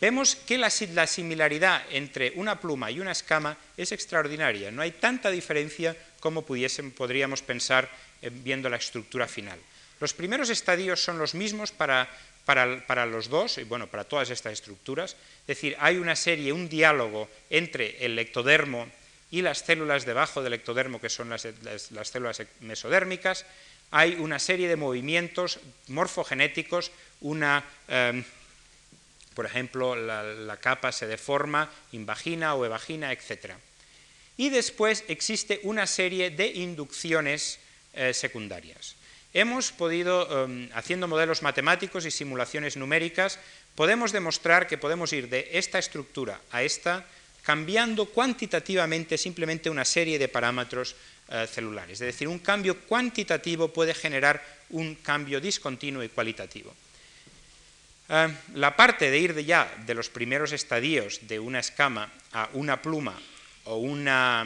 Vemos 0.00 0.36
que 0.36 0.56
la, 0.56 0.70
similaridad 0.70 1.82
entre 1.90 2.32
una 2.36 2.60
pluma 2.60 2.90
y 2.90 3.00
una 3.00 3.10
escama 3.10 3.58
es 3.76 3.90
extraordinaria. 3.90 4.70
No 4.70 4.80
hay 4.80 4.92
tanta 4.92 5.30
diferencia 5.30 5.96
como 6.20 6.46
podríamos 6.46 7.42
pensar 7.42 7.90
eh, 8.22 8.30
viendo 8.32 8.68
la 8.68 8.76
estructura 8.76 9.26
final. 9.26 9.58
Los 10.00 10.14
primeros 10.14 10.50
estadios 10.50 11.02
son 11.02 11.18
los 11.18 11.34
mismos 11.34 11.72
para 11.72 12.08
para, 12.48 13.04
los 13.04 13.28
dos, 13.28 13.58
y 13.58 13.64
bueno, 13.64 13.88
para 13.88 14.04
todas 14.04 14.30
estas 14.30 14.54
estructuras. 14.54 15.16
Es 15.42 15.48
decir, 15.48 15.76
hay 15.80 15.98
una 15.98 16.16
serie, 16.16 16.50
un 16.50 16.66
diálogo 16.66 17.28
entre 17.50 18.02
el 18.06 18.18
ectodermo 18.18 18.88
y 19.30 19.42
las 19.42 19.58
células 19.58 20.06
debajo 20.06 20.42
del 20.42 20.54
ectodermo, 20.54 20.98
que 20.98 21.10
son 21.10 21.28
las, 21.28 21.46
células 22.04 22.42
mesodérmicas. 22.60 23.44
Hay 23.90 24.14
una 24.14 24.38
serie 24.38 24.66
de 24.66 24.76
movimientos 24.76 25.60
morfogenéticos, 25.88 26.90
una, 27.20 27.66
em, 27.86 28.24
por 29.34 29.44
ejemplo, 29.44 29.94
la, 29.94 30.56
capa 30.56 30.90
se 30.90 31.06
deforma, 31.06 31.70
invagina 31.92 32.54
o 32.54 32.64
evagina, 32.64 33.12
etc. 33.12 33.60
Y 34.38 34.48
después 34.48 35.04
existe 35.08 35.60
una 35.64 35.86
serie 35.86 36.30
de 36.30 36.46
inducciones 36.46 37.58
eh, 37.92 38.14
secundarias 38.14 38.96
hemos 39.34 39.72
podido, 39.72 40.44
em, 40.44 40.68
haciendo 40.74 41.08
modelos 41.08 41.42
matemáticos 41.42 42.06
y 42.06 42.10
simulaciones 42.10 42.76
numéricas, 42.76 43.38
podemos 43.74 44.12
demostrar 44.12 44.66
que 44.66 44.78
podemos 44.78 45.12
ir 45.12 45.28
de 45.28 45.48
esta 45.52 45.78
estructura 45.78 46.40
a 46.50 46.62
esta 46.62 47.04
cambiando 47.48 48.04
cuantitativamente 48.04 49.16
simplemente 49.16 49.70
una 49.70 49.84
serie 49.84 50.18
de 50.18 50.28
parámetros 50.28 50.96
eh, 51.32 51.46
celulares. 51.48 52.00
Es 52.00 52.12
decir, 52.12 52.28
un 52.28 52.40
cambio 52.40 52.76
cuantitativo 52.80 53.68
puede 53.68 53.94
generar 53.94 54.44
un 54.68 54.96
cambio 54.96 55.40
discontinuo 55.40 56.02
y 56.02 56.10
cualitativo. 56.10 56.74
Eh, 58.08 58.28
la 58.52 58.76
parte 58.76 59.10
de 59.10 59.18
ir 59.18 59.32
de 59.32 59.44
ya 59.44 59.64
de 59.86 59.94
los 59.94 60.10
primeros 60.10 60.52
estadios 60.52 61.20
de 61.28 61.40
una 61.40 61.60
escama 61.60 62.12
a 62.32 62.50
una 62.52 62.82
pluma 62.82 63.16
o 63.64 63.76
una, 63.76 64.44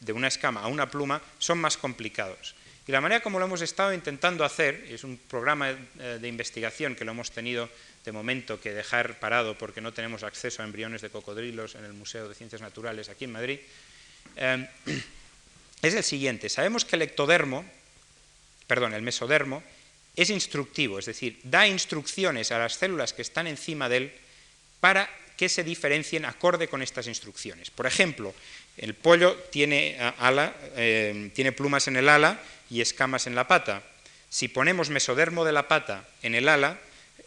de 0.00 0.12
una 0.12 0.26
escama 0.26 0.62
a 0.62 0.66
una 0.66 0.90
pluma 0.90 1.22
son 1.38 1.58
más 1.58 1.76
complicados. 1.76 2.54
Y 2.86 2.92
la 2.92 3.00
manera 3.00 3.22
como 3.22 3.38
lo 3.38 3.44
hemos 3.44 3.62
estado 3.62 3.94
intentando 3.94 4.44
hacer, 4.44 4.86
es 4.88 5.04
un 5.04 5.16
programa 5.16 5.70
eh, 5.70 6.18
de 6.20 6.28
investigación 6.28 6.96
que 6.96 7.04
lo 7.04 7.12
hemos 7.12 7.30
tenido 7.30 7.68
de 8.04 8.10
momento 8.10 8.60
que 8.60 8.72
dejar 8.72 9.20
parado 9.20 9.56
porque 9.56 9.80
no 9.80 9.92
tenemos 9.92 10.24
acceso 10.24 10.62
a 10.62 10.64
embriones 10.64 11.00
de 11.00 11.10
cocodrilos 11.10 11.76
en 11.76 11.84
el 11.84 11.92
Museo 11.92 12.28
de 12.28 12.34
Ciencias 12.34 12.60
Naturales 12.60 13.08
aquí 13.08 13.24
en 13.24 13.32
Madrid, 13.32 13.60
eh, 14.36 14.68
es 15.82 15.94
el 15.94 16.02
siguiente. 16.02 16.48
Sabemos 16.48 16.84
que 16.84 16.96
el 16.96 17.02
ectodermo, 17.02 17.64
perdón, 18.66 18.94
el 18.94 19.02
mesodermo, 19.02 19.62
es 20.16 20.30
instructivo, 20.30 20.98
es 20.98 21.06
decir, 21.06 21.38
da 21.44 21.66
instrucciones 21.66 22.50
a 22.52 22.58
las 22.58 22.74
células 22.74 23.12
que 23.12 23.22
están 23.22 23.46
encima 23.46 23.88
de 23.88 23.96
él 23.96 24.12
para 24.80 25.08
que 25.36 25.48
se 25.48 25.64
diferencien 25.64 26.24
acorde 26.24 26.68
con 26.68 26.82
estas 26.82 27.06
instrucciones. 27.06 27.70
Por 27.70 27.86
ejemplo, 27.86 28.34
el 28.76 28.94
pollo 28.94 29.36
tiene, 29.50 29.98
ala, 30.18 30.54
eh, 30.76 31.30
tiene 31.34 31.52
plumas 31.52 31.88
en 31.88 31.96
el 31.96 32.08
ala 32.08 32.40
y 32.70 32.80
escamas 32.80 33.26
en 33.26 33.34
la 33.34 33.46
pata. 33.46 33.82
Si 34.30 34.48
ponemos 34.48 34.88
mesodermo 34.88 35.44
de 35.44 35.52
la 35.52 35.68
pata 35.68 36.08
en 36.22 36.34
el 36.34 36.48
ala, 36.48 36.78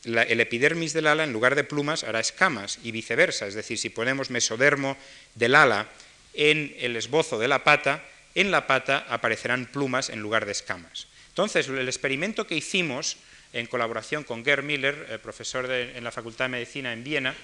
el 0.03 0.39
epidermis 0.39 0.93
del 0.93 1.07
ala 1.07 1.23
en 1.23 1.33
lugar 1.33 1.55
de 1.55 1.63
plumas 1.63 2.03
hará 2.03 2.19
escamas 2.19 2.79
y 2.83 2.91
viceversa. 2.91 3.45
Es 3.45 3.53
decir, 3.53 3.77
si 3.77 3.89
ponemos 3.89 4.29
mesodermo 4.29 4.97
del 5.35 5.55
ala 5.55 5.87
en 6.33 6.75
el 6.79 6.95
esbozo 6.95 7.37
de 7.37 7.47
la 7.47 7.63
pata, 7.63 8.03
en 8.33 8.51
la 8.51 8.67
pata 8.67 9.05
aparecerán 9.09 9.67
plumas 9.67 10.09
en 10.09 10.19
lugar 10.19 10.45
de 10.45 10.51
escamas. 10.51 11.07
Entonces, 11.29 11.67
el 11.67 11.87
experimento 11.87 12.47
que 12.47 12.55
hicimos 12.55 13.17
en 13.53 13.67
colaboración 13.67 14.23
con 14.23 14.43
Gerd 14.43 14.63
Miller, 14.63 15.07
eh, 15.09 15.19
profesor 15.19 15.71
en 15.71 16.03
la 16.03 16.11
Facultad 16.11 16.45
de 16.45 16.49
Medicina 16.49 16.91
en 16.91 17.03
Viena, 17.03 17.35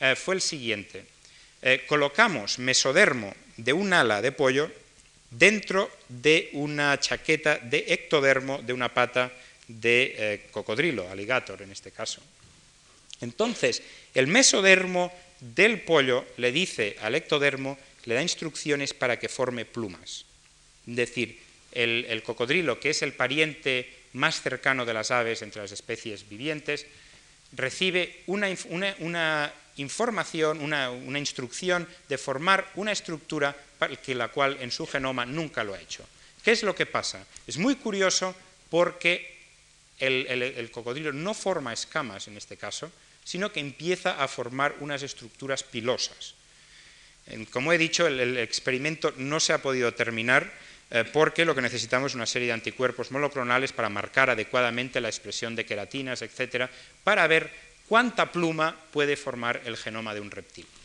eh, 0.00 0.14
fue 0.14 0.34
el 0.34 0.40
siguiente. 0.40 1.06
colocamos 1.88 2.60
mesodermo 2.60 3.34
de 3.56 3.72
un 3.72 3.92
ala 3.92 4.22
de 4.22 4.32
pollo 4.32 4.70
dentro 5.30 5.90
de 6.08 6.50
una 6.52 6.98
chaqueta 7.00 7.58
de 7.58 7.84
ectodermo 7.88 8.62
de 8.62 8.72
una 8.72 8.92
pata 8.92 9.32
de 9.68 10.46
cocodrilo, 10.50 11.08
alligator 11.10 11.60
en 11.62 11.72
este 11.72 11.90
caso. 11.90 12.22
Entonces, 13.20 13.82
el 14.14 14.26
mesodermo 14.26 15.12
del 15.40 15.80
pollo 15.80 16.24
le 16.36 16.52
dice 16.52 16.96
al 17.00 17.14
ectodermo, 17.14 17.78
le 18.04 18.14
da 18.14 18.22
instrucciones 18.22 18.94
para 18.94 19.18
que 19.18 19.28
forme 19.28 19.64
plumas. 19.64 20.24
Es 20.86 20.96
decir, 20.96 21.38
el, 21.72 22.22
cocodrilo, 22.22 22.80
que 22.80 22.90
es 22.90 23.02
el 23.02 23.12
pariente 23.12 23.90
más 24.12 24.40
cercano 24.40 24.84
de 24.84 24.94
las 24.94 25.10
aves 25.10 25.42
entre 25.42 25.62
las 25.62 25.72
especies 25.72 26.28
vivientes, 26.28 26.86
recibe 27.52 28.22
una, 28.26 29.52
información, 29.76 30.60
una, 30.60 31.18
instrucción 31.18 31.86
de 32.08 32.18
formar 32.18 32.70
una 32.76 32.92
estructura 32.92 33.56
que 34.02 34.14
la 34.14 34.28
cual 34.28 34.56
en 34.60 34.70
su 34.70 34.86
genoma 34.86 35.26
nunca 35.26 35.64
lo 35.64 35.74
ha 35.74 35.80
hecho. 35.80 36.04
¿Qué 36.42 36.52
es 36.52 36.62
lo 36.62 36.74
que 36.74 36.86
pasa? 36.86 37.26
Es 37.46 37.58
muy 37.58 37.76
curioso 37.76 38.34
porque 38.70 39.36
el 39.98 40.70
cocodrilo 40.70 41.12
no 41.12 41.34
forma 41.34 41.72
escamas 41.72 42.28
en 42.28 42.36
este 42.36 42.56
caso, 42.56 42.90
sino 43.24 43.50
que 43.50 43.60
empieza 43.60 44.22
a 44.22 44.28
formar 44.28 44.76
unas 44.78 45.02
estructuras 45.02 45.64
pilosas. 45.64 46.34
Como 47.50 47.72
he 47.72 47.78
dicho, 47.78 48.06
el, 48.06 48.38
experimento 48.38 49.12
no 49.16 49.40
se 49.40 49.52
ha 49.52 49.60
podido 49.62 49.92
terminar 49.94 50.48
eh, 50.92 51.02
porque 51.12 51.44
lo 51.44 51.54
que 51.54 51.60
necesitamos 51.60 52.12
es 52.12 52.14
una 52.14 52.26
serie 52.26 52.46
de 52.46 52.54
anticuerpos 52.54 53.10
monoclonales 53.10 53.72
para 53.72 53.88
marcar 53.88 54.30
adecuadamente 54.30 55.00
la 55.00 55.08
expresión 55.08 55.56
de 55.56 55.66
queratinas, 55.66 56.22
etcétera, 56.22 56.70
para 57.02 57.26
ver 57.26 57.50
cuánta 57.88 58.30
pluma 58.32 58.76
puede 58.92 59.16
formar 59.16 59.62
el 59.64 59.76
genoma 59.76 60.14
de 60.14 60.20
un 60.20 60.30
reptil. 60.30 60.66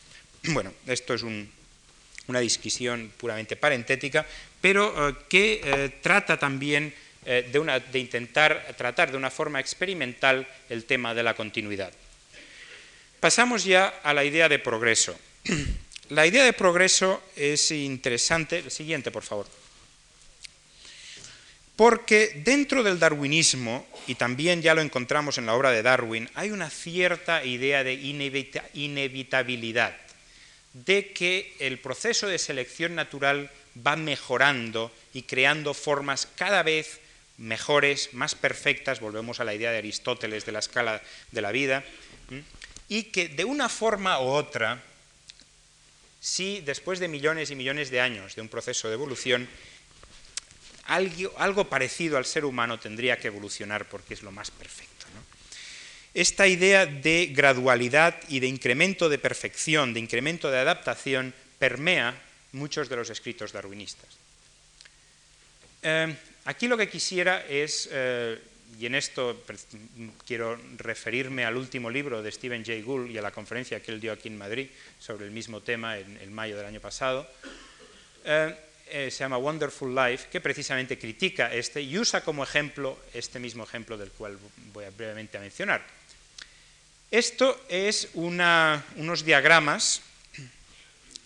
Bueno, 0.53 0.73
esto 0.87 1.13
es 1.13 1.23
una 1.23 2.39
disquisición 2.39 3.11
puramente 3.17 3.55
parentética, 3.55 4.25
pero 4.59 5.09
eh, 5.09 5.15
que 5.29 5.61
eh, 5.63 5.89
trata 6.01 6.37
también 6.37 6.93
de, 7.23 7.43
de 7.91 7.99
intentar 7.99 8.73
tratar 8.75 9.11
de 9.11 9.17
una 9.17 9.29
forma 9.29 9.59
experimental 9.59 10.47
el 10.69 10.85
tema 10.85 11.13
de 11.13 11.21
la 11.21 11.35
continuidad. 11.35 11.93
Pasamos 13.19 13.63
ya 13.63 14.01
a 14.01 14.15
la 14.15 14.25
idea 14.25 14.49
de 14.49 14.57
progreso. 14.57 15.15
La 16.11 16.27
idea 16.27 16.43
de 16.43 16.51
progreso 16.51 17.23
es 17.37 17.71
interesante. 17.71 18.69
Siguiente, 18.69 19.11
por 19.11 19.23
favor. 19.23 19.47
Porque 21.75 22.41
dentro 22.43 22.83
del 22.83 22.99
darwinismo, 22.99 23.87
y 24.07 24.15
también 24.15 24.61
ya 24.61 24.75
lo 24.75 24.81
encontramos 24.81 25.37
en 25.37 25.45
la 25.45 25.55
obra 25.55 25.71
de 25.71 25.81
Darwin, 25.81 26.29
hay 26.35 26.51
una 26.51 26.69
cierta 26.69 27.43
idea 27.43 27.83
de 27.83 27.93
inevitabilidad, 28.73 29.97
de 30.73 31.11
que 31.11 31.55
el 31.59 31.79
proceso 31.79 32.27
de 32.27 32.37
selección 32.37 32.95
natural 32.95 33.49
va 33.75 33.95
mejorando 33.95 34.91
y 35.13 35.23
creando 35.23 35.73
formas 35.73 36.27
cada 36.35 36.63
vez 36.63 36.99
mejores, 37.37 38.13
más 38.13 38.35
perfectas, 38.35 38.99
volvemos 38.99 39.39
a 39.39 39.43
la 39.43 39.55
idea 39.55 39.71
de 39.71 39.79
Aristóteles 39.79 40.45
de 40.45 40.51
la 40.51 40.59
escala 40.59 41.01
de 41.31 41.41
la 41.41 41.51
vida, 41.51 41.83
y 42.87 43.03
que 43.03 43.29
de 43.29 43.45
una 43.45 43.69
forma 43.69 44.19
u 44.19 44.25
otra, 44.25 44.83
si 46.19 46.61
después 46.61 46.99
de 46.99 47.07
millones 47.07 47.49
y 47.49 47.55
millones 47.55 47.89
de 47.89 48.01
años 48.01 48.35
de 48.35 48.41
un 48.41 48.49
proceso 48.49 48.87
de 48.87 48.93
evolución, 48.93 49.49
algo, 50.95 51.69
parecido 51.69 52.17
al 52.17 52.25
ser 52.25 52.45
humano 52.45 52.79
tendría 52.79 53.17
que 53.17 53.27
evolucionar 53.27 53.87
porque 53.87 54.13
es 54.13 54.23
lo 54.23 54.31
más 54.31 54.51
perfecto. 54.51 54.91
Esta 56.13 56.45
idea 56.45 56.85
de 56.85 57.31
gradualidad 57.31 58.19
y 58.27 58.41
de 58.41 58.47
incremento 58.47 59.07
de 59.07 59.17
perfección, 59.17 59.93
de 59.93 60.01
incremento 60.01 60.51
de 60.51 60.59
adaptación, 60.59 61.33
permea 61.57 62.13
muchos 62.51 62.89
de 62.89 62.97
los 62.97 63.09
escritos 63.09 63.53
darwinistas. 63.53 64.09
Eh, 65.83 66.13
aquí 66.43 66.67
lo 66.67 66.75
que 66.75 66.89
quisiera 66.89 67.45
es 67.47 67.87
eh, 67.91 68.37
y 68.79 68.85
en 68.85 68.95
esto 68.95 69.43
quiero 70.25 70.59
referirme 70.77 71.45
al 71.45 71.55
último 71.55 71.89
libro 71.89 72.21
de 72.21 72.31
Stephen 72.31 72.65
Jay 72.65 72.81
Gould 72.81 73.09
y 73.09 73.17
a 73.17 73.21
la 73.21 73.31
conferencia 73.31 73.81
que 73.81 73.91
él 73.91 74.01
dio 74.01 74.11
aquí 74.11 74.27
en 74.27 74.37
Madrid 74.37 74.67
sobre 74.99 75.25
el 75.25 75.31
mismo 75.31 75.61
tema 75.61 75.97
en, 75.97 76.33
mayo 76.33 76.57
del 76.57 76.65
año 76.65 76.79
pasado, 76.79 77.29
eh, 78.25 78.55
eh, 78.91 79.09
se 79.09 79.19
llama 79.19 79.37
Wonderful 79.37 79.95
Life, 79.95 80.27
que 80.31 80.41
precisamente 80.41 80.99
critica 80.99 81.53
este 81.53 81.81
y 81.81 81.97
usa 81.97 82.21
como 82.21 82.43
ejemplo 82.43 82.99
este 83.13 83.39
mismo 83.39 83.63
ejemplo 83.63 83.97
del 83.97 84.11
cual 84.11 84.37
voy 84.73 84.85
a 84.85 84.89
brevemente 84.91 85.37
a 85.37 85.41
mencionar. 85.41 85.81
Esto 87.09 87.59
es 87.67 88.09
unos 88.13 89.25
diagramas 89.25 90.01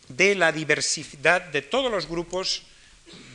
de 0.07 0.35
la 0.35 0.51
diversidad 0.51 1.41
de 1.41 1.61
todos 1.61 1.91
los 1.91 2.07
grupos 2.07 2.63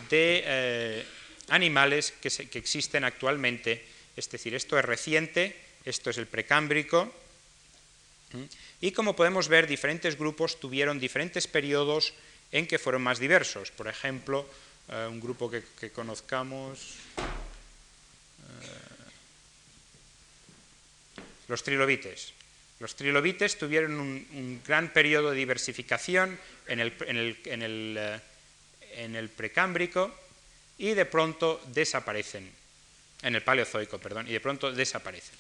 de 0.09 0.43
eh, 0.45 1.05
animales 1.49 2.13
que, 2.21 2.31
que 2.31 2.59
existen 2.59 3.05
actualmente 3.05 3.91
es 4.17 4.29
decir, 4.29 4.55
esto 4.55 4.79
es 4.79 4.85
reciente, 4.85 5.57
esto 5.85 6.11
es 6.11 6.19
el 6.19 6.27
precámbrico, 6.27 7.13
y 8.81 8.93
como 8.93 9.17
podemos 9.17 9.49
ver, 9.49 9.67
diferentes 9.67 10.19
grupos 10.19 10.61
tuvieron 10.61 11.01
diferentes 11.01 11.47
periodos 11.47 12.13
en 12.53 12.67
que 12.67 12.79
fueron 12.79 13.03
más 13.03 13.19
diversos. 13.19 13.71
Por 13.71 13.89
ejemplo, 13.89 14.47
eh, 14.91 15.07
un 15.09 15.21
grupo 15.21 15.51
que, 15.51 15.91
conozcamos, 15.91 16.97
eh, 17.19 17.23
los 21.47 21.63
trilobites. 21.63 22.33
Los 22.81 22.97
trilobites 22.97 23.59
tuvieron 23.59 24.01
un, 24.01 24.63
gran 24.67 24.93
periodo 24.93 25.31
de 25.31 25.37
diversificación 25.37 26.39
en 26.67 26.81
el, 26.81 26.93
eh, 27.45 28.21
en 28.95 29.15
el 29.17 29.29
precámbrico 29.29 30.13
y 30.79 30.95
de 30.95 31.05
pronto 31.05 31.61
desaparecen 31.69 32.51
en 33.23 33.35
el 33.35 33.43
Paleozoico, 33.43 33.99
perdón, 33.99 34.27
y 34.27 34.33
de 34.33 34.41
pronto 34.41 34.73
desaparecen. 34.73 35.39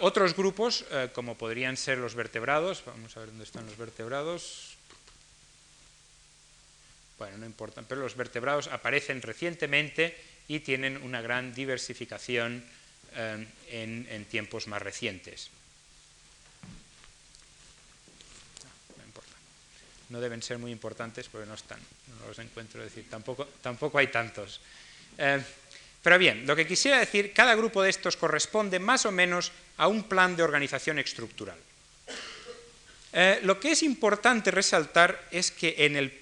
Otros 0.00 0.34
grupos, 0.36 0.86
como 1.12 1.36
podrían 1.36 1.76
ser 1.76 1.98
los 1.98 2.14
vertebrados, 2.14 2.84
vamos 2.86 3.16
a 3.16 3.20
ver 3.20 3.30
dónde 3.30 3.44
están 3.44 3.66
los 3.66 3.76
vertebrados. 3.76 4.71
Bueno, 7.22 7.38
no 7.38 7.46
importa, 7.46 7.82
pero 7.86 8.00
los 8.00 8.16
vertebrados 8.16 8.66
aparecen 8.66 9.22
recientemente 9.22 10.18
y 10.48 10.58
tienen 10.58 10.96
una 10.96 11.22
gran 11.22 11.54
diversificación 11.54 12.64
eh, 13.14 13.46
en, 13.70 14.24
tiempos 14.24 14.66
más 14.66 14.82
recientes. 14.82 15.48
No, 18.98 19.04
importa. 19.04 19.30
No 20.08 20.20
deben 20.20 20.42
ser 20.42 20.58
muy 20.58 20.72
importantes 20.72 21.28
porque 21.28 21.46
no 21.46 21.54
están, 21.54 21.78
no 21.78 22.26
los 22.26 22.40
encuentro, 22.40 22.82
decir, 22.82 23.06
tampoco, 23.08 23.46
tampoco 23.62 23.98
hay 23.98 24.08
tantos. 24.08 24.60
Eh, 25.16 25.40
pero 26.02 26.18
bien, 26.18 26.44
lo 26.44 26.56
que 26.56 26.66
quisiera 26.66 26.98
decir, 26.98 27.32
cada 27.32 27.54
grupo 27.54 27.84
de 27.84 27.90
estos 27.90 28.16
corresponde 28.16 28.80
más 28.80 29.06
o 29.06 29.12
menos 29.12 29.52
a 29.76 29.86
un 29.86 30.08
plan 30.08 30.34
de 30.34 30.42
organización 30.42 30.98
estructural. 30.98 31.58
Eh, 33.12 33.38
lo 33.44 33.60
que 33.60 33.70
es 33.70 33.84
importante 33.84 34.50
resaltar 34.50 35.28
es 35.30 35.52
que 35.52 35.76
en 35.86 35.94
el 35.94 36.21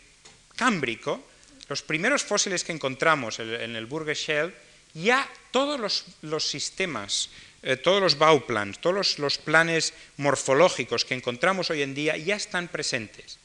Cámbrico, 0.61 1.25
los 1.71 1.81
primeros 1.81 2.23
fósiles 2.23 2.65
que 2.65 2.73
encontramos 2.77 3.41
en 3.41 3.77
el 3.77 3.87
Burger 3.87 4.15
Shell, 4.15 4.53
ya 4.93 5.27
todos 5.53 6.05
los, 6.21 6.45
sistemas, 6.45 7.31
eh, 7.63 7.79
todos 7.79 8.03
los 8.03 8.19
Bauplans, 8.19 8.79
todos 8.79 9.19
los, 9.19 9.39
planes 9.39 9.95
morfológicos 10.19 11.07
que 11.07 11.15
encontramos 11.15 11.71
hoy 11.71 11.81
en 11.81 11.95
día 11.95 12.19
ya 12.19 12.37
están 12.37 12.69
presentes. 12.69 13.39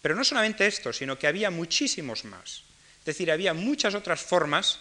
Pero 0.00 0.16
no 0.16 0.24
solamente 0.24 0.66
esto, 0.66 0.90
sino 0.94 1.18
que 1.18 1.26
había 1.26 1.50
muchísimos 1.50 2.24
más. 2.24 2.62
Es 3.00 3.04
decir, 3.04 3.30
había 3.30 3.52
muchas 3.52 3.94
otras 3.94 4.22
formas 4.22 4.80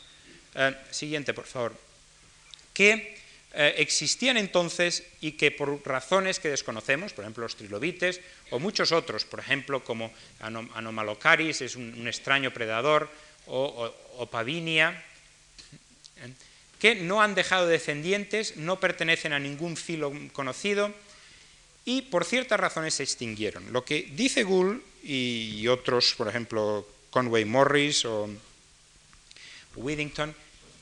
eh, 0.56 0.74
siguiente, 0.90 1.34
por 1.34 1.48
favor. 1.48 1.76
Que 2.74 3.20
eh, 3.56 3.76
existían 3.78 4.38
entonces 4.38 5.04
y 5.22 5.34
que 5.34 5.52
por 5.52 5.86
razones 5.86 6.40
que 6.40 6.50
desconocemos, 6.50 7.14
por 7.14 7.24
ejemplo 7.24 7.44
los 7.44 7.56
trilobites 7.56 8.20
o 8.50 8.58
muchos 8.58 8.92
otros, 8.92 9.26
por 9.26 9.40
ejemplo 9.40 9.84
como 9.84 10.12
Anomalocaris, 10.40 11.62
es 11.62 11.76
un, 11.76 12.08
extraño 12.08 12.52
predador, 12.52 13.10
o, 13.46 13.94
Pavinia, 14.32 15.04
que 16.80 16.96
no 16.96 17.22
han 17.22 17.36
dejado 17.36 17.68
descendientes, 17.68 18.58
no 18.58 18.80
pertenecen 18.80 19.34
a 19.34 19.40
ningún 19.40 19.78
filo 19.78 20.12
conocido 20.32 20.92
y 21.86 22.04
por 22.04 22.26
ciertas 22.26 22.60
razones 22.60 22.96
se 22.96 23.04
extinguieron. 23.04 23.72
Lo 23.72 23.86
que 23.86 24.10
dice 24.14 24.44
Gould 24.44 24.82
y 25.04 25.68
otros, 25.68 26.16
por 26.18 26.28
ejemplo 26.28 26.88
Conway 27.12 27.46
Morris 27.46 28.06
o 28.06 28.30
Whittington, 29.76 30.34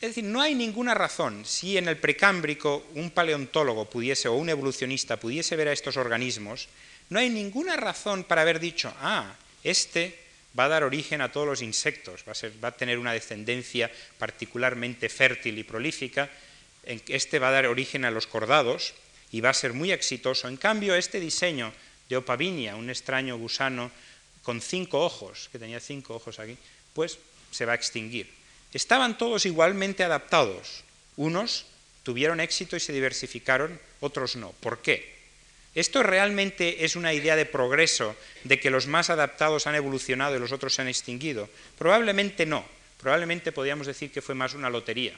es 0.01 0.09
decir, 0.09 0.23
no 0.23 0.41
hay 0.41 0.55
ninguna 0.55 0.95
razón, 0.95 1.45
si 1.45 1.77
en 1.77 1.87
el 1.87 1.95
precámbrico 1.95 2.87
un 2.95 3.11
paleontólogo 3.11 3.87
pudiese 3.87 4.27
o 4.27 4.33
un 4.33 4.49
evolucionista 4.49 5.17
pudiese 5.17 5.55
ver 5.55 5.67
a 5.67 5.73
estos 5.73 5.95
organismos, 5.95 6.69
no 7.09 7.19
hay 7.19 7.29
ninguna 7.29 7.77
razón 7.77 8.23
para 8.23 8.41
haber 8.41 8.59
dicho, 8.59 8.91
ah, 8.99 9.35
este 9.63 10.17
va 10.57 10.65
a 10.65 10.69
dar 10.69 10.83
origen 10.83 11.21
a 11.21 11.31
todos 11.31 11.45
los 11.45 11.61
insectos, 11.61 12.25
va 12.27 12.67
a, 12.69 12.71
tener 12.71 12.97
una 12.97 13.13
descendencia 13.13 13.91
particularmente 14.17 15.07
fértil 15.07 15.59
y 15.59 15.63
prolífica, 15.63 16.31
este 16.83 17.37
va 17.37 17.49
a 17.49 17.51
dar 17.51 17.67
origen 17.67 18.03
a 18.03 18.11
los 18.11 18.25
cordados 18.25 18.95
y 19.31 19.39
va 19.39 19.49
a 19.49 19.53
ser 19.53 19.73
muy 19.73 19.91
exitoso. 19.91 20.47
En 20.47 20.57
cambio, 20.57 20.95
este 20.95 21.19
diseño 21.19 21.71
de 22.09 22.17
Opavinia, 22.17 22.75
un 22.75 22.89
extraño 22.89 23.37
gusano 23.37 23.91
con 24.41 24.61
cinco 24.61 25.05
ojos, 25.05 25.47
que 25.51 25.59
tenía 25.59 25.79
cinco 25.79 26.15
ojos 26.15 26.39
aquí, 26.39 26.57
pues 26.93 27.19
se 27.51 27.65
va 27.65 27.73
a 27.73 27.75
extinguir. 27.75 28.40
Estaban 28.73 29.17
todos 29.17 29.45
igualmente 29.45 30.03
adaptados. 30.03 30.83
Unos 31.17 31.65
tuvieron 32.03 32.39
éxito 32.39 32.75
y 32.75 32.79
se 32.79 32.93
diversificaron, 32.93 33.79
otros 33.99 34.35
no. 34.35 34.51
¿Por 34.59 34.81
qué? 34.81 35.21
¿Esto 35.73 36.03
realmente 36.03 36.83
es 36.83 36.95
una 36.95 37.13
idea 37.13 37.35
de 37.35 37.45
progreso, 37.45 38.15
de 38.43 38.59
que 38.59 38.69
los 38.69 38.87
más 38.87 39.09
adaptados 39.09 39.67
han 39.67 39.75
evolucionado 39.75 40.35
y 40.35 40.39
los 40.39 40.51
otros 40.51 40.75
se 40.75 40.81
han 40.81 40.89
extinguido? 40.89 41.49
Probablemente 41.77 42.45
no. 42.45 42.65
Probablemente 42.99 43.51
podríamos 43.51 43.87
decir 43.87 44.11
que 44.11 44.21
fue 44.21 44.35
más 44.35 44.53
una 44.53 44.69
lotería. 44.69 45.13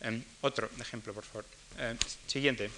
Em, 0.00 0.22
otro 0.40 0.68
ejemplo, 0.80 1.14
por 1.14 1.24
favor. 1.24 1.44
Em, 1.78 1.96
siguiente. 2.26 2.70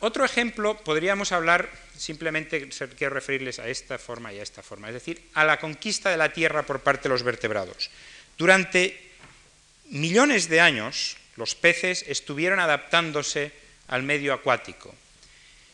Otro 0.00 0.24
ejemplo, 0.24 0.78
podríamos 0.78 1.32
hablar, 1.32 1.68
simplemente 1.96 2.68
quiero 2.96 3.14
referirles 3.14 3.58
a 3.58 3.68
esta 3.68 3.98
forma 3.98 4.32
y 4.32 4.38
a 4.38 4.42
esta 4.42 4.62
forma, 4.62 4.88
es 4.88 4.94
decir, 4.94 5.22
a 5.34 5.44
la 5.44 5.58
conquista 5.58 6.10
de 6.10 6.16
la 6.16 6.32
Tierra 6.32 6.64
por 6.64 6.80
parte 6.80 7.04
de 7.04 7.10
los 7.10 7.22
vertebrados. 7.22 7.90
Durante 8.38 9.12
millones 9.90 10.48
de 10.48 10.60
años, 10.60 11.16
los 11.36 11.54
peces 11.54 12.04
estuvieron 12.08 12.60
adaptándose 12.60 13.52
al 13.88 14.02
medio 14.02 14.32
acuático. 14.32 14.94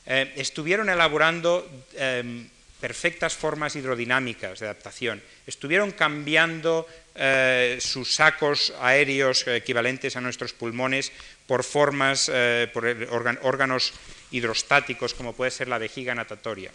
Eh, 0.07 0.33
estuvieron 0.37 0.89
elaborando 0.89 1.69
em, 1.95 2.49
perfectas 2.81 3.35
formas 3.35 3.77
hidrodinámicas 3.77 4.59
de 4.59 4.67
adaptación. 4.67 5.23
Estuvieron 5.47 5.93
cambiando 5.93 6.87
eh, 7.15 7.79
sus 7.81 8.15
sacos 8.15 8.73
aéreos 8.81 9.47
equivalentes 9.47 10.17
a 10.17 10.21
nuestros 10.21 10.53
pulmones 10.53 11.13
por 11.49 11.65
formas, 11.65 12.31
eh, 12.31 12.69
por 12.75 12.85
órganos 13.41 13.95
hidrostáticos, 14.31 15.15
como 15.15 15.33
puede 15.33 15.51
ser 15.51 15.67
la 15.67 15.79
vejiga 15.79 16.15
natatoria. 16.15 16.71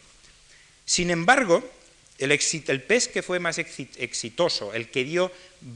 Sin 0.84 1.12
embargo, 1.12 1.64
el, 2.18 2.82
pez 2.82 3.08
que 3.08 3.22
fue 3.22 3.40
más 3.40 3.60
exitoso, 3.60 4.74
el 4.74 4.90
que 4.90 5.04
dio 5.04 5.32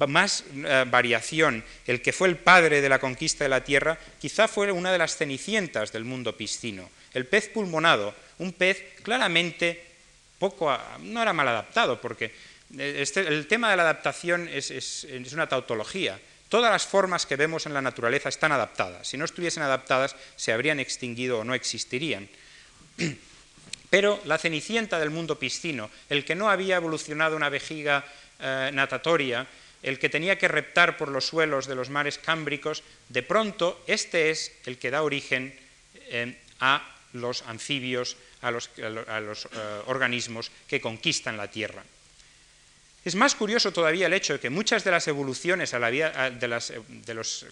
más 0.08 0.44
eh, 0.52 0.86
variación, 0.90 1.64
el 1.86 2.02
que 2.02 2.12
fue 2.12 2.28
el 2.28 2.38
padre 2.38 2.82
de 2.82 2.90
la 2.90 2.98
conquista 2.98 3.46
de 3.46 3.50
la 3.50 3.64
Tierra, 3.64 4.00
quizá 4.20 4.48
fue 4.48 4.72
una 4.72 4.92
de 4.92 4.98
las 4.98 5.16
cenicientas 5.16 5.92
del 5.92 6.04
mundo 6.04 6.36
piscino. 6.36 6.90
El 7.14 7.28
pez 7.28 7.50
pulmonado, 7.50 8.16
un 8.40 8.52
pez 8.52 8.84
claramente 9.04 9.80
poco, 10.40 10.76
no 11.02 11.22
era 11.22 11.34
mal 11.34 11.48
adaptado, 11.48 12.02
porque 12.02 12.34
eh, 12.78 12.98
este, 12.98 13.22
el 13.22 13.46
tema 13.46 13.70
de 13.70 13.78
la 13.78 13.84
adaptación 13.84 14.48
es, 14.48 14.72
es 14.72 15.06
una 15.34 15.48
tautología. 15.48 16.20
Todas 16.50 16.72
las 16.72 16.86
formas 16.86 17.26
que 17.26 17.36
vemos 17.36 17.66
en 17.66 17.74
la 17.74 17.82
naturaleza 17.82 18.30
están 18.30 18.52
adaptadas. 18.52 19.08
Si 19.08 19.18
no 19.18 19.26
estuviesen 19.26 19.64
adaptadas, 19.64 20.16
se 20.36 20.54
habrían 20.54 20.80
extinguido 20.80 21.40
o 21.40 21.44
no 21.44 21.54
existirían. 21.54 22.30
Pero 23.90 24.20
la 24.26 24.38
cenicienta 24.38 25.00
del 25.00 25.10
mundo 25.10 25.40
piscino, 25.40 25.90
el 26.10 26.26
que 26.26 26.36
no 26.36 26.50
había 26.50 26.78
evolucionado 26.78 27.36
una 27.36 27.50
vejiga 27.50 28.06
eh, 28.40 28.70
natatoria, 28.74 29.48
el 29.84 30.00
que 30.00 30.10
tenía 30.10 30.38
que 30.38 30.48
reptar 30.48 30.98
por 30.98 31.10
los 31.10 31.26
suelos 31.26 31.68
de 31.68 31.76
los 31.76 31.90
mares 31.90 32.18
cámbricos, 32.18 32.84
de 33.10 33.24
pronto 33.24 33.82
este 33.88 34.32
es 34.32 34.52
el 34.66 34.78
que 34.78 34.92
da 34.92 35.04
origen 35.04 35.58
eh, 36.10 36.38
a 36.60 36.84
los 37.14 37.44
anfibios, 37.44 38.18
a 38.42 38.52
los, 38.52 38.70
eh, 38.78 39.82
organismos 39.86 40.52
que 40.68 40.82
conquistan 40.82 41.38
la 41.38 41.50
Tierra. 41.50 41.84
Es 43.08 43.16
más 43.16 43.36
curioso 43.36 43.72
todavía 43.72 44.08
el 44.08 44.14
hecho 44.14 44.34
de 44.34 44.40
que 44.42 44.50
muchas 44.50 44.84
de 44.84 44.92
las 44.92 45.08
evoluciones 45.08 45.74
a 45.74 45.80
la 45.80 45.90
de 45.90 47.14
los 47.14 47.46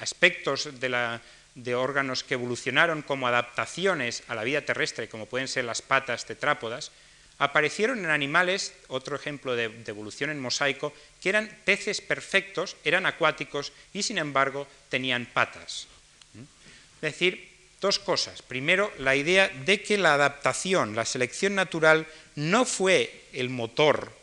aspectos 0.00 0.80
de 0.80 1.20
de 1.54 1.74
órganos 1.76 2.24
que 2.24 2.34
evolucionaron 2.34 3.02
como 3.02 3.28
adaptaciones 3.28 4.24
a 4.26 4.34
la 4.34 4.42
vida 4.42 4.62
terrestre, 4.62 5.08
como 5.08 5.26
pueden 5.26 5.46
ser 5.46 5.66
las 5.66 5.82
patas 5.82 6.26
tetrápodas, 6.26 6.90
aparecieron 7.38 8.00
en 8.00 8.10
animales, 8.10 8.74
otro 8.88 9.14
ejemplo 9.14 9.54
de, 9.54 9.70
evolución 9.86 10.30
en 10.30 10.40
mosaico, 10.40 10.92
que 11.22 11.28
eran 11.28 11.48
peces 11.64 12.00
perfectos, 12.00 12.74
eran 12.82 13.06
acuáticos 13.06 13.72
y 13.94 14.02
sin 14.02 14.18
embargo 14.18 14.66
tenían 14.88 15.26
patas. 15.26 15.86
Es 16.34 17.00
decir, 17.02 17.48
dos 17.80 18.00
cosas. 18.00 18.42
Primero, 18.42 18.92
la 18.98 19.14
idea 19.14 19.46
de 19.48 19.80
que 19.80 19.96
la 19.96 20.14
adaptación, 20.14 20.96
la 20.96 21.04
selección 21.04 21.54
natural, 21.54 22.04
no 22.34 22.64
fue 22.64 23.22
el 23.32 23.48
motor 23.48 24.20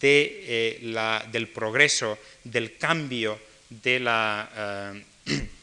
eh, 0.00 1.22
del 1.30 1.48
progreso, 1.48 2.18
del 2.44 2.76
cambio 2.76 3.38
de 3.68 4.00
la... 4.00 4.94
Eh, 5.26 5.46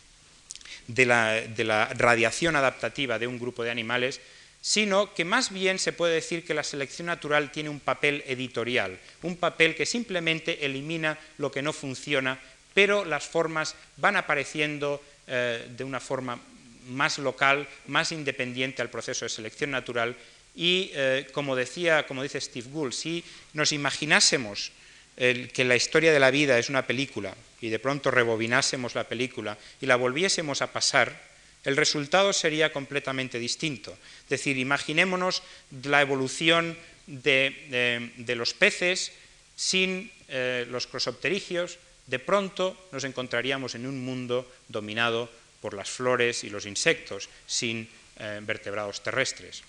de 0.89 1.05
la, 1.05 1.85
radiación 1.93 2.55
adaptativa 2.55 3.19
de 3.19 3.27
un 3.27 3.39
grupo 3.39 3.63
de 3.63 3.71
animales, 3.71 4.19
sino 4.61 5.13
que 5.13 5.23
más 5.23 5.53
bien 5.53 5.79
se 5.79 5.93
puede 5.93 6.15
decir 6.15 6.43
que 6.43 6.53
la 6.53 6.63
selección 6.63 7.05
natural 7.05 7.51
tiene 7.51 7.69
un 7.69 7.79
papel 7.79 8.23
editorial, 8.27 8.99
un 9.21 9.37
papel 9.37 9.75
que 9.75 9.85
simplemente 9.85 10.65
elimina 10.65 11.17
lo 11.37 11.51
que 11.51 11.61
no 11.61 11.73
funciona, 11.73 12.39
pero 12.73 13.05
las 13.05 13.25
formas 13.25 13.75
van 13.97 14.17
apareciendo 14.17 15.01
eh, 15.27 15.67
de 15.77 15.83
una 15.83 15.99
forma 15.99 16.39
más 16.87 17.19
local, 17.19 17.67
más 17.87 18.11
independiente 18.11 18.81
al 18.81 18.89
proceso 18.89 19.25
de 19.25 19.29
selección 19.29 19.71
natural 19.71 20.15
y, 20.55 20.91
eh, 20.93 21.27
como, 21.31 21.55
decía, 21.55 22.05
como 22.07 22.23
dice 22.23 22.41
Steve 22.41 22.69
Gould, 22.69 22.93
si 22.93 23.23
nos 23.53 23.71
imaginásemos 23.71 24.71
que 25.17 25.65
la 25.65 25.75
historia 25.75 26.13
de 26.13 26.19
la 26.19 26.31
vida 26.31 26.57
es 26.57 26.69
una 26.69 26.87
película 26.87 27.35
y 27.59 27.67
de 27.67 27.79
pronto 27.79 28.09
rebobinásemos 28.09 28.95
la 28.95 29.03
película 29.03 29.57
y 29.81 29.85
la 29.85 29.97
volviésemos 29.97 30.61
a 30.61 30.71
pasar, 30.71 31.29
el 31.63 31.75
resultado 31.75 32.31
sería 32.31 32.71
completamente 32.71 33.37
distinto. 33.39 33.97
Es 34.23 34.29
decir, 34.29 34.57
imaginémonos 34.57 35.43
la 35.83 36.01
evolución 36.01 36.77
de, 37.05 38.35
los 38.35 38.53
peces 38.53 39.11
sin 39.55 40.11
eh, 40.29 40.65
los 40.69 40.87
crosopterigios, 40.87 41.77
de 42.07 42.19
pronto 42.19 42.77
nos 42.91 43.03
encontraríamos 43.03 43.75
en 43.75 43.85
un 43.85 44.03
mundo 44.03 44.49
dominado 44.67 45.29
por 45.61 45.73
las 45.73 45.89
flores 45.89 46.43
y 46.43 46.49
los 46.49 46.65
insectos, 46.65 47.27
sin 47.45 47.89
eh, 48.17 48.39
vertebrados 48.41 49.03
terrestres. 49.03 49.63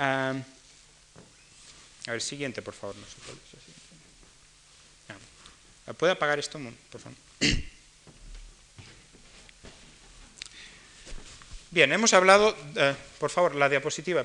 A 0.00 0.34
ver, 2.06 2.22
siguiente, 2.22 2.62
por 2.62 2.72
favor. 2.74 2.96
No 2.96 3.04
¿Puede 5.94 6.12
apagar 6.12 6.38
esto, 6.38 6.58
por 6.90 7.00
favor? 7.00 7.18
Bien, 11.70 11.92
hemos 11.92 12.14
hablado, 12.14 12.56
eh, 12.76 12.94
por 13.18 13.30
favor, 13.30 13.54
la 13.54 13.68
diapositiva. 13.68 14.24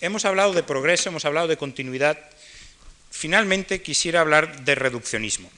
Hemos 0.00 0.24
hablado 0.26 0.52
de 0.52 0.62
progreso, 0.62 1.08
hemos 1.08 1.24
hablado 1.24 1.48
de 1.48 1.56
continuidad. 1.56 2.18
Finalmente 3.10 3.80
quisiera 3.80 4.20
hablar 4.20 4.64
de 4.64 4.74
reduccionismo. 4.74 5.50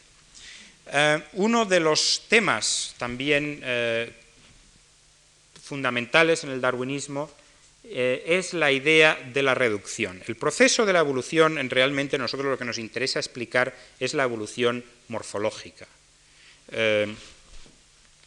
Eh, 0.92 1.22
uno 1.32 1.64
de 1.64 1.80
los 1.80 2.22
temas 2.28 2.94
también 2.98 3.60
eh, 3.64 4.12
fundamentales 5.62 6.44
en 6.44 6.50
el 6.50 6.60
darwinismo 6.60 7.30
eh, 7.90 8.24
es 8.26 8.54
la 8.54 8.70
idea 8.70 9.18
de 9.32 9.42
la 9.42 9.54
reducción. 9.54 10.22
El 10.26 10.36
proceso 10.36 10.84
de 10.84 10.92
la 10.92 11.00
evolución, 11.00 11.58
en 11.58 11.70
realmente 11.70 12.18
nosotros 12.18 12.50
lo 12.50 12.58
que 12.58 12.64
nos 12.64 12.78
interesa 12.78 13.18
explicar 13.18 13.74
es 13.98 14.14
la 14.14 14.24
evolución 14.24 14.84
morfológica. 15.08 15.86
Eh, 16.70 17.14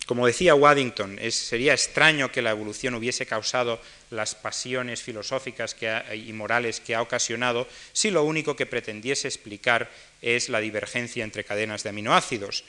como 0.07 0.27
decía 0.27 0.55
Waddington, 0.55 1.19
sería 1.29 1.73
extraño 1.73 2.31
que 2.31 2.41
la 2.41 2.51
evolución 2.51 2.95
hubiese 2.95 3.25
causado 3.25 3.79
las 4.09 4.35
pasiones 4.35 5.01
filosóficas 5.01 5.75
y 6.13 6.33
morales 6.33 6.81
que 6.81 6.95
ha 6.95 7.01
ocasionado 7.01 7.67
si 7.93 8.11
lo 8.11 8.23
único 8.23 8.55
que 8.55 8.65
pretendiese 8.65 9.27
explicar 9.27 9.89
es 10.21 10.49
la 10.49 10.59
divergencia 10.59 11.23
entre 11.23 11.45
cadenas 11.45 11.83
de 11.83 11.89
aminoácidos. 11.89 12.65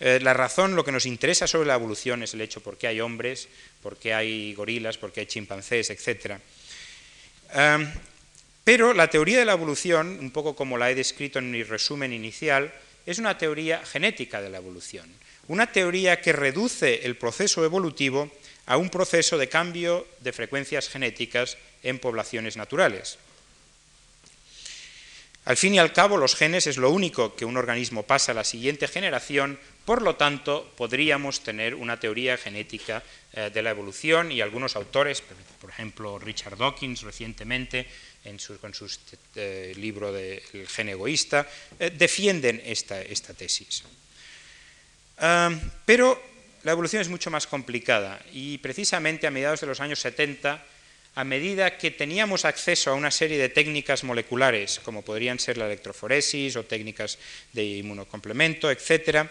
Eh, 0.00 0.20
la 0.22 0.32
razón, 0.32 0.76
lo 0.76 0.84
que 0.84 0.92
nos 0.92 1.06
interesa 1.06 1.46
sobre 1.46 1.66
la 1.66 1.74
evolución 1.74 2.22
es 2.22 2.34
el 2.34 2.40
hecho 2.40 2.60
por 2.60 2.78
qué 2.78 2.86
hay 2.86 3.00
hombres, 3.00 3.48
por 3.82 3.96
qué 3.96 4.14
hay 4.14 4.54
gorilas, 4.54 4.96
por 4.96 5.12
qué 5.12 5.20
hay 5.20 5.26
chimpancés, 5.26 5.90
etc. 5.90 6.36
pero 8.62 8.92
la 8.92 9.08
teoría 9.08 9.38
de 9.38 9.44
la 9.44 9.54
evolución, 9.54 10.18
un 10.20 10.30
poco 10.30 10.54
como 10.54 10.78
la 10.78 10.90
he 10.90 10.94
descrito 10.94 11.38
en 11.38 11.50
mi 11.50 11.62
resumen 11.62 12.12
inicial, 12.12 12.72
es 13.06 13.18
una 13.18 13.38
teoría 13.38 13.84
genética 13.84 14.40
de 14.42 14.50
la 14.50 14.58
evolución, 14.58 15.10
una 15.48 15.72
teoría 15.72 16.20
que 16.20 16.32
reduce 16.32 17.06
el 17.06 17.16
proceso 17.16 17.64
evolutivo 17.64 18.30
a 18.66 18.76
un 18.76 18.90
proceso 18.90 19.38
de 19.38 19.48
cambio 19.48 20.06
de 20.20 20.32
frecuencias 20.32 20.90
genéticas 20.90 21.56
en 21.82 21.98
poblaciones 21.98 22.56
naturales. 22.58 23.18
Al 25.48 25.56
fin 25.56 25.74
y 25.74 25.78
al 25.78 25.94
cabo, 25.94 26.18
los 26.18 26.36
genes 26.36 26.66
es 26.66 26.76
lo 26.76 26.90
único 26.90 27.34
que 27.34 27.46
un 27.46 27.56
organismo 27.56 28.02
pasa 28.02 28.32
a 28.32 28.34
la 28.34 28.44
siguiente 28.44 28.86
generación, 28.86 29.58
por 29.86 30.02
lo 30.02 30.14
tanto, 30.14 30.70
podríamos 30.76 31.40
tener 31.40 31.74
una 31.74 31.98
teoría 31.98 32.36
genética 32.36 33.02
eh, 33.32 33.48
de 33.48 33.62
la 33.62 33.70
evolución 33.70 34.30
y 34.30 34.42
algunos 34.42 34.76
autores, 34.76 35.22
por 35.58 35.70
ejemplo 35.70 36.18
Richard 36.18 36.58
Dawkins 36.58 37.00
recientemente, 37.00 37.86
en 38.26 38.38
su, 38.38 38.58
con 38.58 38.74
su 38.74 38.94
eh, 39.36 39.72
libro 39.78 40.12
de 40.12 40.42
El 40.52 40.68
gen 40.68 40.90
egoísta, 40.90 41.48
eh, 41.80 41.88
defienden 41.96 42.60
esta, 42.66 43.02
tesis. 43.32 43.84
pero 45.86 46.22
la 46.62 46.72
evolución 46.72 47.00
es 47.00 47.08
mucho 47.08 47.30
más 47.30 47.46
complicada 47.46 48.20
y 48.34 48.58
precisamente 48.58 49.26
a 49.26 49.30
mediados 49.30 49.62
de 49.62 49.66
los 49.66 49.80
años 49.80 49.98
70, 50.00 50.62
a 51.18 51.24
medida 51.24 51.76
que 51.76 51.90
teníamos 51.90 52.44
acceso 52.44 52.92
a 52.92 52.94
una 52.94 53.10
serie 53.10 53.38
de 53.38 53.48
técnicas 53.48 54.04
moleculares, 54.04 54.78
como 54.84 55.02
podrían 55.02 55.40
ser 55.42 55.58
la 55.58 55.66
electroforesis 55.66 56.54
o 56.54 56.62
técnicas 56.62 57.18
de 57.52 57.82
inmunocomplemento, 57.82 58.70
etc., 58.70 59.26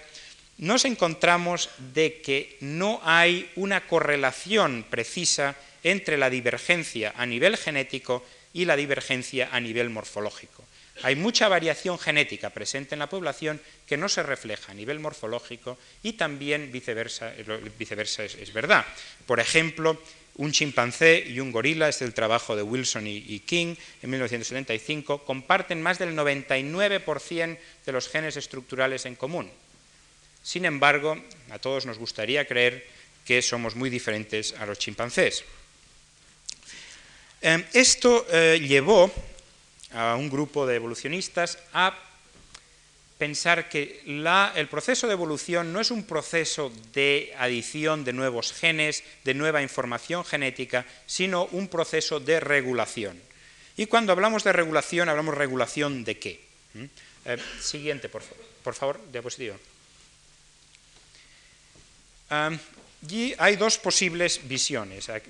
nos 0.59 0.83
encontramos 0.83 1.69
de 1.95 2.19
que 2.19 2.57
no 2.59 2.99
hay 3.05 3.49
una 3.55 3.87
correlación 3.87 4.83
precisa 4.89 5.55
entre 5.81 6.17
la 6.17 6.29
divergencia 6.29 7.13
a 7.15 7.25
nivel 7.25 7.55
genético 7.55 8.25
y 8.51 8.65
la 8.65 8.75
divergencia 8.75 9.47
a 9.53 9.61
nivel 9.61 9.89
morfológico. 9.89 10.67
Hay 11.03 11.15
mucha 11.15 11.47
variación 11.47 11.99
genética 11.99 12.49
presente 12.49 12.95
en 12.95 12.99
la 12.99 13.09
población 13.09 13.61
que 13.85 13.97
no 13.97 14.09
se 14.09 14.23
refleja 14.23 14.71
a 14.71 14.75
nivel 14.75 14.99
morfológico 14.99 15.77
y 16.01 16.13
también 16.13 16.71
viceversa, 16.71 17.33
viceversa 17.77 18.23
es, 18.23 18.51
verdad. 18.51 18.85
Por 19.25 19.39
ejemplo, 19.39 20.01
un 20.37 20.51
chimpancé 20.51 21.23
y 21.27 21.39
un 21.39 21.51
gorila, 21.51 21.89
es 21.89 22.01
el 22.01 22.13
trabajo 22.13 22.55
de 22.55 22.61
Wilson 22.61 23.07
y, 23.07 23.39
King 23.39 23.75
en 24.01 24.09
1975, 24.09 25.25
comparten 25.25 25.81
más 25.81 25.99
del 25.99 26.15
99% 26.15 27.57
de 27.85 27.91
los 27.91 28.07
genes 28.07 28.37
estructurales 28.37 29.05
en 29.05 29.15
común. 29.15 29.49
Sin 30.43 30.65
embargo, 30.65 31.17
a 31.49 31.59
todos 31.59 31.85
nos 31.85 31.97
gustaría 31.97 32.47
creer 32.47 32.87
que 33.25 33.41
somos 33.41 33.75
muy 33.75 33.89
diferentes 33.89 34.53
a 34.53 34.65
los 34.65 34.79
chimpancés. 34.79 35.43
Em, 37.41 37.63
esto 37.73 38.25
eh, 38.31 38.59
llevó 38.61 39.11
a 39.91 40.15
un 40.15 40.29
grupo 40.29 40.65
de 40.65 40.75
evolucionistas 40.75 41.59
a 41.73 41.97
pensar 43.17 43.69
que 43.69 44.01
el 44.05 44.67
proceso 44.67 45.07
de 45.07 45.13
evolución 45.13 45.73
no 45.73 45.81
es 45.81 45.91
un 45.91 46.03
proceso 46.03 46.71
de 46.93 47.33
adición 47.37 48.03
de 48.03 48.13
nuevos 48.13 48.53
genes, 48.53 49.03
de 49.23 49.33
nueva 49.33 49.61
información 49.61 50.23
genética, 50.23 50.85
sino 51.05 51.45
un 51.45 51.67
proceso 51.67 52.19
de 52.19 52.39
regulación. 52.39 53.19
Y 53.75 53.87
cuando 53.87 54.11
hablamos 54.11 54.43
de 54.43 54.53
regulación, 54.53 55.09
hablamos 55.09 55.35
regulación 55.35 56.03
de 56.03 56.17
qué. 56.17 56.41
¿Mm? 56.73 56.83
Eh, 57.25 57.37
siguiente, 57.61 58.09
por 58.09 58.73
favor, 58.73 58.99
diapositiva. 59.11 59.55
Y 63.05 63.35
hay 63.37 63.55
dos 63.57 63.77
posibles 63.77 64.47
visiones, 64.47 65.07
eh, 65.09 65.21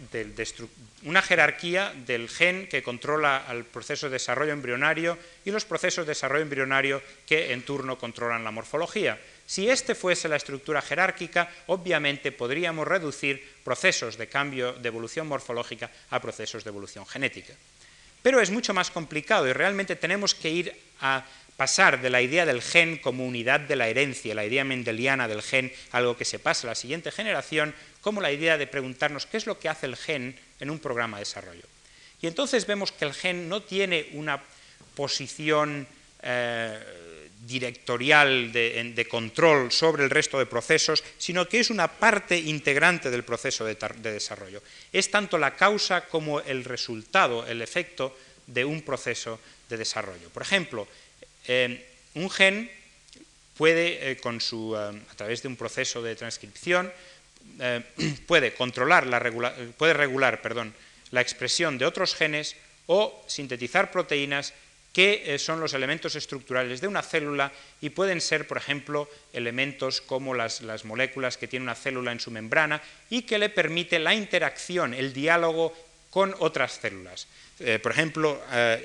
una 1.04 1.22
jerarquía 1.22 1.94
del 2.06 2.30
gen 2.30 2.68
que 2.68 2.82
controla 2.82 3.46
el 3.52 3.66
proceso 3.66 4.08
de 4.08 4.14
desarrollo 4.14 4.54
embrionario 4.54 5.18
y 5.44 5.52
los 5.52 5.66
procesos 5.66 6.06
de 6.06 6.12
desarrollo 6.12 6.44
embrionario 6.44 7.02
que 7.26 7.52
en 7.52 7.64
turno 7.64 7.98
controlan 7.98 8.46
la 8.46 8.52
morfología. 8.52 9.20
Si 9.46 9.70
este 9.70 9.96
fuese 9.96 10.30
la 10.30 10.38
estructura 10.38 10.82
jerárquica, 10.82 11.52
obviamente 11.68 12.32
podríamos 12.32 12.88
reducir 12.88 13.44
procesos 13.64 14.18
de 14.18 14.28
cambio 14.28 14.74
de 14.74 14.88
evolución 14.88 15.28
morfológica 15.28 15.92
a 16.10 16.22
procesos 16.22 16.64
de 16.64 16.70
evolución 16.70 17.06
genética. 17.06 17.54
Pero 18.22 18.42
es 18.42 18.50
mucho 18.50 18.74
más 18.74 18.92
complicado 18.92 19.48
y 19.48 19.54
realmente 19.54 19.96
tenemos 19.96 20.34
que 20.34 20.50
ir 20.50 20.76
a 21.02 21.24
pasar 21.58 22.02
de 22.02 22.10
la 22.10 22.22
idea 22.22 22.46
del 22.46 22.62
gen 22.62 22.98
como 22.98 23.26
unidad 23.26 23.60
de 23.60 23.76
la 23.76 23.90
herencia, 23.90 24.36
la 24.36 24.46
idea 24.46 24.64
mendeliana 24.64 25.28
del 25.28 25.42
gen, 25.42 25.74
algo 25.92 26.16
que 26.16 26.24
se 26.24 26.40
pasa 26.40 26.68
a 26.68 26.72
la 26.72 26.76
siguiente 26.76 27.12
generación, 27.12 27.74
como 28.02 28.22
la 28.22 28.32
idea 28.32 28.58
de 28.58 28.68
preguntarnos 28.68 29.26
qué 29.26 29.38
es 29.38 29.48
lo 29.48 29.60
que 29.60 29.68
hace 29.68 29.88
el 29.88 29.98
gen 29.98 30.38
en 30.60 30.70
un 30.70 30.80
programa 30.80 31.18
de 31.18 31.22
desarrollo. 31.22 31.64
Y 32.22 32.28
entonces 32.28 32.66
vemos 32.66 32.92
que 32.92 33.06
el 33.06 33.14
gen 33.14 33.50
no 33.50 33.62
tiene 33.64 34.10
una 34.14 34.42
posición 34.96 35.88
eh, 36.22 36.80
directorial 37.46 38.52
de, 38.52 39.08
control 39.10 39.72
sobre 39.72 40.04
el 40.04 40.10
resto 40.10 40.40
de 40.40 40.46
procesos, 40.46 41.04
sino 41.18 41.48
que 41.48 41.60
es 41.60 41.70
una 41.70 41.88
parte 41.88 42.38
integrante 42.38 43.10
del 43.10 43.24
proceso 43.24 43.64
de, 43.66 43.76
desarrollo. 44.02 44.62
Es 44.92 45.10
tanto 45.10 45.38
la 45.38 45.56
causa 45.56 46.08
como 46.08 46.42
el 46.42 46.64
resultado, 46.64 47.46
el 47.48 47.62
efecto 47.62 48.18
de 48.48 48.66
un 48.66 48.82
proceso 48.82 49.40
de 49.70 49.78
desarrollo. 49.78 50.30
Por 50.30 50.42
ejemplo, 50.42 50.88
eh, 51.48 51.86
un 52.16 52.30
gen 52.30 52.70
puede, 53.56 54.12
eh, 54.12 54.18
eh, 54.22 55.02
a 55.12 55.16
través 55.16 55.42
de 55.42 55.48
un 55.48 55.56
proceso 55.56 56.04
de 56.04 56.16
transcripción, 56.16 56.92
puede, 58.28 58.54
controlar 58.54 59.08
la 59.08 59.24
puede 59.78 59.94
regular 59.94 60.42
perdón, 60.42 60.74
la 61.12 61.22
expresión 61.22 61.78
de 61.78 61.86
otros 61.86 62.14
genes 62.14 62.56
o 62.88 63.24
sintetizar 63.28 63.90
proteínas 63.92 64.54
que 64.92 65.38
son 65.38 65.60
los 65.60 65.74
elementos 65.74 66.16
estructurales 66.16 66.82
de 66.82 66.88
una 66.88 67.04
célula 67.04 67.52
y 67.82 67.92
pueden 67.92 68.20
ser, 68.20 68.48
por 68.48 68.58
ejemplo, 68.58 69.08
elementos 69.32 70.02
como 70.02 70.34
las, 70.34 70.62
moléculas 70.86 71.38
que 71.38 71.48
tiene 71.48 71.64
una 71.64 71.76
célula 71.76 72.12
en 72.12 72.20
su 72.20 72.32
membrana 72.32 72.82
y 73.10 73.22
que 73.22 73.38
le 73.38 73.50
permite 73.50 74.00
la 74.00 74.16
interacción, 74.16 74.94
el 74.94 75.14
diálogo 75.14 75.74
con 76.10 76.36
otras 76.40 76.80
células. 76.82 77.28
por 77.82 77.92
ejemplo, 77.92 78.42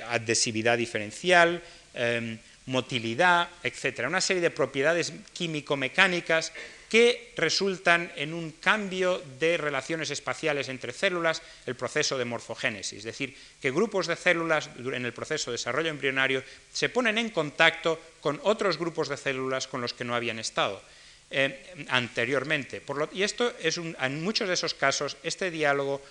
adhesividad 0.08 0.78
diferencial, 0.78 1.62
em, 1.94 2.38
motilidad, 2.66 3.48
etcétera, 3.62 4.08
una 4.08 4.20
serie 4.20 4.42
de 4.42 4.50
propiedades 4.50 5.12
químico-mecánicas 5.32 6.52
que 6.92 7.32
resultan 7.36 8.12
en 8.16 8.34
un 8.34 8.52
cambio 8.52 9.22
de 9.40 9.56
relaciones 9.56 10.10
espaciales 10.10 10.68
entre 10.68 10.92
células, 10.92 11.40
el 11.64 11.74
proceso 11.74 12.18
de 12.18 12.26
morfogénesis, 12.26 12.98
es 12.98 13.04
decir, 13.04 13.34
que 13.62 13.70
grupos 13.70 14.06
de 14.06 14.14
células 14.14 14.68
en 14.76 15.06
el 15.06 15.14
proceso 15.14 15.50
de 15.50 15.56
desarrollo 15.56 15.88
embrionario 15.88 16.44
se 16.70 16.90
ponen 16.90 17.16
en 17.16 17.30
contacto 17.30 17.98
con 18.20 18.38
otros 18.44 18.76
grupos 18.76 19.08
de 19.08 19.16
células 19.16 19.66
con 19.66 19.80
los 19.80 19.94
que 19.94 20.04
no 20.04 20.14
habían 20.14 20.38
estado 20.38 20.82
eh, 21.30 21.64
anteriormente. 21.88 22.82
y 23.14 23.22
esto 23.22 23.54
es 23.58 23.78
en 23.78 24.22
muchos 24.22 24.48
de 24.48 24.54
esos 24.54 24.74
casos, 24.74 25.16
este 25.22 25.50
diálogo 25.50 26.02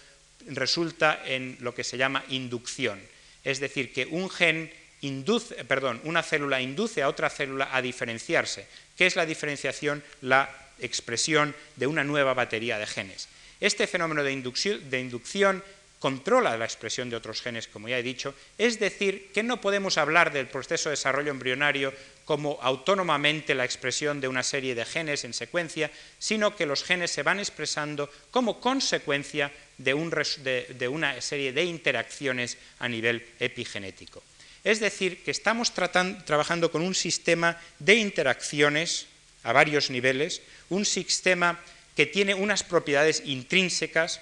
resulta 0.47 1.21
en 1.23 1.57
lo 1.59 1.75
que 1.75 1.83
se 1.83 1.97
llama 1.97 2.25
inducción, 2.29 2.99
es 3.43 3.59
decir, 3.59 3.93
que 3.93 4.07
un 4.07 4.31
gen 4.31 4.73
induce, 5.01 5.65
perdón, 5.65 6.01
una 6.03 6.23
célula 6.23 6.61
induce 6.61 7.01
a 7.01 7.09
otra 7.09 7.29
célula 7.29 7.69
a 7.71 7.81
diferenciarse. 7.81 8.67
¿Qué 8.97 9.07
es 9.07 9.15
la 9.15 9.25
diferenciación? 9.25 10.03
La 10.21 10.49
expresión 10.79 11.55
de 11.75 11.87
una 11.87 12.03
nueva 12.03 12.33
batería 12.33 12.77
de 12.79 12.87
genes. 12.87 13.27
Este 13.59 13.85
fenómeno 13.85 14.23
de 14.23 14.31
inducción, 14.31 15.63
controla 15.99 16.57
la 16.57 16.65
expresión 16.65 17.11
de 17.11 17.15
otros 17.15 17.43
genes, 17.43 17.67
como 17.67 17.87
ya 17.87 17.99
he 17.99 18.03
dicho, 18.03 18.33
es 18.57 18.79
decir, 18.79 19.29
que 19.31 19.43
no 19.43 19.61
podemos 19.61 19.99
hablar 19.99 20.33
del 20.33 20.47
proceso 20.47 20.89
de 20.89 20.93
desarrollo 20.93 21.29
embrionario 21.29 21.93
como 22.25 22.57
autónomamente 22.59 23.53
la 23.53 23.65
expresión 23.65 24.19
de 24.19 24.27
una 24.27 24.41
serie 24.41 24.73
de 24.73 24.83
genes 24.83 25.25
en 25.25 25.35
secuencia, 25.35 25.91
sino 26.17 26.55
que 26.55 26.65
los 26.65 26.83
genes 26.83 27.11
se 27.11 27.21
van 27.21 27.37
expresando 27.37 28.09
como 28.31 28.59
consecuencia 28.59 29.51
de 29.77 29.93
una 29.93 31.21
serie 31.21 31.53
de 31.53 31.63
interacciones 31.65 32.57
a 32.79 32.89
nivel 32.89 33.23
epigenético. 33.39 34.23
Es 34.63 34.79
decir, 34.79 35.23
que 35.23 35.31
estamos 35.31 35.73
trabajando 35.73 36.71
con 36.71 36.81
un 36.81 36.93
sistema 36.93 37.57
de 37.79 37.95
interacciones 37.95 39.07
a 39.43 39.53
varios 39.53 39.89
niveles, 39.89 40.41
un 40.69 40.85
sistema 40.85 41.59
que 41.95 42.05
tiene 42.05 42.33
unas 42.33 42.63
propiedades 42.63 43.23
intrínsecas 43.25 44.21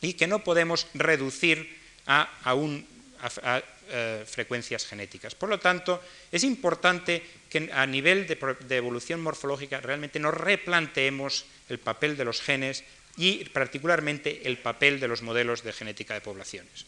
y 0.00 0.14
que 0.14 0.26
no 0.26 0.42
podemos 0.42 0.86
reducir 0.94 1.78
a, 2.06 2.28
eh, 3.90 4.24
frecuencias 4.26 4.86
genéticas. 4.86 5.34
Por 5.34 5.48
lo 5.48 5.60
tanto, 5.60 6.02
es 6.32 6.42
importante 6.42 7.22
que 7.48 7.70
a 7.72 7.86
nivel 7.86 8.26
de 8.26 8.76
evolución 8.76 9.22
morfológica 9.22 9.80
realmente 9.80 10.18
nos 10.18 10.34
replanteemos 10.34 11.46
el 11.68 11.78
papel 11.78 12.16
de 12.16 12.24
los 12.24 12.40
genes 12.42 12.82
y 13.16 13.44
particularmente 13.46 14.42
el 14.44 14.58
papel 14.58 14.98
de 14.98 15.08
los 15.08 15.22
modelos 15.22 15.62
de 15.62 15.72
genética 15.72 16.14
de 16.14 16.20
poblaciones. 16.20 16.86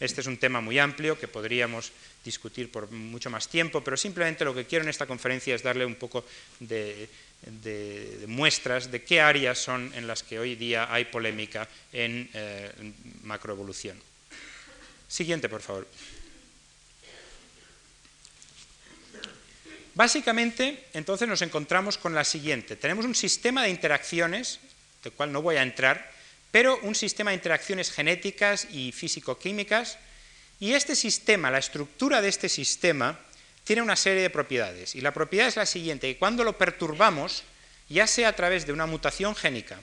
Este 0.00 0.20
es 0.20 0.26
un 0.26 0.36
tema 0.36 0.60
muy 0.60 0.78
amplio 0.78 1.18
que 1.18 1.26
podríamos 1.26 1.90
discutir 2.24 2.70
por 2.70 2.90
mucho 2.90 3.30
más 3.30 3.48
tiempo, 3.48 3.82
pero 3.82 3.96
simplemente 3.96 4.44
lo 4.44 4.54
que 4.54 4.64
quiero 4.64 4.84
en 4.84 4.90
esta 4.90 5.06
conferencia 5.06 5.54
es 5.54 5.62
darle 5.62 5.84
un 5.84 5.96
poco 5.96 6.24
de, 6.60 7.08
muestras 8.26 8.90
de 8.90 9.02
qué 9.02 9.20
áreas 9.20 9.58
son 9.58 9.92
en 9.94 10.06
las 10.06 10.22
que 10.22 10.38
hoy 10.38 10.54
día 10.54 10.92
hay 10.92 11.06
polémica 11.06 11.68
en 11.92 12.30
eh, 12.32 12.92
macroevolución. 13.22 13.98
Siguiente, 15.08 15.48
por 15.48 15.62
favor. 15.62 15.88
Básicamente, 19.94 20.84
entonces 20.92 21.26
nos 21.26 21.42
encontramos 21.42 21.98
con 21.98 22.14
la 22.14 22.22
siguiente. 22.22 22.76
Tenemos 22.76 23.04
un 23.04 23.16
sistema 23.16 23.64
de 23.64 23.70
interacciones, 23.70 24.60
del 25.02 25.12
cual 25.12 25.32
no 25.32 25.42
voy 25.42 25.56
a 25.56 25.62
entrar, 25.62 26.12
pero 26.50 26.78
un 26.82 26.94
sistema 26.94 27.30
de 27.30 27.36
interacciones 27.36 27.90
genéticas 27.90 28.66
y 28.70 28.92
físico-químicas, 28.92 29.98
y 30.60 30.72
este 30.72 30.96
sistema, 30.96 31.50
la 31.50 31.58
estructura 31.58 32.20
de 32.20 32.28
este 32.28 32.48
sistema, 32.48 33.18
tiene 33.64 33.82
una 33.82 33.96
serie 33.96 34.22
de 34.22 34.30
propiedades. 34.30 34.94
Y 34.94 35.00
la 35.00 35.12
propiedad 35.12 35.46
es 35.46 35.56
la 35.56 35.66
siguiente, 35.66 36.12
que 36.12 36.18
cuando 36.18 36.42
lo 36.42 36.56
perturbamos, 36.56 37.44
ya 37.88 38.06
sea 38.06 38.28
a 38.28 38.36
través 38.36 38.66
de 38.66 38.72
una 38.72 38.86
mutación 38.86 39.34
génica 39.34 39.78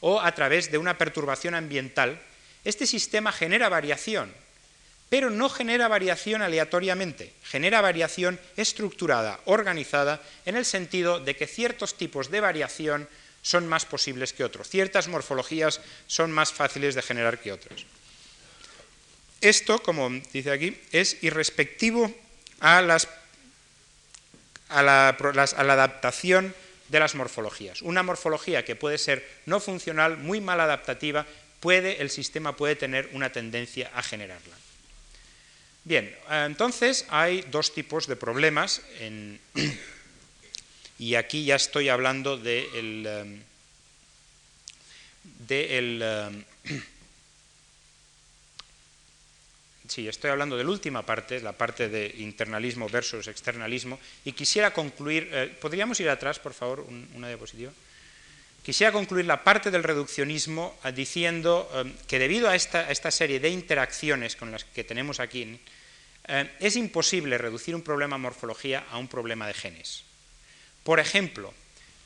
o 0.00 0.20
a 0.20 0.34
través 0.34 0.70
de 0.70 0.78
una 0.78 0.98
perturbación 0.98 1.54
ambiental, 1.54 2.20
este 2.64 2.86
sistema 2.86 3.32
genera 3.32 3.68
variación, 3.68 4.32
pero 5.08 5.30
no 5.30 5.48
genera 5.48 5.88
variación 5.88 6.42
aleatoriamente, 6.42 7.32
genera 7.44 7.80
variación 7.80 8.38
estructurada, 8.56 9.40
organizada, 9.46 10.20
en 10.44 10.56
el 10.56 10.64
sentido 10.64 11.20
de 11.20 11.34
que 11.34 11.46
ciertos 11.46 11.96
tipos 11.96 12.30
de 12.30 12.40
variación 12.40 13.08
son 13.42 13.66
más 13.66 13.84
posibles 13.84 14.32
que 14.32 14.44
otros, 14.44 14.68
ciertas 14.68 15.08
morfologías 15.08 15.80
son 16.06 16.32
más 16.32 16.52
fáciles 16.52 16.94
de 16.94 17.02
generar 17.02 17.38
que 17.38 17.52
otras. 17.52 17.84
Esto, 19.40 19.80
como 19.82 20.10
dice 20.32 20.50
aquí, 20.50 20.76
es 20.90 21.22
irrespectivo 21.22 22.12
a, 22.60 22.82
la, 22.82 22.98
adaptación 24.68 26.54
de 26.88 26.98
las 26.98 27.14
morfologías. 27.14 27.82
Una 27.82 28.02
morfología 28.02 28.64
que 28.64 28.74
puede 28.74 28.98
ser 28.98 29.26
no 29.46 29.60
funcional, 29.60 30.16
muy 30.16 30.40
mal 30.40 30.60
adaptativa, 30.60 31.24
puede, 31.60 32.02
el 32.02 32.10
sistema 32.10 32.56
puede 32.56 32.74
tener 32.74 33.10
una 33.12 33.30
tendencia 33.30 33.90
a 33.94 34.02
generarla. 34.02 34.56
Bien, 35.84 36.14
entonces 36.28 37.06
hay 37.08 37.42
dos 37.50 37.72
tipos 37.72 38.08
de 38.08 38.16
problemas, 38.16 38.82
y 40.98 41.14
aquí 41.14 41.44
ya 41.44 41.56
estoy 41.56 41.88
hablando 41.88 42.36
de 42.36 42.68
el, 42.74 43.42
de 45.46 45.78
el 45.78 46.44
Sí, 49.88 50.06
estoy 50.06 50.30
hablando 50.30 50.56
de 50.56 50.64
la 50.64 50.70
última 50.70 51.04
parte, 51.04 51.40
la 51.40 51.56
parte 51.56 51.88
de 51.88 52.14
internalismo 52.18 52.90
versus 52.90 53.26
externalismo, 53.26 53.98
y 54.22 54.32
quisiera 54.32 54.72
concluir, 54.72 55.30
eh, 55.32 55.56
¿podríamos 55.60 55.98
ir 56.00 56.10
atrás, 56.10 56.38
por 56.38 56.52
favor, 56.52 56.86
una 57.14 57.28
diapositiva? 57.28 57.72
Quisiera 58.62 58.92
concluir 58.92 59.24
la 59.24 59.42
parte 59.42 59.70
del 59.70 59.82
reduccionismo 59.82 60.78
eh, 60.84 60.92
diciendo 60.92 61.70
eh, 61.72 61.90
que 62.06 62.18
debido 62.18 62.50
a 62.50 62.54
esta, 62.54 63.10
serie 63.10 63.40
de 63.40 63.48
interacciones 63.48 64.36
con 64.36 64.52
las 64.52 64.64
que 64.64 64.84
tenemos 64.84 65.20
aquí, 65.20 65.58
es 66.60 66.76
imposible 66.76 67.38
reducir 67.38 67.74
un 67.74 67.80
problema 67.80 68.16
de 68.16 68.22
morfología 68.22 68.84
a 68.90 68.98
un 68.98 69.08
problema 69.08 69.46
de 69.46 69.54
genes. 69.54 70.04
Por 70.88 71.00
ejemplo, 71.00 71.52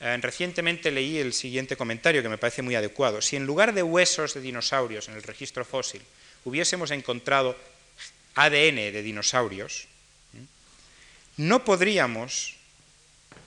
recientemente 0.00 0.90
leí 0.90 1.18
el 1.18 1.34
siguiente 1.34 1.76
comentario 1.76 2.20
que 2.20 2.28
me 2.28 2.36
parece 2.36 2.62
muy 2.62 2.74
adecuado. 2.74 3.22
Si 3.22 3.36
en 3.36 3.46
lugar 3.46 3.74
de 3.74 3.84
huesos 3.84 4.34
de 4.34 4.40
dinosaurios 4.40 5.06
en 5.06 5.14
el 5.14 5.22
registro 5.22 5.64
fósil 5.64 6.02
hubiésemos 6.44 6.90
encontrado 6.90 7.56
ADN 8.34 8.90
de 8.90 9.02
dinosaurios, 9.04 9.86
no 11.36 11.64
podríamos 11.64 12.56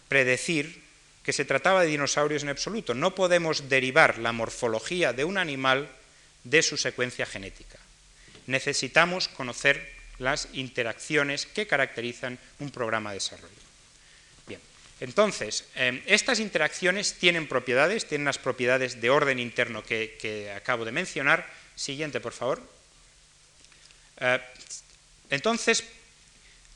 predecir 0.07 0.81
que 1.21 1.33
se 1.33 1.43
trataba 1.43 1.81
de 1.81 1.89
dinosaurios 1.89 2.43
en 2.43 2.47
absoluto. 2.47 2.93
No 2.93 3.13
podemos 3.13 3.67
derivar 3.67 4.19
la 4.19 4.31
morfología 4.31 5.11
de 5.11 5.25
un 5.25 5.37
animal 5.37 5.89
de 6.45 6.63
su 6.63 6.77
secuencia 6.77 7.25
genética. 7.25 7.77
Necesitamos 8.47 9.27
conocer 9.27 9.95
las 10.17 10.47
interacciones 10.53 11.45
que 11.45 11.67
caracterizan 11.67 12.39
un 12.59 12.71
programa 12.71 13.09
de 13.09 13.15
desarrollo. 13.15 13.64
Entonces, 15.01 15.65
eh, 15.75 16.01
estas 16.05 16.39
interacciones 16.39 17.15
tienen 17.15 17.47
propiedades, 17.47 18.07
tienen 18.07 18.25
las 18.25 18.37
propiedades 18.37 19.01
de 19.01 19.09
orden 19.09 19.39
interno 19.39 19.83
que, 19.83 20.53
acabo 20.55 20.85
de 20.85 20.91
mencionar. 20.91 21.45
Siguiente, 21.75 22.21
por 22.21 22.31
favor. 22.31 22.61
Eh, 24.21 24.39
entonces, 25.29 25.83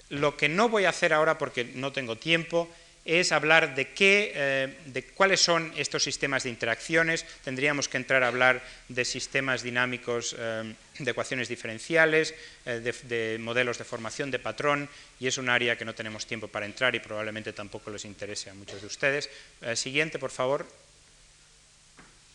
lo 0.09 0.35
que 0.35 0.49
no 0.49 0.67
voy 0.67 0.85
a 0.85 0.89
hacer 0.89 1.13
ahora 1.13 1.37
porque 1.37 1.63
no 1.63 1.93
tengo 1.93 2.17
tiempo 2.17 2.69
es 3.09 3.31
hablar 3.31 3.73
de, 3.73 3.89
qué, 3.89 4.31
eh, 4.35 4.77
de 4.85 5.03
cuáles 5.03 5.41
son 5.41 5.73
estos 5.75 6.03
sistemas 6.03 6.43
de 6.43 6.51
interacciones. 6.51 7.25
Tendríamos 7.43 7.89
que 7.89 7.97
entrar 7.97 8.23
a 8.23 8.27
hablar 8.27 8.61
de 8.87 9.03
sistemas 9.03 9.63
dinámicos 9.63 10.35
eh, 10.37 10.75
de 10.99 11.11
ecuaciones 11.11 11.47
diferenciales, 11.47 12.35
eh, 12.65 12.79
de, 12.79 12.93
de, 13.07 13.39
modelos 13.39 13.79
de 13.79 13.83
formación 13.83 14.29
de 14.29 14.37
patrón, 14.37 14.87
y 15.19 15.25
es 15.25 15.39
un 15.39 15.49
área 15.49 15.75
que 15.75 15.85
no 15.85 15.95
tenemos 15.95 16.27
tiempo 16.27 16.47
para 16.47 16.67
entrar 16.67 16.93
y 16.93 16.99
probablemente 16.99 17.51
tampoco 17.51 17.89
les 17.89 18.05
interese 18.05 18.51
a 18.51 18.53
muchos 18.53 18.81
de 18.81 18.87
ustedes. 18.87 19.29
siguiente, 19.73 20.19
por 20.19 20.31
favor. 20.31 20.67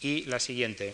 Y 0.00 0.24
la 0.24 0.40
siguiente 0.40 0.92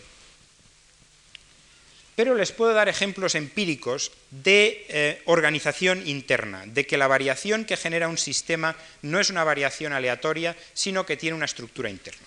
pero 2.20 2.34
les 2.34 2.52
puedo 2.52 2.74
dar 2.74 2.90
ejemplos 2.90 3.34
empíricos 3.34 4.12
de 4.28 4.84
eh, 4.90 5.22
organización 5.24 6.06
interna, 6.06 6.66
de 6.66 6.84
que 6.84 6.98
la 6.98 7.08
variación 7.08 7.64
que 7.64 7.78
genera 7.78 8.08
un 8.08 8.18
sistema 8.18 8.76
no 9.00 9.20
es 9.20 9.30
una 9.30 9.42
variación 9.42 9.94
aleatoria, 9.94 10.54
sino 10.74 11.06
que 11.06 11.16
tiene 11.16 11.34
una 11.34 11.46
estructura 11.46 11.88
interna. 11.88 12.20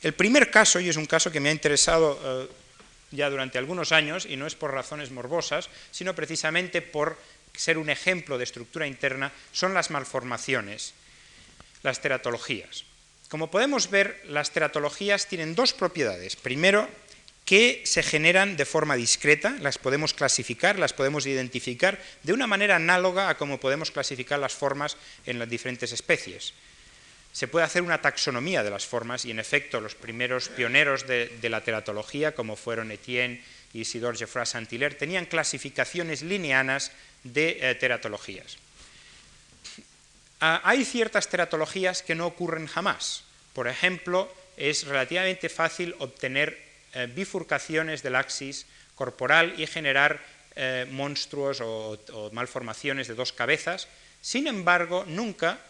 El 0.00 0.14
primer 0.14 0.50
caso, 0.50 0.80
y 0.80 0.88
es 0.88 0.96
un 0.96 1.04
caso 1.04 1.30
que 1.30 1.40
me 1.40 1.50
ha 1.50 1.52
interesado 1.52 2.18
eh, 2.24 2.48
ya 3.10 3.28
durante 3.28 3.58
algunos 3.58 3.92
años, 3.92 4.24
y 4.24 4.38
no 4.38 4.46
es 4.46 4.54
por 4.54 4.72
razones 4.72 5.10
morbosas, 5.10 5.68
sino 5.90 6.14
precisamente 6.14 6.80
por 6.80 7.18
ser 7.54 7.76
un 7.76 7.90
ejemplo 7.90 8.38
de 8.38 8.44
estructura 8.44 8.86
interna, 8.86 9.32
son 9.52 9.74
las 9.74 9.90
malformaciones, 9.90 10.94
las 11.82 12.00
teratologías. 12.00 12.86
Como 13.28 13.50
podemos 13.50 13.90
ver, 13.90 14.22
las 14.28 14.50
teratologías 14.52 15.26
tienen 15.26 15.54
dos 15.54 15.74
propiedades. 15.74 16.36
Primero, 16.36 16.88
que 17.46 17.80
se 17.86 18.02
generan 18.02 18.56
de 18.56 18.66
forma 18.66 18.96
discreta, 18.96 19.56
las 19.60 19.78
podemos 19.78 20.12
clasificar, 20.12 20.80
las 20.80 20.92
podemos 20.92 21.26
identificar 21.26 22.02
de 22.24 22.32
una 22.32 22.48
manera 22.48 22.74
análoga 22.74 23.30
a 23.30 23.38
cómo 23.38 23.60
podemos 23.60 23.92
clasificar 23.92 24.40
las 24.40 24.52
formas 24.52 24.96
en 25.24 25.38
las 25.38 25.48
diferentes 25.48 25.92
especies. 25.92 26.52
Se 27.32 27.46
puede 27.46 27.64
hacer 27.64 27.82
una 27.82 28.02
taxonomía 28.02 28.64
de 28.64 28.70
las 28.70 28.84
formas 28.84 29.24
y 29.24 29.30
en 29.30 29.38
efecto 29.38 29.80
los 29.80 29.94
primeros 29.94 30.48
pioneros 30.48 31.06
de, 31.06 31.38
la 31.42 31.62
teratología, 31.62 32.34
como 32.34 32.56
fueron 32.56 32.90
Etienne 32.90 33.40
y 33.72 33.82
Isidore 33.82 34.18
Geoffroy 34.18 34.44
Saint-Hilaire, 34.44 34.96
tenían 34.96 35.26
clasificaciones 35.26 36.22
lineanas 36.22 36.90
de 37.22 37.58
eh, 37.60 37.74
teratologías. 37.76 38.58
Ah, 40.40 40.62
hay 40.64 40.84
ciertas 40.84 41.28
teratologías 41.28 42.02
que 42.02 42.16
no 42.16 42.26
ocurren 42.26 42.66
jamás. 42.66 43.22
Por 43.52 43.68
ejemplo, 43.68 44.34
es 44.56 44.84
relativamente 44.84 45.48
fácil 45.48 45.94
obtener 46.00 46.65
eh, 46.96 47.12
bifurcaciones 47.12 48.00
del 48.00 48.16
axis 48.16 48.64
corporal 48.94 49.52
y 49.60 49.66
generar 49.66 50.16
eh, 50.56 50.88
monstruos 50.88 51.60
o, 51.60 52.00
malformaciones 52.32 53.04
de 53.04 53.14
dos 53.14 53.36
cabezas. 53.36 53.86
Sin 54.22 54.46
embargo, 54.46 55.04
nunca, 55.06 55.60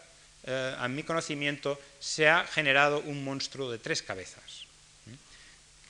eh, 0.47 0.75
a 0.79 0.87
mi 0.87 1.03
conocimiento, 1.03 1.75
se 1.99 2.29
ha 2.29 2.47
generado 2.47 3.01
un 3.01 3.25
monstruo 3.25 3.69
de 3.69 3.77
tres 3.77 4.01
cabezas. 4.01 4.71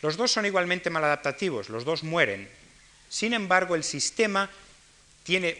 Los 0.01 0.17
dos 0.17 0.31
son 0.31 0.47
igualmente 0.47 0.89
maladaptativos, 0.89 1.69
los 1.69 1.85
dos 1.85 2.01
mueren. 2.01 2.49
Sin 3.07 3.33
embargo, 3.33 3.75
el 3.75 3.83
sistema 3.83 4.49
tiene, 5.21 5.53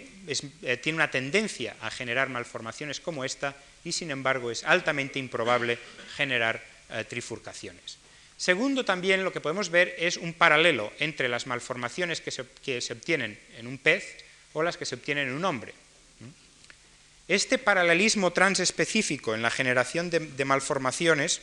tiene, 0.82 0.96
una 0.96 1.12
tendencia 1.12 1.76
a 1.82 1.92
generar 1.92 2.30
malformaciones 2.30 3.00
como 3.00 3.24
esta 3.24 3.54
y, 3.86 3.92
sin 3.92 4.10
embargo, 4.10 4.50
es 4.50 4.64
altamente 4.64 5.20
improbable 5.20 5.78
generar 6.16 6.66
trifurcaciones. 7.08 8.00
Segundo, 8.38 8.86
también 8.86 9.24
lo 9.24 9.34
que 9.34 9.42
podemos 9.42 9.72
ver 9.72 9.96
es 9.98 10.16
un 10.16 10.34
paralelo 10.34 10.94
entre 11.00 11.28
las 11.28 11.48
malformaciones 11.48 12.22
que 12.22 12.32
se, 12.32 12.94
obtienen 12.94 13.40
en 13.58 13.66
un 13.66 13.80
pez 13.80 14.24
o 14.54 14.62
las 14.62 14.78
que 14.78 14.86
se 14.86 14.96
obtienen 14.96 15.30
en 15.30 15.34
un 15.34 15.44
hombre. 15.44 15.74
Este 17.28 17.58
paralelismo 17.58 18.32
transespecífico 18.32 19.34
en 19.34 19.42
la 19.42 19.50
generación 19.50 20.12
de, 20.12 20.46
malformaciones 20.46 21.42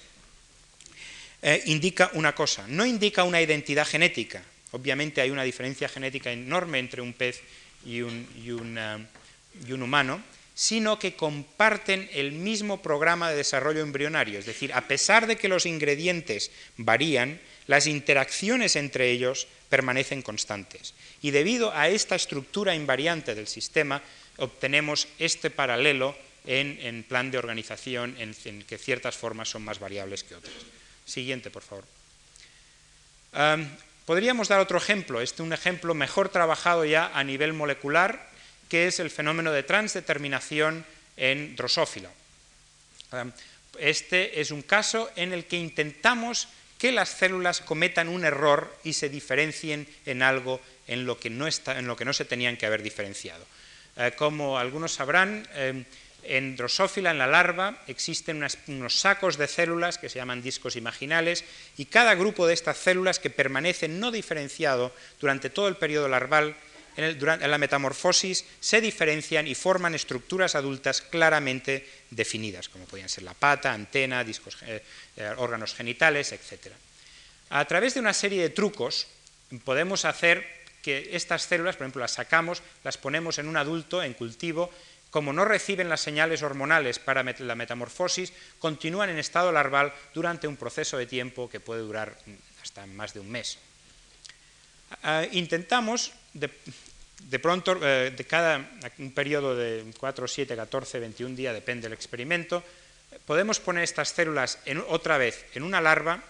eh, 1.43 1.63
indica 1.67 2.11
una 2.15 2.35
cosa, 2.35 2.65
no 2.69 2.87
indica 2.87 3.25
una 3.25 3.43
identidad 3.43 3.87
genética. 3.87 4.43
Obviamente 4.71 5.21
hay 5.21 5.31
una 5.31 5.43
diferencia 5.43 5.89
genética 5.89 6.31
enorme 6.31 6.79
entre 6.79 7.03
un 7.03 7.13
pez 7.13 7.43
y 7.85 8.01
un 8.01 8.63
humano, 9.69 10.23
sino 10.55 10.99
que 10.99 11.15
comparten 11.15 12.09
el 12.13 12.33
mismo 12.33 12.81
programa 12.81 13.31
de 13.31 13.37
desarrollo 13.37 13.81
embrionario. 13.81 14.39
Es 14.39 14.47
decir, 14.47 14.73
a 14.73 14.87
pesar 14.87 15.27
de 15.27 15.37
que 15.37 15.49
los 15.49 15.67
ingredientes 15.67 16.53
varían, 16.77 17.41
las 17.67 17.87
interacciones 17.87 18.77
entre 18.77 19.11
ellos 19.11 19.49
permanecen 19.69 20.23
constantes. 20.23 20.95
Y 21.23 21.33
debido 21.33 21.75
a 21.75 21.89
esta 21.89 22.15
estructura 22.15 22.75
invariante 22.75 23.35
del 23.35 23.49
sistema, 23.49 24.01
obtenemos 24.37 25.09
este 25.19 25.51
paralelo 25.51 26.17
en, 26.47 27.03
plan 27.05 27.31
de 27.31 27.39
organización 27.39 28.15
en, 28.19 28.63
que 28.63 28.79
ciertas 28.79 29.17
formas 29.17 29.49
son 29.49 29.65
más 29.65 29.81
variables 29.81 30.23
que 30.23 30.37
otras. 30.37 30.55
Siguiente, 31.05 31.51
por 31.51 31.63
favor. 31.63 31.85
podríamos 34.07 34.49
dar 34.49 34.61
otro 34.61 34.79
ejemplo, 34.79 35.21
este 35.21 35.43
un 35.43 35.53
ejemplo 35.53 35.95
mejor 35.95 36.29
trabajado 36.29 36.85
ya 36.85 37.11
a 37.15 37.25
nivel 37.25 37.53
molecular, 37.55 38.31
que 38.69 38.87
es 38.87 39.01
el 39.01 39.11
fenómeno 39.11 39.53
de 39.53 39.63
transdeterminación 39.63 40.85
en 41.17 41.57
drosófila. 41.57 42.11
Este 43.79 44.41
es 44.41 44.51
un 44.51 44.63
caso 44.63 45.11
en 45.17 45.33
el 45.33 45.47
que 45.47 45.57
intentamos 45.57 46.49
que 46.79 46.93
las 46.93 47.09
células 47.09 47.61
cometan 47.61 48.09
un 48.09 48.25
error 48.25 48.77
y 48.85 48.93
se 48.93 49.09
diferencien 49.09 49.87
en 50.07 50.23
algo 50.23 50.61
en 50.87 51.07
lo 51.07 51.19
que 51.19 51.31
no, 51.31 51.47
está, 51.47 51.79
en 51.79 51.87
lo 51.87 51.97
que 51.97 52.05
no 52.05 52.13
se 52.13 52.25
tenían 52.25 52.57
que 52.57 52.67
haber 52.67 52.83
diferenciado. 52.83 53.45
Eh, 53.97 54.13
como 54.17 54.59
algunos 54.59 54.93
sabrán, 54.93 55.49
eh, 55.55 55.85
en 56.25 56.57
drosófila, 56.57 57.11
en 57.11 57.19
la 57.19 57.27
larva, 57.27 57.83
existen 57.87 58.45
unos 58.69 58.99
sacos 58.99 59.37
de 59.37 59.47
células 59.47 59.99
que 59.99 60.09
se 60.09 60.19
llaman 60.19 60.43
discos 60.43 60.77
imaginales 60.77 61.45
y 61.77 61.85
cada 61.85 62.15
grupo 62.15 62.47
de 62.47 62.55
estas 62.55 62.79
células 62.79 63.19
que 63.19 63.31
permanece 63.31 63.89
no 63.89 64.11
diferenciado 64.11 64.93
durante 65.21 65.51
todo 65.51 65.69
el 65.69 65.77
periodo 65.77 66.09
larval 66.09 66.57
en, 66.97 67.51
la 67.51 67.59
metamorfosis 67.59 68.45
se 68.61 68.81
diferencian 68.81 69.47
y 69.47 69.55
forman 69.55 69.95
estructuras 69.95 70.55
adultas 70.55 71.03
claramente 71.03 71.87
definidas, 72.11 72.69
como 72.69 72.85
podían 72.85 73.09
ser 73.09 73.25
la 73.25 73.35
pata, 73.35 73.73
antena, 73.73 74.25
discos, 74.25 74.57
eh, 74.63 74.83
eh, 75.17 75.33
órganos 75.37 75.75
genitales, 75.75 76.33
etc. 76.33 76.73
A 77.51 77.65
través 77.65 77.95
de 77.95 78.01
una 78.01 78.13
serie 78.13 78.43
de 78.43 78.51
trucos 78.51 79.07
podemos 79.65 80.05
hacer 80.05 80.47
que 80.83 81.11
estas 81.13 81.43
células, 81.43 81.77
por 81.77 81.85
ejemplo, 81.85 82.01
las 82.01 82.13
sacamos, 82.13 82.63
las 82.85 82.99
ponemos 82.99 83.39
en 83.39 83.49
un 83.49 83.57
adulto 83.57 84.03
en 84.03 84.13
cultivo, 84.13 84.71
como 85.11 85.33
no 85.33 85.45
reciben 85.45 85.89
las 85.89 86.01
señales 86.01 86.43
hormonales 86.43 86.99
para 86.99 87.23
la 87.23 87.55
metamorfosis, 87.55 88.33
continúan 88.59 89.11
en 89.11 89.19
estado 89.19 89.53
larval 89.53 89.95
durante 90.13 90.49
un 90.49 90.57
proceso 90.57 90.99
de 90.99 91.07
tiempo 91.07 91.49
que 91.49 91.61
puede 91.61 91.83
durar 91.83 92.19
hasta 92.63 92.85
más 92.87 93.15
de 93.15 93.21
un 93.21 93.31
mes. 93.31 93.59
Ah, 95.03 95.25
intentamos, 95.33 96.13
pronto, 97.39 97.79
eh, 97.83 98.13
de 98.17 98.25
cada 98.25 98.71
un 98.99 99.13
periodo 99.13 99.57
de 99.57 99.85
4, 99.99 100.29
7, 100.29 100.57
14, 100.57 100.99
21 101.01 101.37
días, 101.37 101.55
depende 101.55 101.89
del 101.89 101.93
experimento, 101.93 102.63
podemos 103.27 103.61
poner 103.61 103.85
estas 103.85 104.11
células 104.11 104.59
otra 104.89 105.19
vez 105.19 105.47
en 105.55 105.63
una 105.63 105.81
larva, 105.81 106.23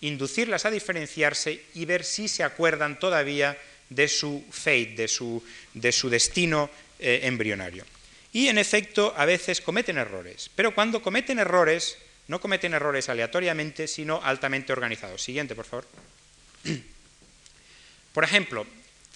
inducirlas 0.00 0.64
a 0.64 0.70
diferenciarse 0.70 1.62
y 1.74 1.84
ver 1.84 2.04
si 2.04 2.28
se 2.28 2.44
acuerdan 2.44 2.98
todavía 2.98 3.58
de 3.90 4.08
su 4.08 4.44
fate, 4.50 4.94
de 4.94 5.08
su, 5.08 6.10
destino 6.10 6.70
eh, 6.98 7.20
embrionario. 7.24 7.84
Y 8.32 8.48
en 8.48 8.58
efecto, 8.58 9.14
a 9.16 9.24
veces 9.24 9.60
cometen 9.60 9.98
errores, 9.98 10.50
pero 10.54 10.74
cuando 10.74 11.02
cometen 11.02 11.38
errores, 11.38 11.96
no 12.28 12.40
cometen 12.40 12.74
errores 12.74 13.08
aleatoriamente, 13.08 13.88
sino 13.88 14.20
altamente 14.22 14.72
organizados. 14.72 15.22
Siguiente, 15.22 15.54
por 15.54 15.64
favor. 15.64 15.86
Por 18.12 18.24
ejemplo, 18.24 18.66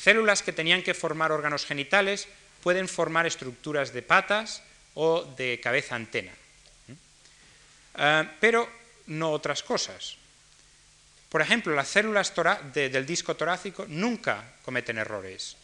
células 0.03 0.43
que 0.43 0.53
tenían 0.53 0.83
que 0.83 0.99
formar 0.99 1.31
órganos 1.31 1.65
genitales 1.65 2.27
pueden 2.63 2.89
formar 2.91 3.27
estructuras 3.27 3.95
de 3.95 4.03
patas 4.03 4.63
o 4.99 5.23
de 5.39 5.63
cabeza 5.63 5.95
antena, 5.95 6.35
ah, 7.95 8.27
pero 8.43 8.67
no 9.07 9.31
otras 9.31 9.63
cosas. 9.63 10.19
Por 11.31 11.41
ejemplo, 11.41 11.75
las 11.75 11.89
células 11.89 12.35
del 12.75 13.07
disco 13.07 13.35
torácico 13.35 13.87
nunca 13.89 14.59
cometen 14.65 14.99
errores. 14.99 15.57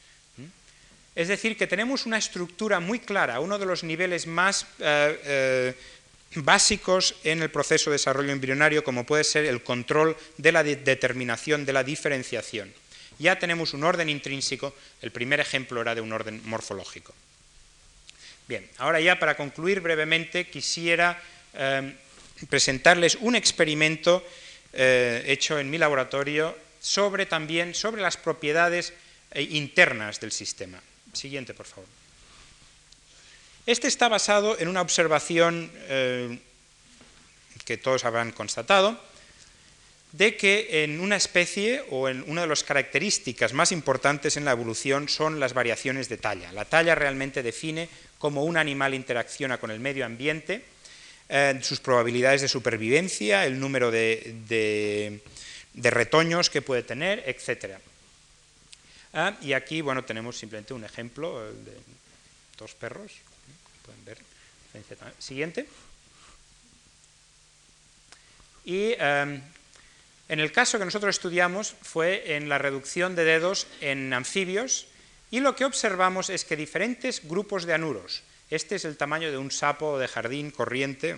Es 1.15 1.29
decir, 1.29 1.59
que 1.59 1.67
tenemos 1.67 2.07
una 2.07 2.17
estructura 2.17 2.79
muy 2.79 3.01
clara, 3.01 3.41
uno 3.41 3.59
de 3.59 3.67
los 3.67 3.83
niveles 3.83 4.27
más 4.27 4.65
eh, 4.79 5.21
eh, 5.25 5.75
básicos 6.37 7.17
en 7.25 7.43
el 7.43 7.51
proceso 7.51 7.91
de 7.91 7.99
desarrollo 7.99 8.31
embrionario, 8.31 8.85
como 8.85 9.05
puede 9.05 9.25
ser 9.25 9.45
el 9.45 9.63
control 9.63 10.17
de 10.39 10.53
la 10.53 10.63
determinación 10.63 11.67
de 11.67 11.73
la 11.73 11.83
diferenciación 11.83 12.73
ya 13.19 13.39
tenemos 13.39 13.75
un 13.75 13.85
orden 13.85 14.09
intrínseco, 14.09 14.75
el 15.03 15.11
primer 15.11 15.41
ejemplo 15.41 15.81
era 15.81 15.95
de 15.95 16.01
un 16.01 16.13
orden 16.13 16.41
morfológico. 16.45 17.15
Bien, 18.49 18.67
ahora 18.79 19.01
ya 19.01 19.19
para 19.19 19.37
concluir 19.37 19.81
brevemente 19.81 20.49
quisiera 20.49 21.21
eh, 21.53 21.95
presentarles 22.49 23.17
un 23.21 23.37
experimento 23.37 24.25
eh, 24.73 25.23
hecho 25.27 25.59
en 25.59 25.69
mi 25.69 25.77
laboratorio 25.77 26.57
sobre 26.81 27.27
también 27.27 27.75
sobre 27.75 28.01
las 28.01 28.17
propiedades 28.17 28.95
eh, 29.33 29.43
internas 29.43 30.21
del 30.21 30.33
sistema. 30.33 30.81
Siguiente, 31.13 31.53
por 31.53 31.67
favor. 31.67 31.89
Este 33.67 33.87
está 33.87 34.09
basado 34.09 34.59
en 34.59 34.69
una 34.69 34.81
observación 34.81 35.71
que 37.67 37.77
todos 37.77 38.07
habrán 38.07 38.33
constatado, 38.33 38.99
de 40.13 40.37
que 40.37 40.85
en 40.85 41.01
una 41.01 41.17
especie 41.17 41.85
o 41.91 42.09
en 42.09 42.25
una 42.29 42.43
de 42.43 42.47
las 42.47 42.65
características 42.65 43.53
más 43.53 43.73
importantes 43.73 44.37
en 44.37 44.45
la 44.45 44.53
evolución 44.53 45.09
son 45.09 45.39
las 45.39 45.53
variaciones 45.53 46.09
de 46.09 46.17
talla. 46.17 46.53
La 46.53 46.65
talla 46.65 46.95
realmente 46.95 47.43
define 47.43 47.89
cómo 48.19 48.45
un 48.45 48.57
animal 48.57 48.95
interacciona 48.95 49.59
con 49.59 49.71
el 49.71 49.81
medio 49.81 50.07
ambiente, 50.07 50.65
eh, 51.29 51.59
sus 51.63 51.81
probabilidades 51.81 52.41
de 52.41 52.49
supervivencia, 52.49 53.45
el 53.45 53.61
número 53.61 53.91
de, 53.91 55.21
retoños 55.75 56.49
que 56.49 56.63
puede 56.63 56.83
tener, 56.83 57.23
etc. 57.27 57.77
Ah, 59.13 59.37
y 59.43 59.53
aquí 59.53 59.83
bueno, 59.83 60.05
tenemos 60.05 60.39
simplemente 60.39 60.73
un 60.73 60.85
ejemplo 60.85 61.53
de 61.53 61.77
dos 62.57 62.75
perros. 62.75 63.13
Pueden 63.85 64.05
ver. 64.05 64.19
Siguiente. 65.19 65.67
Y 68.65 68.95
em, 68.99 69.41
en 70.29 70.41
el 70.41 70.53
caso 70.53 70.79
que 70.79 70.85
nosotros 70.85 71.17
estudiamos 71.17 71.75
fue 71.83 72.37
en 72.37 72.49
la 72.49 72.59
reducción 72.59 73.15
de 73.15 73.25
dedos 73.25 73.67
en 73.81 74.13
anfibios 74.13 74.87
y 75.31 75.41
lo 75.41 75.57
que 75.57 75.65
observamos 75.65 76.31
es 76.31 76.45
que 76.45 76.57
diferentes 76.57 77.27
grupos 77.27 77.65
de 77.65 77.75
anuros, 77.75 78.23
este 78.51 78.77
es 78.77 78.85
el 78.85 78.97
tamaño 78.97 79.31
de 79.31 79.39
un 79.39 79.51
sapo 79.51 79.99
de 79.99 80.09
jardín 80.09 80.51
corriente, 80.51 81.17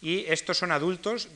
y 0.00 0.24
estos 0.28 0.58
son 0.58 0.72
adultos 0.72 1.28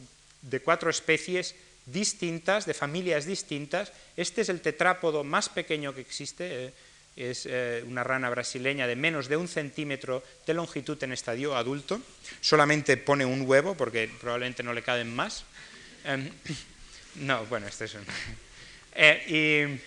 de 0.42 0.60
cuatro 0.60 0.90
especies 0.90 1.54
distintas, 1.86 2.66
de 2.66 2.74
familias 2.74 3.26
distintas. 3.26 3.92
Este 4.16 4.40
es 4.40 4.48
el 4.48 4.60
tetrápodo 4.60 5.24
más 5.24 5.48
pequeño 5.48 5.94
que 5.94 6.00
existe, 6.00 6.66
eh, 6.66 6.72
es 7.16 7.46
eh, 7.46 7.84
una 7.86 8.02
rana 8.02 8.30
brasileña 8.30 8.86
de 8.86 8.96
menos 8.96 9.28
de 9.28 9.36
un 9.36 9.46
centímetro 9.46 10.24
de 10.46 10.54
longitud 10.54 11.02
en 11.04 11.12
estadio 11.12 11.56
adulto, 11.56 12.00
solamente 12.40 12.96
pone 12.96 13.24
un 13.24 13.42
huevo 13.42 13.76
porque 13.76 14.10
probablemente 14.20 14.62
no 14.62 14.72
le 14.72 14.82
caben 14.82 15.14
más. 15.14 15.44
Em, 16.04 16.30
no, 17.16 17.44
bueno, 17.46 17.66
este 17.66 17.86
es 17.86 17.94
un... 17.94 18.04
Eh, 18.96 19.80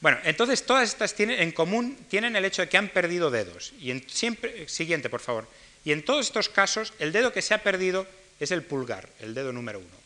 bueno, 0.00 0.18
entonces 0.24 0.64
todas 0.64 0.88
estas 0.88 1.14
tienen 1.14 1.40
en 1.40 1.52
común 1.52 1.96
tienen 2.08 2.36
el 2.36 2.44
hecho 2.46 2.62
de 2.62 2.70
que 2.70 2.78
han 2.78 2.88
perdido 2.88 3.30
dedos. 3.30 3.74
Y 3.78 3.90
en, 3.90 4.08
siempre, 4.08 4.66
siguiente, 4.66 5.10
por 5.10 5.20
favor. 5.20 5.46
Y 5.84 5.92
en 5.92 6.04
todos 6.04 6.26
estos 6.26 6.48
casos, 6.48 6.94
el 6.98 7.12
dedo 7.12 7.34
que 7.34 7.42
se 7.42 7.52
ha 7.52 7.62
perdido 7.62 8.06
es 8.40 8.50
el 8.50 8.62
pulgar, 8.62 9.10
el 9.20 9.34
dedo 9.34 9.52
número 9.52 9.78
uno. 9.78 10.04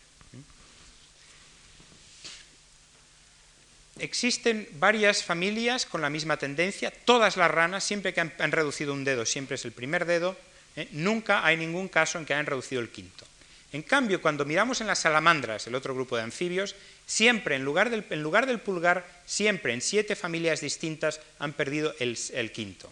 Existen 3.98 4.68
varias 4.74 5.24
familias 5.24 5.84
con 5.86 6.00
la 6.00 6.10
misma 6.10 6.36
tendencia. 6.36 6.92
Todas 7.04 7.36
las 7.36 7.50
ranas, 7.50 7.82
siempre 7.84 8.14
que 8.14 8.20
han, 8.20 8.52
reducido 8.52 8.92
un 8.92 9.04
dedo, 9.04 9.26
siempre 9.26 9.56
es 9.56 9.64
el 9.64 9.72
primer 9.72 10.04
dedo. 10.04 10.36
¿eh? 10.76 10.88
Nunca 10.92 11.44
hay 11.44 11.56
ningún 11.56 11.88
caso 11.88 12.18
en 12.18 12.24
que 12.24 12.34
hayan 12.34 12.46
reducido 12.46 12.80
el 12.80 12.90
quinto. 12.90 13.27
En 13.72 13.82
cambio, 13.82 14.22
cuando 14.22 14.46
miramos 14.46 14.80
en 14.80 14.86
las 14.86 15.00
salamandras, 15.00 15.66
el 15.66 15.74
otro 15.74 15.94
grupo 15.94 16.16
de 16.16 16.22
anfibios, 16.22 16.74
siempre, 17.04 17.56
en 17.56 17.64
lugar 17.64 17.90
del, 17.90 18.60
pulgar, 18.60 19.06
siempre 19.26 19.74
en 19.74 19.82
siete 19.82 20.16
familias 20.16 20.62
distintas 20.62 21.20
han 21.38 21.52
perdido 21.52 21.94
el, 21.98 22.52
quinto. 22.52 22.90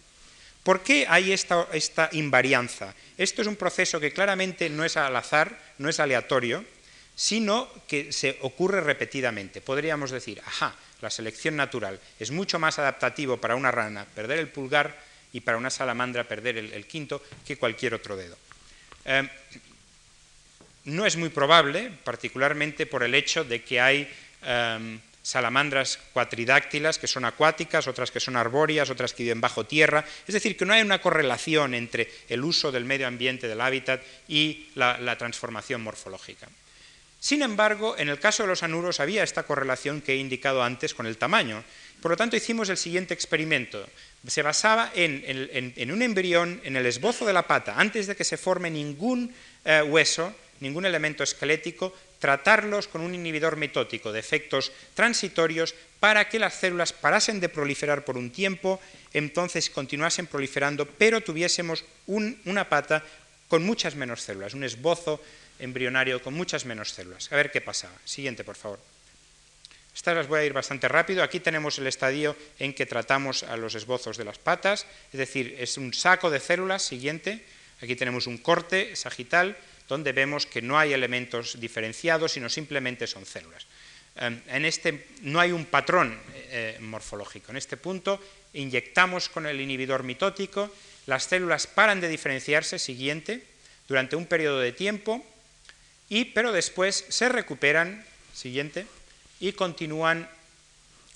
¿Por 0.61 0.83
qué 0.83 1.07
hay 1.09 1.31
esta, 1.31 2.09
invarianza? 2.11 2.93
Esto 3.17 3.41
es 3.41 3.47
un 3.47 3.55
proceso 3.55 3.99
que 3.99 4.13
claramente 4.13 4.69
no 4.69 4.85
es 4.85 4.97
al 4.97 5.15
azar, 5.15 5.57
no 5.79 5.89
es 5.89 5.99
aleatorio, 5.99 6.63
sino 7.15 7.67
que 7.87 8.13
se 8.13 8.37
ocurre 8.41 8.81
repetidamente. 8.81 9.61
Podríamos 9.61 10.11
decir, 10.11 10.39
ajá, 10.45 10.75
la 11.01 11.09
selección 11.09 11.55
natural 11.55 11.99
es 12.19 12.29
mucho 12.29 12.59
más 12.59 12.77
adaptativo 12.77 13.37
para 13.37 13.55
una 13.55 13.71
rana 13.71 14.05
perder 14.05 14.37
el 14.37 14.49
pulgar 14.49 14.95
y 15.33 15.41
para 15.41 15.57
una 15.57 15.71
salamandra 15.71 16.27
perder 16.27 16.57
el, 16.57 16.85
quinto 16.85 17.23
que 17.45 17.57
cualquier 17.57 17.95
otro 17.95 18.15
dedo. 18.15 18.37
Eh, 19.05 19.27
no 20.87 21.05
es 21.05 21.17
muy 21.17 21.29
probable, 21.29 21.91
particularmente 22.03 22.85
por 22.85 23.03
el 23.03 23.13
hecho 23.13 23.43
de 23.43 23.61
que 23.61 23.81
hay 23.81 24.09
em, 24.41 24.99
salamandras 25.21 25.99
cuatridáctilas 26.13 26.97
que 26.97 27.07
son 27.07 27.25
acuáticas, 27.25 27.87
otras 27.87 28.09
que 28.09 28.21
son 28.21 28.37
arbóreas, 28.37 28.89
otras 28.89 29.11
que 29.11 29.23
viven 29.23 29.41
bajo 29.41 29.65
tierra. 29.65 30.05
Es 30.25 30.33
decir, 30.33 30.55
que 30.55 30.65
no 30.65 30.73
hay 30.73 30.81
una 30.81 31.01
correlación 31.01 31.73
entre 31.73 32.09
el 32.29 32.41
uso 32.41 32.71
del 32.71 32.85
medio 32.85 33.05
ambiente, 33.05 33.49
del 33.49 33.59
hábitat 33.59 34.01
y 34.29 34.69
la, 34.75 35.17
transformación 35.17 35.81
morfológica. 35.81 36.47
Sin 37.19 37.41
embargo, 37.41 37.95
en 37.97 38.07
el 38.07 38.19
caso 38.19 38.43
de 38.43 38.47
los 38.47 38.63
anuros 38.63 39.01
había 39.01 39.23
esta 39.23 39.43
correlación 39.43 39.99
que 39.99 40.13
he 40.13 40.17
indicado 40.17 40.63
antes 40.63 40.93
con 40.93 41.05
el 41.05 41.17
tamaño. 41.17 41.65
Por 42.01 42.11
lo 42.11 42.17
tanto, 42.17 42.37
hicimos 42.37 42.69
el 42.69 42.77
siguiente 42.77 43.13
experimento. 43.13 43.85
Se 44.25 44.41
basaba 44.41 44.91
en, 44.95 45.91
un 45.91 46.01
embrión, 46.01 46.61
en 46.63 46.77
el 46.77 46.85
esbozo 46.85 47.25
de 47.25 47.33
la 47.33 47.45
pata, 47.45 47.75
antes 47.75 48.07
de 48.07 48.15
que 48.15 48.23
se 48.23 48.37
forme 48.37 48.69
ningún 48.69 49.33
eh, 49.65 49.81
hueso, 49.81 50.33
ningún 50.59 50.85
elemento 50.85 51.23
esquelético, 51.23 51.93
tratarlos 52.19 52.87
con 52.87 53.01
un 53.01 53.13
inhibidor 53.13 53.57
mitótico 53.57 54.11
de 54.11 54.19
efectos 54.19 54.71
transitorios 54.93 55.75
para 55.99 56.29
que 56.29 56.39
las 56.39 56.55
células 56.55 56.93
parasen 56.93 57.39
de 57.39 57.49
proliferar 57.49 58.05
por 58.05 58.17
un 58.17 58.31
tiempo, 58.31 58.79
entonces 59.13 59.69
continuasen 59.69 60.27
proliferando, 60.27 60.85
pero 60.85 61.21
tuviésemos 61.21 61.85
una 62.07 62.69
pata 62.69 63.03
con 63.47 63.63
muchas 63.63 63.95
menos 63.95 64.21
células, 64.21 64.53
un 64.53 64.63
esbozo 64.63 65.21
embrionario 65.59 66.21
con 66.21 66.33
muchas 66.33 66.65
menos 66.65 66.91
células. 66.91 67.31
A 67.31 67.35
ver 67.35 67.51
qué 67.51 67.61
pasaba. 67.61 67.95
Siguiente, 68.05 68.43
por 68.43 68.55
favor. 68.55 68.79
Estas 69.95 70.15
las 70.15 70.27
voy 70.27 70.41
a 70.41 70.45
ir 70.45 70.53
bastante 70.53 70.87
rápido. 70.87 71.23
Aquí 71.23 71.39
tenemos 71.39 71.79
el 71.79 71.87
estadio 71.87 72.35
en 72.59 72.73
que 72.73 72.85
tratamos 72.85 73.41
a 73.41 73.57
los 73.57 73.73
esbozos 73.73 74.17
de 74.17 74.25
las 74.25 74.37
patas, 74.37 74.85
es 75.11 75.17
decir, 75.17 75.55
es 75.57 75.77
un 75.77 75.91
saco 75.93 76.29
de 76.29 76.39
células. 76.39 76.83
Siguiente. 76.83 77.43
Aquí 77.81 77.95
tenemos 77.95 78.27
un 78.27 78.37
corte 78.37 78.95
sagital 78.95 79.57
donde 79.87 80.11
vemos 80.11 80.45
que 80.45 80.61
no 80.61 80.77
hay 80.77 80.93
elementos 80.93 81.59
diferenciados, 81.59 82.33
sino 82.33 82.49
simplemente 82.49 83.07
son 83.07 83.25
células. 83.25 83.65
Em, 84.15 84.41
en 84.47 84.65
este 84.65 85.07
no 85.21 85.39
hay 85.39 85.51
un 85.51 85.65
patrón 85.65 86.19
eh, 86.49 86.77
morfológico. 86.81 87.51
En 87.51 87.57
este 87.57 87.77
punto 87.77 88.19
inyectamos 88.53 89.29
con 89.29 89.45
el 89.45 89.61
inhibidor 89.61 90.03
mitótico, 90.03 90.73
las 91.05 91.23
células 91.25 91.67
paran 91.67 92.01
de 92.01 92.09
diferenciarse, 92.09 92.79
siguiente, 92.79 93.43
durante 93.87 94.15
un 94.15 94.25
periodo 94.25 94.59
de 94.59 94.73
tiempo, 94.73 95.25
y, 96.09 96.25
pero 96.25 96.51
después 96.51 97.05
se 97.09 97.29
recuperan, 97.29 98.03
siguiente, 98.33 98.85
y 99.39 99.53
continúan 99.53 100.29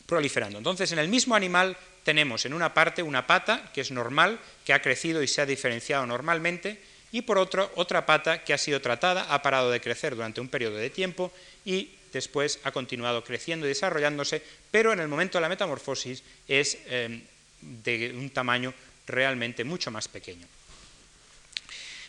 proliferando. 0.05 0.57
Entonces, 0.57 0.91
en 0.91 0.99
el 0.99 1.07
mismo 1.07 1.35
animal 1.35 1.77
tenemos 2.03 2.45
en 2.45 2.53
una 2.53 2.73
parte 2.73 3.03
una 3.03 3.27
pata 3.27 3.71
que 3.73 3.81
es 3.81 3.91
normal, 3.91 4.39
que 4.65 4.73
ha 4.73 4.81
crecido 4.81 5.23
y 5.23 5.27
se 5.27 5.41
ha 5.41 5.45
diferenciado 5.45 6.05
normalmente, 6.05 6.81
y 7.11 7.21
por 7.21 7.37
otro, 7.37 7.71
otra 7.75 8.05
pata 8.05 8.43
que 8.43 8.53
ha 8.53 8.57
sido 8.57 8.81
tratada, 8.81 9.33
ha 9.33 9.41
parado 9.41 9.71
de 9.71 9.81
crecer 9.81 10.15
durante 10.15 10.41
un 10.41 10.49
periodo 10.49 10.77
de 10.77 10.89
tiempo 10.89 11.31
y 11.65 11.91
después 12.13 12.59
ha 12.63 12.71
continuado 12.71 13.23
creciendo 13.23 13.65
y 13.65 13.69
desarrollándose, 13.69 14.41
pero 14.71 14.93
en 14.93 14.99
el 14.99 15.07
momento 15.07 15.37
de 15.37 15.41
la 15.41 15.49
metamorfosis 15.49 16.23
es 16.47 16.77
eh, 16.85 17.21
de 17.61 18.13
un 18.15 18.29
tamaño 18.29 18.73
realmente 19.07 19.63
mucho 19.63 19.91
más 19.91 20.07
pequeño. 20.07 20.47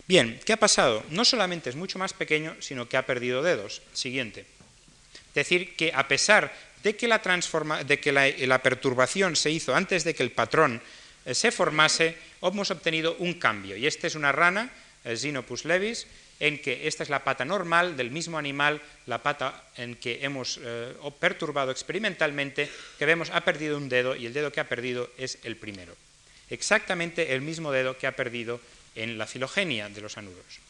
Bien, 0.08 0.40
¿qué 0.44 0.52
ha 0.52 0.58
pasado? 0.58 1.04
No 1.10 1.24
solamente 1.24 1.70
es 1.70 1.76
mucho 1.76 1.98
más 1.98 2.12
pequeño, 2.12 2.56
sino 2.60 2.88
que 2.88 2.96
ha 2.96 3.06
perdido 3.06 3.42
dedos. 3.42 3.82
Siguiente. 3.92 4.44
Es 5.28 5.34
decir, 5.34 5.76
que 5.76 5.92
a 5.94 6.08
pesar 6.08 6.52
de 6.82 6.96
que 6.96 7.06
la, 7.06 7.18
de 7.18 8.00
que 8.00 8.12
la, 8.12 8.62
perturbación 8.62 9.36
se 9.36 9.50
hizo 9.50 9.74
antes 9.74 10.04
de 10.04 10.14
que 10.14 10.22
el 10.22 10.32
patrón 10.32 10.82
eh, 11.24 11.34
se 11.34 11.52
formase, 11.52 12.16
hemos 12.42 12.70
obtenido 12.70 13.16
un 13.20 13.34
cambio. 13.34 13.76
Y 13.76 13.86
esta 13.86 14.08
es 14.08 14.16
una 14.16 14.32
rana, 14.32 14.70
Xenopus 15.04 15.64
levis, 15.64 16.06
en 16.42 16.58
que 16.58 16.88
esta 16.88 17.02
es 17.02 17.10
la 17.10 17.22
pata 17.22 17.44
normal 17.44 17.96
del 17.96 18.10
mismo 18.10 18.38
animal, 18.38 18.82
la 19.06 19.22
pata 19.22 19.62
en 19.76 19.94
que 19.94 20.24
hemos 20.26 20.58
eh, 20.62 20.94
perturbado 21.18 21.70
experimentalmente, 21.70 22.70
que 22.98 23.06
vemos 23.06 23.30
ha 23.30 23.44
perdido 23.44 23.76
un 23.76 23.88
dedo 23.88 24.16
y 24.16 24.26
el 24.26 24.32
dedo 24.32 24.50
que 24.50 24.60
ha 24.60 24.68
perdido 24.68 25.10
es 25.18 25.38
el 25.44 25.56
primero. 25.56 25.94
Exactamente 26.50 27.34
el 27.34 27.42
mismo 27.42 27.70
dedo 27.70 27.96
que 27.96 28.06
ha 28.06 28.16
perdido 28.16 28.60
en 28.94 29.18
la 29.18 29.26
filogenia 29.26 29.88
de 29.88 30.00
los 30.00 30.18
anuros. 30.18 30.60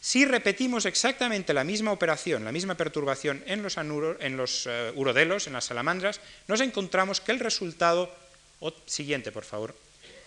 Si 0.00 0.26
repetimos 0.26 0.84
exactamente 0.84 1.54
la 1.54 1.64
misma 1.64 1.92
operación, 1.92 2.44
la 2.44 2.52
misma 2.52 2.74
perturbación 2.74 3.42
en 3.46 3.62
los, 3.62 3.78
en 3.78 4.36
los 4.36 4.66
eh, 4.66 4.92
urodelos, 4.96 5.46
en 5.46 5.54
las 5.54 5.64
salamandras, 5.64 6.20
nos 6.46 6.60
encontramos 6.60 7.22
que 7.22 7.32
el 7.32 7.40
resultado, 7.40 8.12
siguiente 8.84 9.32
por 9.32 9.44
favor, 9.44 9.74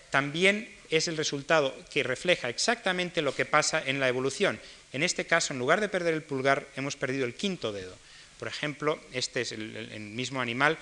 también 0.09 0.67
es 0.89 1.07
el 1.07 1.17
resultado 1.17 1.75
que 1.91 2.03
refleja 2.03 2.49
exactamente 2.49 3.21
lo 3.21 3.35
que 3.35 3.45
pasa 3.45 3.83
en 3.85 3.99
la 3.99 4.07
evolución. 4.07 4.59
En 4.93 5.03
este 5.03 5.25
caso, 5.25 5.53
en 5.53 5.59
lugar 5.59 5.81
de 5.81 5.89
perder 5.89 6.13
el 6.13 6.23
pulgar, 6.23 6.67
hemos 6.75 6.95
perdido 6.95 7.25
el 7.25 7.35
quinto 7.35 7.71
dedo. 7.71 7.95
Por 8.39 8.47
ejemplo, 8.47 8.99
este 9.13 9.41
es 9.41 9.51
el, 9.51 9.99
mismo 9.99 10.41
animal, 10.41 10.77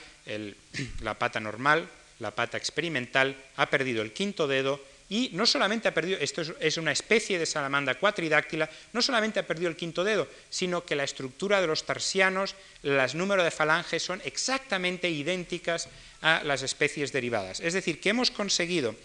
la 1.01 1.18
pata 1.18 1.39
normal, 1.39 1.88
la 2.20 2.32
pata 2.32 2.58
experimental, 2.58 3.36
ha 3.56 3.70
perdido 3.70 4.01
el 4.01 4.12
quinto 4.12 4.47
dedo 4.47 4.82
y 5.08 5.30
no 5.34 5.45
solamente 5.45 5.88
ha 5.88 5.93
perdido, 5.93 6.18
esto 6.20 6.41
es 6.60 6.78
una 6.78 6.91
especie 6.91 7.38
de 7.38 7.45
salamandra 7.45 7.99
cuatridáctila, 7.99 8.70
no 8.91 9.01
solamente 9.01 9.39
ha 9.39 9.45
perdido 9.47 9.70
el 9.70 9.76
quinto 9.76 10.03
dedo, 10.03 10.28
sino 10.49 10.84
que 10.84 10.95
la 10.95 11.03
estructura 11.03 11.62
de 11.62 11.68
los 11.68 11.86
tarsianos, 11.86 12.56
el 12.82 12.99
número 13.14 13.43
de 13.43 13.51
falanges 13.51 14.01
son 14.01 14.22
exactamente 14.26 15.10
idénticas 15.10 15.89
a 16.22 16.43
las 16.43 16.64
especies 16.64 17.12
derivadas. 17.14 17.60
Es 17.60 17.74
decir, 17.74 18.01
que 18.01 18.10
hemos 18.10 18.32
conseguido 18.32 18.95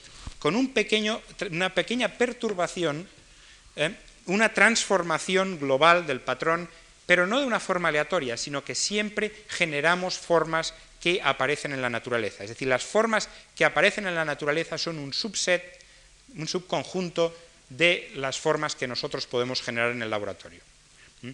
con 0.41 0.57
una 0.57 1.75
pequeña 1.75 2.09
perturbación, 2.09 3.09
¿eh? 3.77 3.95
una 4.27 4.53
transformación 4.53 5.61
global 5.61 6.07
del 6.07 6.21
patrón, 6.21 6.69
pero 7.07 7.27
no 7.27 7.41
de 7.41 7.47
una 7.47 7.61
forma 7.61 7.91
aleatoria, 7.91 8.37
sino 8.37 8.65
que 8.65 8.75
siempre 8.75 9.33
generamos 9.49 10.19
formas 10.19 10.75
que 11.01 11.21
aparecen 11.23 11.73
en 11.73 11.83
la 11.83 11.91
naturaleza. 11.91 12.43
Es 12.43 12.51
decir, 12.51 12.69
las 12.69 12.83
formas 12.83 13.29
que 13.55 13.65
aparecen 13.65 14.07
en 14.07 14.15
la 14.15 14.25
naturaleza 14.25 14.77
son 14.77 14.99
un 14.99 15.13
subset 15.13 15.81
un 16.37 16.49
subconjunto 16.49 17.35
de 17.69 18.11
las 18.17 18.39
formas 18.39 18.75
que 18.75 18.87
nosotros 18.87 19.27
podemos 19.27 19.63
generar 19.63 19.91
en 19.91 20.03
el 20.03 20.11
laboratorio. 20.11 20.61
¿Mm? 21.23 21.31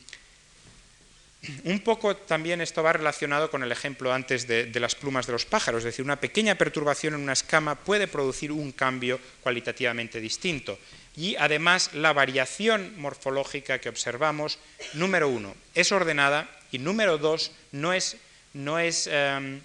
Un 1.64 1.80
poco 1.80 2.16
también 2.16 2.60
esto 2.60 2.82
va 2.82 2.92
relacionado 2.92 3.50
con 3.50 3.62
el 3.62 3.70
ejemplo 3.70 4.12
antes 4.12 4.48
de, 4.48 4.70
las 4.80 4.94
plumas 4.94 5.26
de 5.26 5.32
los 5.32 5.44
pájaros, 5.44 5.80
es 5.80 5.84
decir, 5.84 6.04
una 6.04 6.20
pequeña 6.20 6.56
perturbación 6.56 7.14
en 7.14 7.20
una 7.20 7.34
escama 7.34 7.76
puede 7.76 8.08
producir 8.08 8.50
un 8.50 8.72
cambio 8.72 9.20
cualitativamente 9.42 10.20
distinto. 10.20 10.78
Y 11.16 11.36
además 11.36 11.94
la 11.94 12.12
variación 12.12 12.94
morfológica 12.98 13.78
que 13.78 13.88
observamos, 13.88 14.58
número 14.94 15.28
uno, 15.28 15.54
es 15.74 15.92
ordenada 15.92 16.50
y 16.72 16.78
número 16.78 17.16
dos, 17.16 17.52
no 17.70 17.92
es, 17.92 18.16
no 18.52 18.78
es 18.78 19.08
em, 19.10 19.60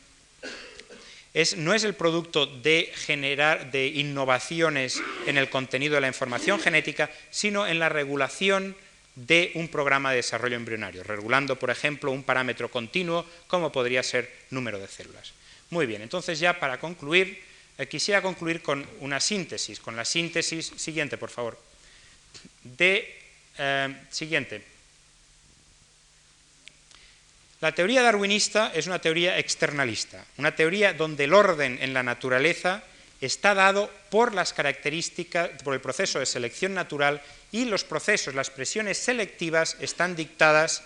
no 1.57 1.73
es 1.73 1.83
el 1.83 1.93
producto 1.93 2.45
de 2.45 2.91
generar 2.93 3.71
de 3.71 3.87
innovaciones 3.87 5.01
en 5.25 5.37
el 5.37 5.49
contenido 5.49 5.95
de 5.95 6.01
la 6.01 6.07
información 6.07 6.59
genética, 6.59 7.09
sino 7.29 7.65
en 7.67 7.79
la 7.79 7.89
regulación 7.89 8.75
de 9.15 9.51
un 9.55 9.67
programa 9.67 10.11
de 10.11 10.17
desarrollo 10.17 10.55
embrionario, 10.55 11.03
regulando, 11.03 11.57
por 11.57 11.69
ejemplo, 11.69 12.11
un 12.11 12.23
parámetro 12.23 12.71
continuo 12.71 13.25
como 13.47 13.71
podría 13.71 14.03
ser 14.03 14.31
número 14.49 14.79
de 14.79 14.87
células. 14.87 15.33
Muy 15.69 15.85
bien, 15.85 16.01
entonces 16.01 16.39
ya 16.39 16.59
para 16.59 16.79
concluir, 16.79 17.41
eh, 17.77 17.87
quisiera 17.87 18.21
concluir 18.21 18.61
con 18.61 18.85
una 18.99 19.19
síntesis, 19.19 19.79
con 19.79 19.95
la 19.95 20.05
síntesis 20.05 20.71
siguiente, 20.75 21.17
por 21.17 21.29
favor. 21.29 21.59
De, 22.63 23.19
eh, 23.57 23.95
siguiente, 24.09 24.63
la 27.61 27.73
teoría 27.73 28.01
darwinista 28.01 28.71
es 28.73 28.87
una 28.87 28.99
teoría 28.99 29.37
externalista, 29.37 30.25
una 30.37 30.55
teoría 30.55 30.93
donde 30.93 31.25
el 31.25 31.33
orden 31.33 31.77
en 31.81 31.93
la 31.93 32.01
naturaleza 32.01 32.83
está 33.21 33.53
dado 33.53 33.89
por 34.09 34.33
las 34.33 34.51
características, 34.51 35.49
por 35.63 35.73
el 35.73 35.81
proceso 35.81 36.19
de 36.19 36.25
selección 36.25 36.73
natural 36.73 37.21
y 37.51 37.65
los 37.65 37.83
procesos, 37.83 38.35
las 38.35 38.49
presiones 38.49 38.97
selectivas 38.97 39.77
están 39.79 40.15
dictadas 40.15 40.83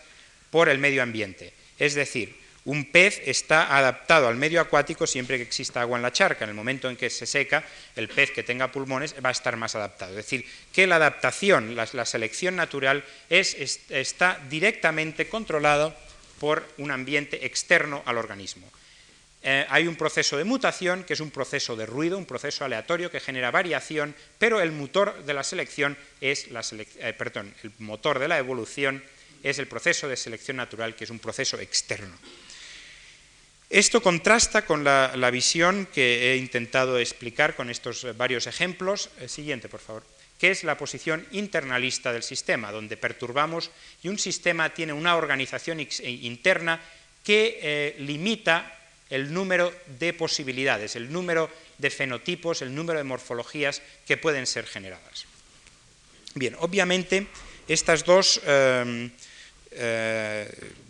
por 0.51 0.69
el 0.69 0.77
medio 0.77 1.01
ambiente. 1.01 1.53
Es 1.79 1.95
decir, 1.95 2.35
un 2.65 2.85
pez 2.85 3.21
está 3.25 3.77
adaptado 3.77 4.27
al 4.27 4.35
medio 4.35 4.59
acuático 4.59 5.05
siempre 5.05 5.37
que 5.37 5.43
exista 5.43 5.81
agua 5.81 5.97
en 5.97 6.01
la 6.01 6.11
charca. 6.11 6.45
En 6.45 6.49
el 6.49 6.55
momento 6.55 6.89
en 6.89 6.97
que 6.97 7.11
se 7.11 7.27
seca, 7.27 7.63
el 7.95 8.09
pez 8.09 8.31
que 8.31 8.41
tenga 8.41 8.71
pulmones 8.71 9.13
va 9.23 9.29
a 9.29 9.31
estar 9.31 9.55
más 9.55 9.75
adaptado. 9.75 10.11
Es 10.11 10.25
decir, 10.25 10.45
que 10.73 10.87
la 10.87 10.95
adaptación, 10.95 11.75
la, 11.75 12.05
selección 12.05 12.55
natural 12.55 13.03
está 13.29 14.39
directamente 14.49 15.29
controlado 15.29 15.95
por 16.39 16.67
un 16.79 16.89
ambiente 16.89 17.45
externo 17.45 18.01
al 18.05 18.17
organismo. 18.17 18.67
Eh, 19.47 19.63
hay 19.69 19.87
un 19.87 19.95
proceso 19.95 20.37
de 20.37 20.43
mutación, 20.43 21.03
que 21.03 21.13
es 21.13 21.19
un 21.19 21.29
proceso 21.29 21.75
de 21.75 21.85
ruido, 21.85 22.17
un 22.17 22.25
proceso 22.25 22.65
aleatorio 22.65 23.11
que 23.11 23.19
genera 23.19 23.51
variación, 23.51 24.15
pero 24.39 24.59
el 24.59 24.71
motor 24.71 25.23
de 25.23 25.35
la 25.35 25.43
selección 25.43 25.95
es 26.19 26.49
la 26.49 26.63
eh, 26.71 27.13
perdón, 27.13 27.53
el 27.61 27.71
motor 27.77 28.17
de 28.17 28.27
la 28.27 28.39
evolución 28.39 29.03
es 29.43 29.59
el 29.59 29.67
proceso 29.67 30.09
de 30.09 30.17
selección 30.17 30.57
natural, 30.57 30.95
que 30.95 31.03
es 31.03 31.11
un 31.11 31.19
proceso 31.19 31.59
externo. 31.59 32.17
Esto 33.69 34.01
contrasta 34.01 34.65
con 34.65 34.83
la, 34.83 35.29
visión 35.31 35.87
que 35.93 36.33
he 36.33 36.37
intentado 36.37 36.97
explicar 36.97 37.55
con 37.55 37.69
estos 37.69 38.17
varios 38.17 38.47
ejemplos. 38.47 39.11
El 39.19 39.29
siguiente, 39.29 39.69
por 39.69 39.79
favor 39.79 40.03
que 40.39 40.51
es 40.51 40.65
la 40.65 40.77
posición 40.77 41.25
internalista 41.31 42.11
del 42.11 42.21
sistema, 42.21 42.69
donde 42.69 42.97
perturbamos 42.97 43.71
y 44.03 44.09
un 44.09 44.19
sistema 44.19 44.73
tiene 44.73 44.91
una 44.91 45.15
organización 45.15 45.79
eh, 45.79 45.87
interna 46.03 46.81
que 47.23 47.59
eh, 47.61 47.95
limita 47.99 48.75
el 49.09 49.33
número 49.33 49.73
de 49.99 50.13
posibilidades, 50.13 50.95
el 50.95 51.11
número 51.11 51.49
de 51.77 51.89
fenotipos, 51.89 52.61
el 52.61 52.73
número 52.73 52.99
de 52.99 53.03
morfologías 53.03 53.81
que 54.07 54.17
pueden 54.17 54.47
ser 54.47 54.65
generadas. 54.65 55.25
Bien, 56.33 56.55
obviamente 56.59 57.27
estas 57.67 58.03
dos 58.03 58.41
em, 58.45 59.11
eh, 59.71 60.49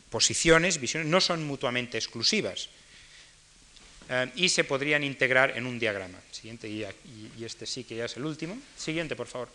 posiciones, 0.09 0.79
visiones, 0.79 1.07
no 1.07 1.21
son 1.21 1.43
mutuamente 1.43 1.97
exclusivas. 1.97 2.69
Eh, 4.09 4.31
y 4.35 4.49
se 4.49 4.63
podrían 4.63 5.03
integrar 5.03 5.57
en 5.57 5.65
un 5.65 5.79
diagrama. 5.79 6.19
Siguiente, 6.31 6.69
y, 6.69 6.85
este 7.43 7.65
sí 7.65 7.83
que 7.83 7.95
ya 7.95 8.05
es 8.05 8.17
el 8.17 8.25
último. 8.25 8.57
Siguiente, 8.77 9.15
por 9.15 9.27
favor. 9.27 9.49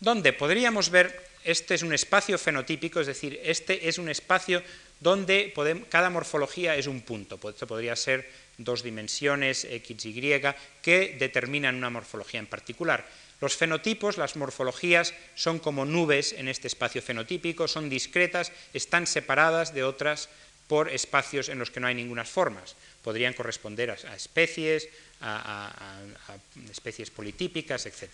Donde 0.00 0.32
podríamos 0.32 0.90
ver, 0.90 1.28
este 1.44 1.74
es 1.74 1.82
un 1.82 1.92
espacio 1.92 2.38
fenotípico, 2.38 3.00
es 3.00 3.06
decir, 3.06 3.38
este 3.44 3.88
es 3.88 3.98
un 3.98 4.08
espacio 4.08 4.62
donde 5.04 5.52
cada 5.90 6.08
morfología 6.08 6.76
es 6.80 6.88
un 6.88 7.02
punto. 7.02 7.36
Esto 7.36 7.68
podría 7.68 7.94
ser 7.94 8.24
dos 8.56 8.82
dimensiones, 8.82 9.68
x, 9.68 10.06
y, 10.06 10.40
que 10.80 11.16
determinan 11.20 11.76
una 11.76 11.90
morfología 11.90 12.40
en 12.40 12.48
particular. 12.48 13.04
Los 13.38 13.54
fenotipos, 13.54 14.16
las 14.16 14.36
morfologías, 14.36 15.12
son 15.34 15.58
como 15.58 15.84
nubes 15.84 16.32
en 16.32 16.48
este 16.48 16.68
espacio 16.68 17.02
fenotípico, 17.02 17.68
son 17.68 17.90
discretas, 17.90 18.50
están 18.72 19.06
separadas 19.06 19.74
de 19.74 19.84
otras 19.84 20.30
por 20.68 20.88
espacios 20.88 21.50
en 21.50 21.58
los 21.58 21.70
que 21.70 21.80
no 21.80 21.86
hay 21.86 21.94
ninguna 21.94 22.24
formas. 22.24 22.74
Podrían 23.04 23.34
corresponder 23.34 23.90
a, 23.90 24.16
especies, 24.16 24.88
a, 25.20 26.00
especies 26.72 27.10
politípicas, 27.10 27.84
etc. 27.84 28.08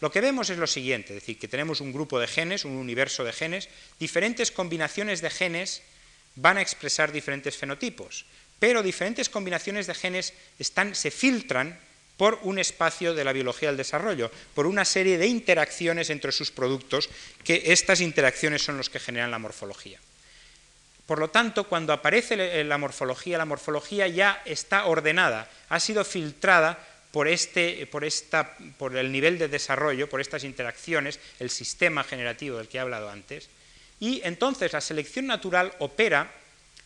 Lo 0.00 0.10
que 0.10 0.22
vemos 0.22 0.48
es 0.48 0.56
lo 0.56 0.66
siguiente, 0.66 1.12
es 1.12 1.20
decir, 1.20 1.38
que 1.38 1.48
tenemos 1.48 1.82
un 1.82 1.92
grupo 1.92 2.18
de 2.18 2.28
genes, 2.28 2.64
un 2.64 2.80
universo 2.80 3.24
de 3.24 3.32
genes, 3.34 3.68
diferentes 4.00 4.50
combinaciones 4.50 5.20
de 5.20 5.28
genes 5.28 5.82
van 6.36 6.58
a 6.58 6.62
expresar 6.62 7.12
diferentes 7.12 7.56
fenotipos, 7.56 8.26
pero 8.58 8.82
diferentes 8.82 9.28
combinaciones 9.28 9.86
de 9.86 9.94
genes 9.94 10.32
se 10.92 11.10
filtran 11.10 11.78
por 12.16 12.38
un 12.42 12.58
espacio 12.58 13.14
de 13.14 13.24
la 13.24 13.32
biología 13.32 13.68
del 13.68 13.76
desarrollo, 13.76 14.30
por 14.54 14.66
una 14.66 14.84
serie 14.84 15.18
de 15.18 15.26
interacciones 15.26 16.10
entre 16.10 16.32
sus 16.32 16.50
productos, 16.50 17.08
que 17.42 17.62
estas 17.66 18.00
interacciones 18.00 18.62
son 18.62 18.76
los 18.76 18.88
que 18.88 19.00
generan 19.00 19.30
la 19.30 19.38
morfología. 19.38 19.98
Por 21.06 21.18
lo 21.18 21.28
tanto, 21.28 21.64
cuando 21.64 21.92
aparece 21.92 22.64
la 22.64 22.78
morfología, 22.78 23.36
la 23.36 23.44
morfología 23.44 24.08
ya 24.08 24.40
está 24.46 24.86
ordenada, 24.86 25.50
ha 25.68 25.80
sido 25.80 26.04
filtrada 26.04 26.78
por, 27.10 27.28
este, 27.28 27.86
por, 27.86 28.04
esta, 28.04 28.56
por 28.78 28.96
el 28.96 29.12
nivel 29.12 29.38
de 29.38 29.48
desarrollo, 29.48 30.08
por 30.08 30.20
estas 30.20 30.44
interacciones, 30.44 31.20
el 31.38 31.50
sistema 31.50 32.04
generativo 32.04 32.58
del 32.58 32.68
que 32.68 32.78
he 32.78 32.80
hablado 32.80 33.10
antes, 33.10 33.50
y 34.00 34.20
entonces 34.24 34.72
la 34.72 34.80
selección 34.80 35.26
natural 35.26 35.72
opera 35.78 36.32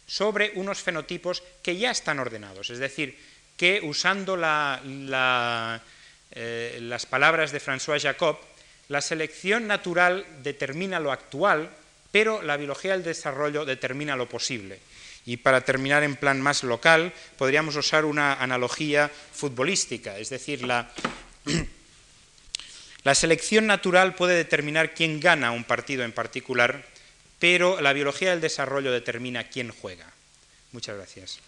sobre 0.06 0.52
unos 0.54 0.80
fenotipos 0.80 1.42
que 1.62 1.76
ya 1.76 1.90
están 1.90 2.18
ordenados, 2.18 2.70
es 2.70 2.78
decir, 2.78 3.18
que 3.56 3.80
usando 3.82 4.38
eh, 4.40 5.78
las 6.80 7.06
palabras 7.06 7.52
de 7.52 7.60
François 7.60 8.00
Jacob, 8.00 8.38
la 8.88 9.02
selección 9.02 9.66
natural 9.66 10.24
determina 10.42 11.00
lo 11.00 11.12
actual, 11.12 11.70
pero 12.10 12.40
la 12.40 12.56
biología 12.56 12.92
del 12.92 13.02
desarrollo 13.02 13.66
determina 13.66 14.16
lo 14.16 14.28
posible. 14.28 14.78
Y 15.26 15.36
para 15.36 15.60
terminar 15.60 16.02
en 16.04 16.16
plan 16.16 16.40
más 16.40 16.62
local, 16.62 17.12
podríamos 17.36 17.76
usar 17.76 18.06
una 18.06 18.34
analogía 18.34 19.10
futbolística, 19.32 20.16
es 20.16 20.30
decir, 20.30 20.64
la, 20.64 20.90
la 23.04 23.14
selección 23.14 23.66
natural 23.66 24.14
puede 24.14 24.36
determinar 24.36 24.94
quién 24.94 25.20
gana 25.20 25.50
un 25.50 25.64
partido 25.64 26.04
en 26.04 26.12
particular, 26.12 26.82
pero 27.38 27.80
la 27.80 27.92
biología 27.92 28.30
del 28.30 28.40
desarrollo 28.40 28.92
determina 28.92 29.44
quién 29.44 29.70
juega. 29.70 30.12
Muchas 30.72 30.96
gracias. 30.96 31.40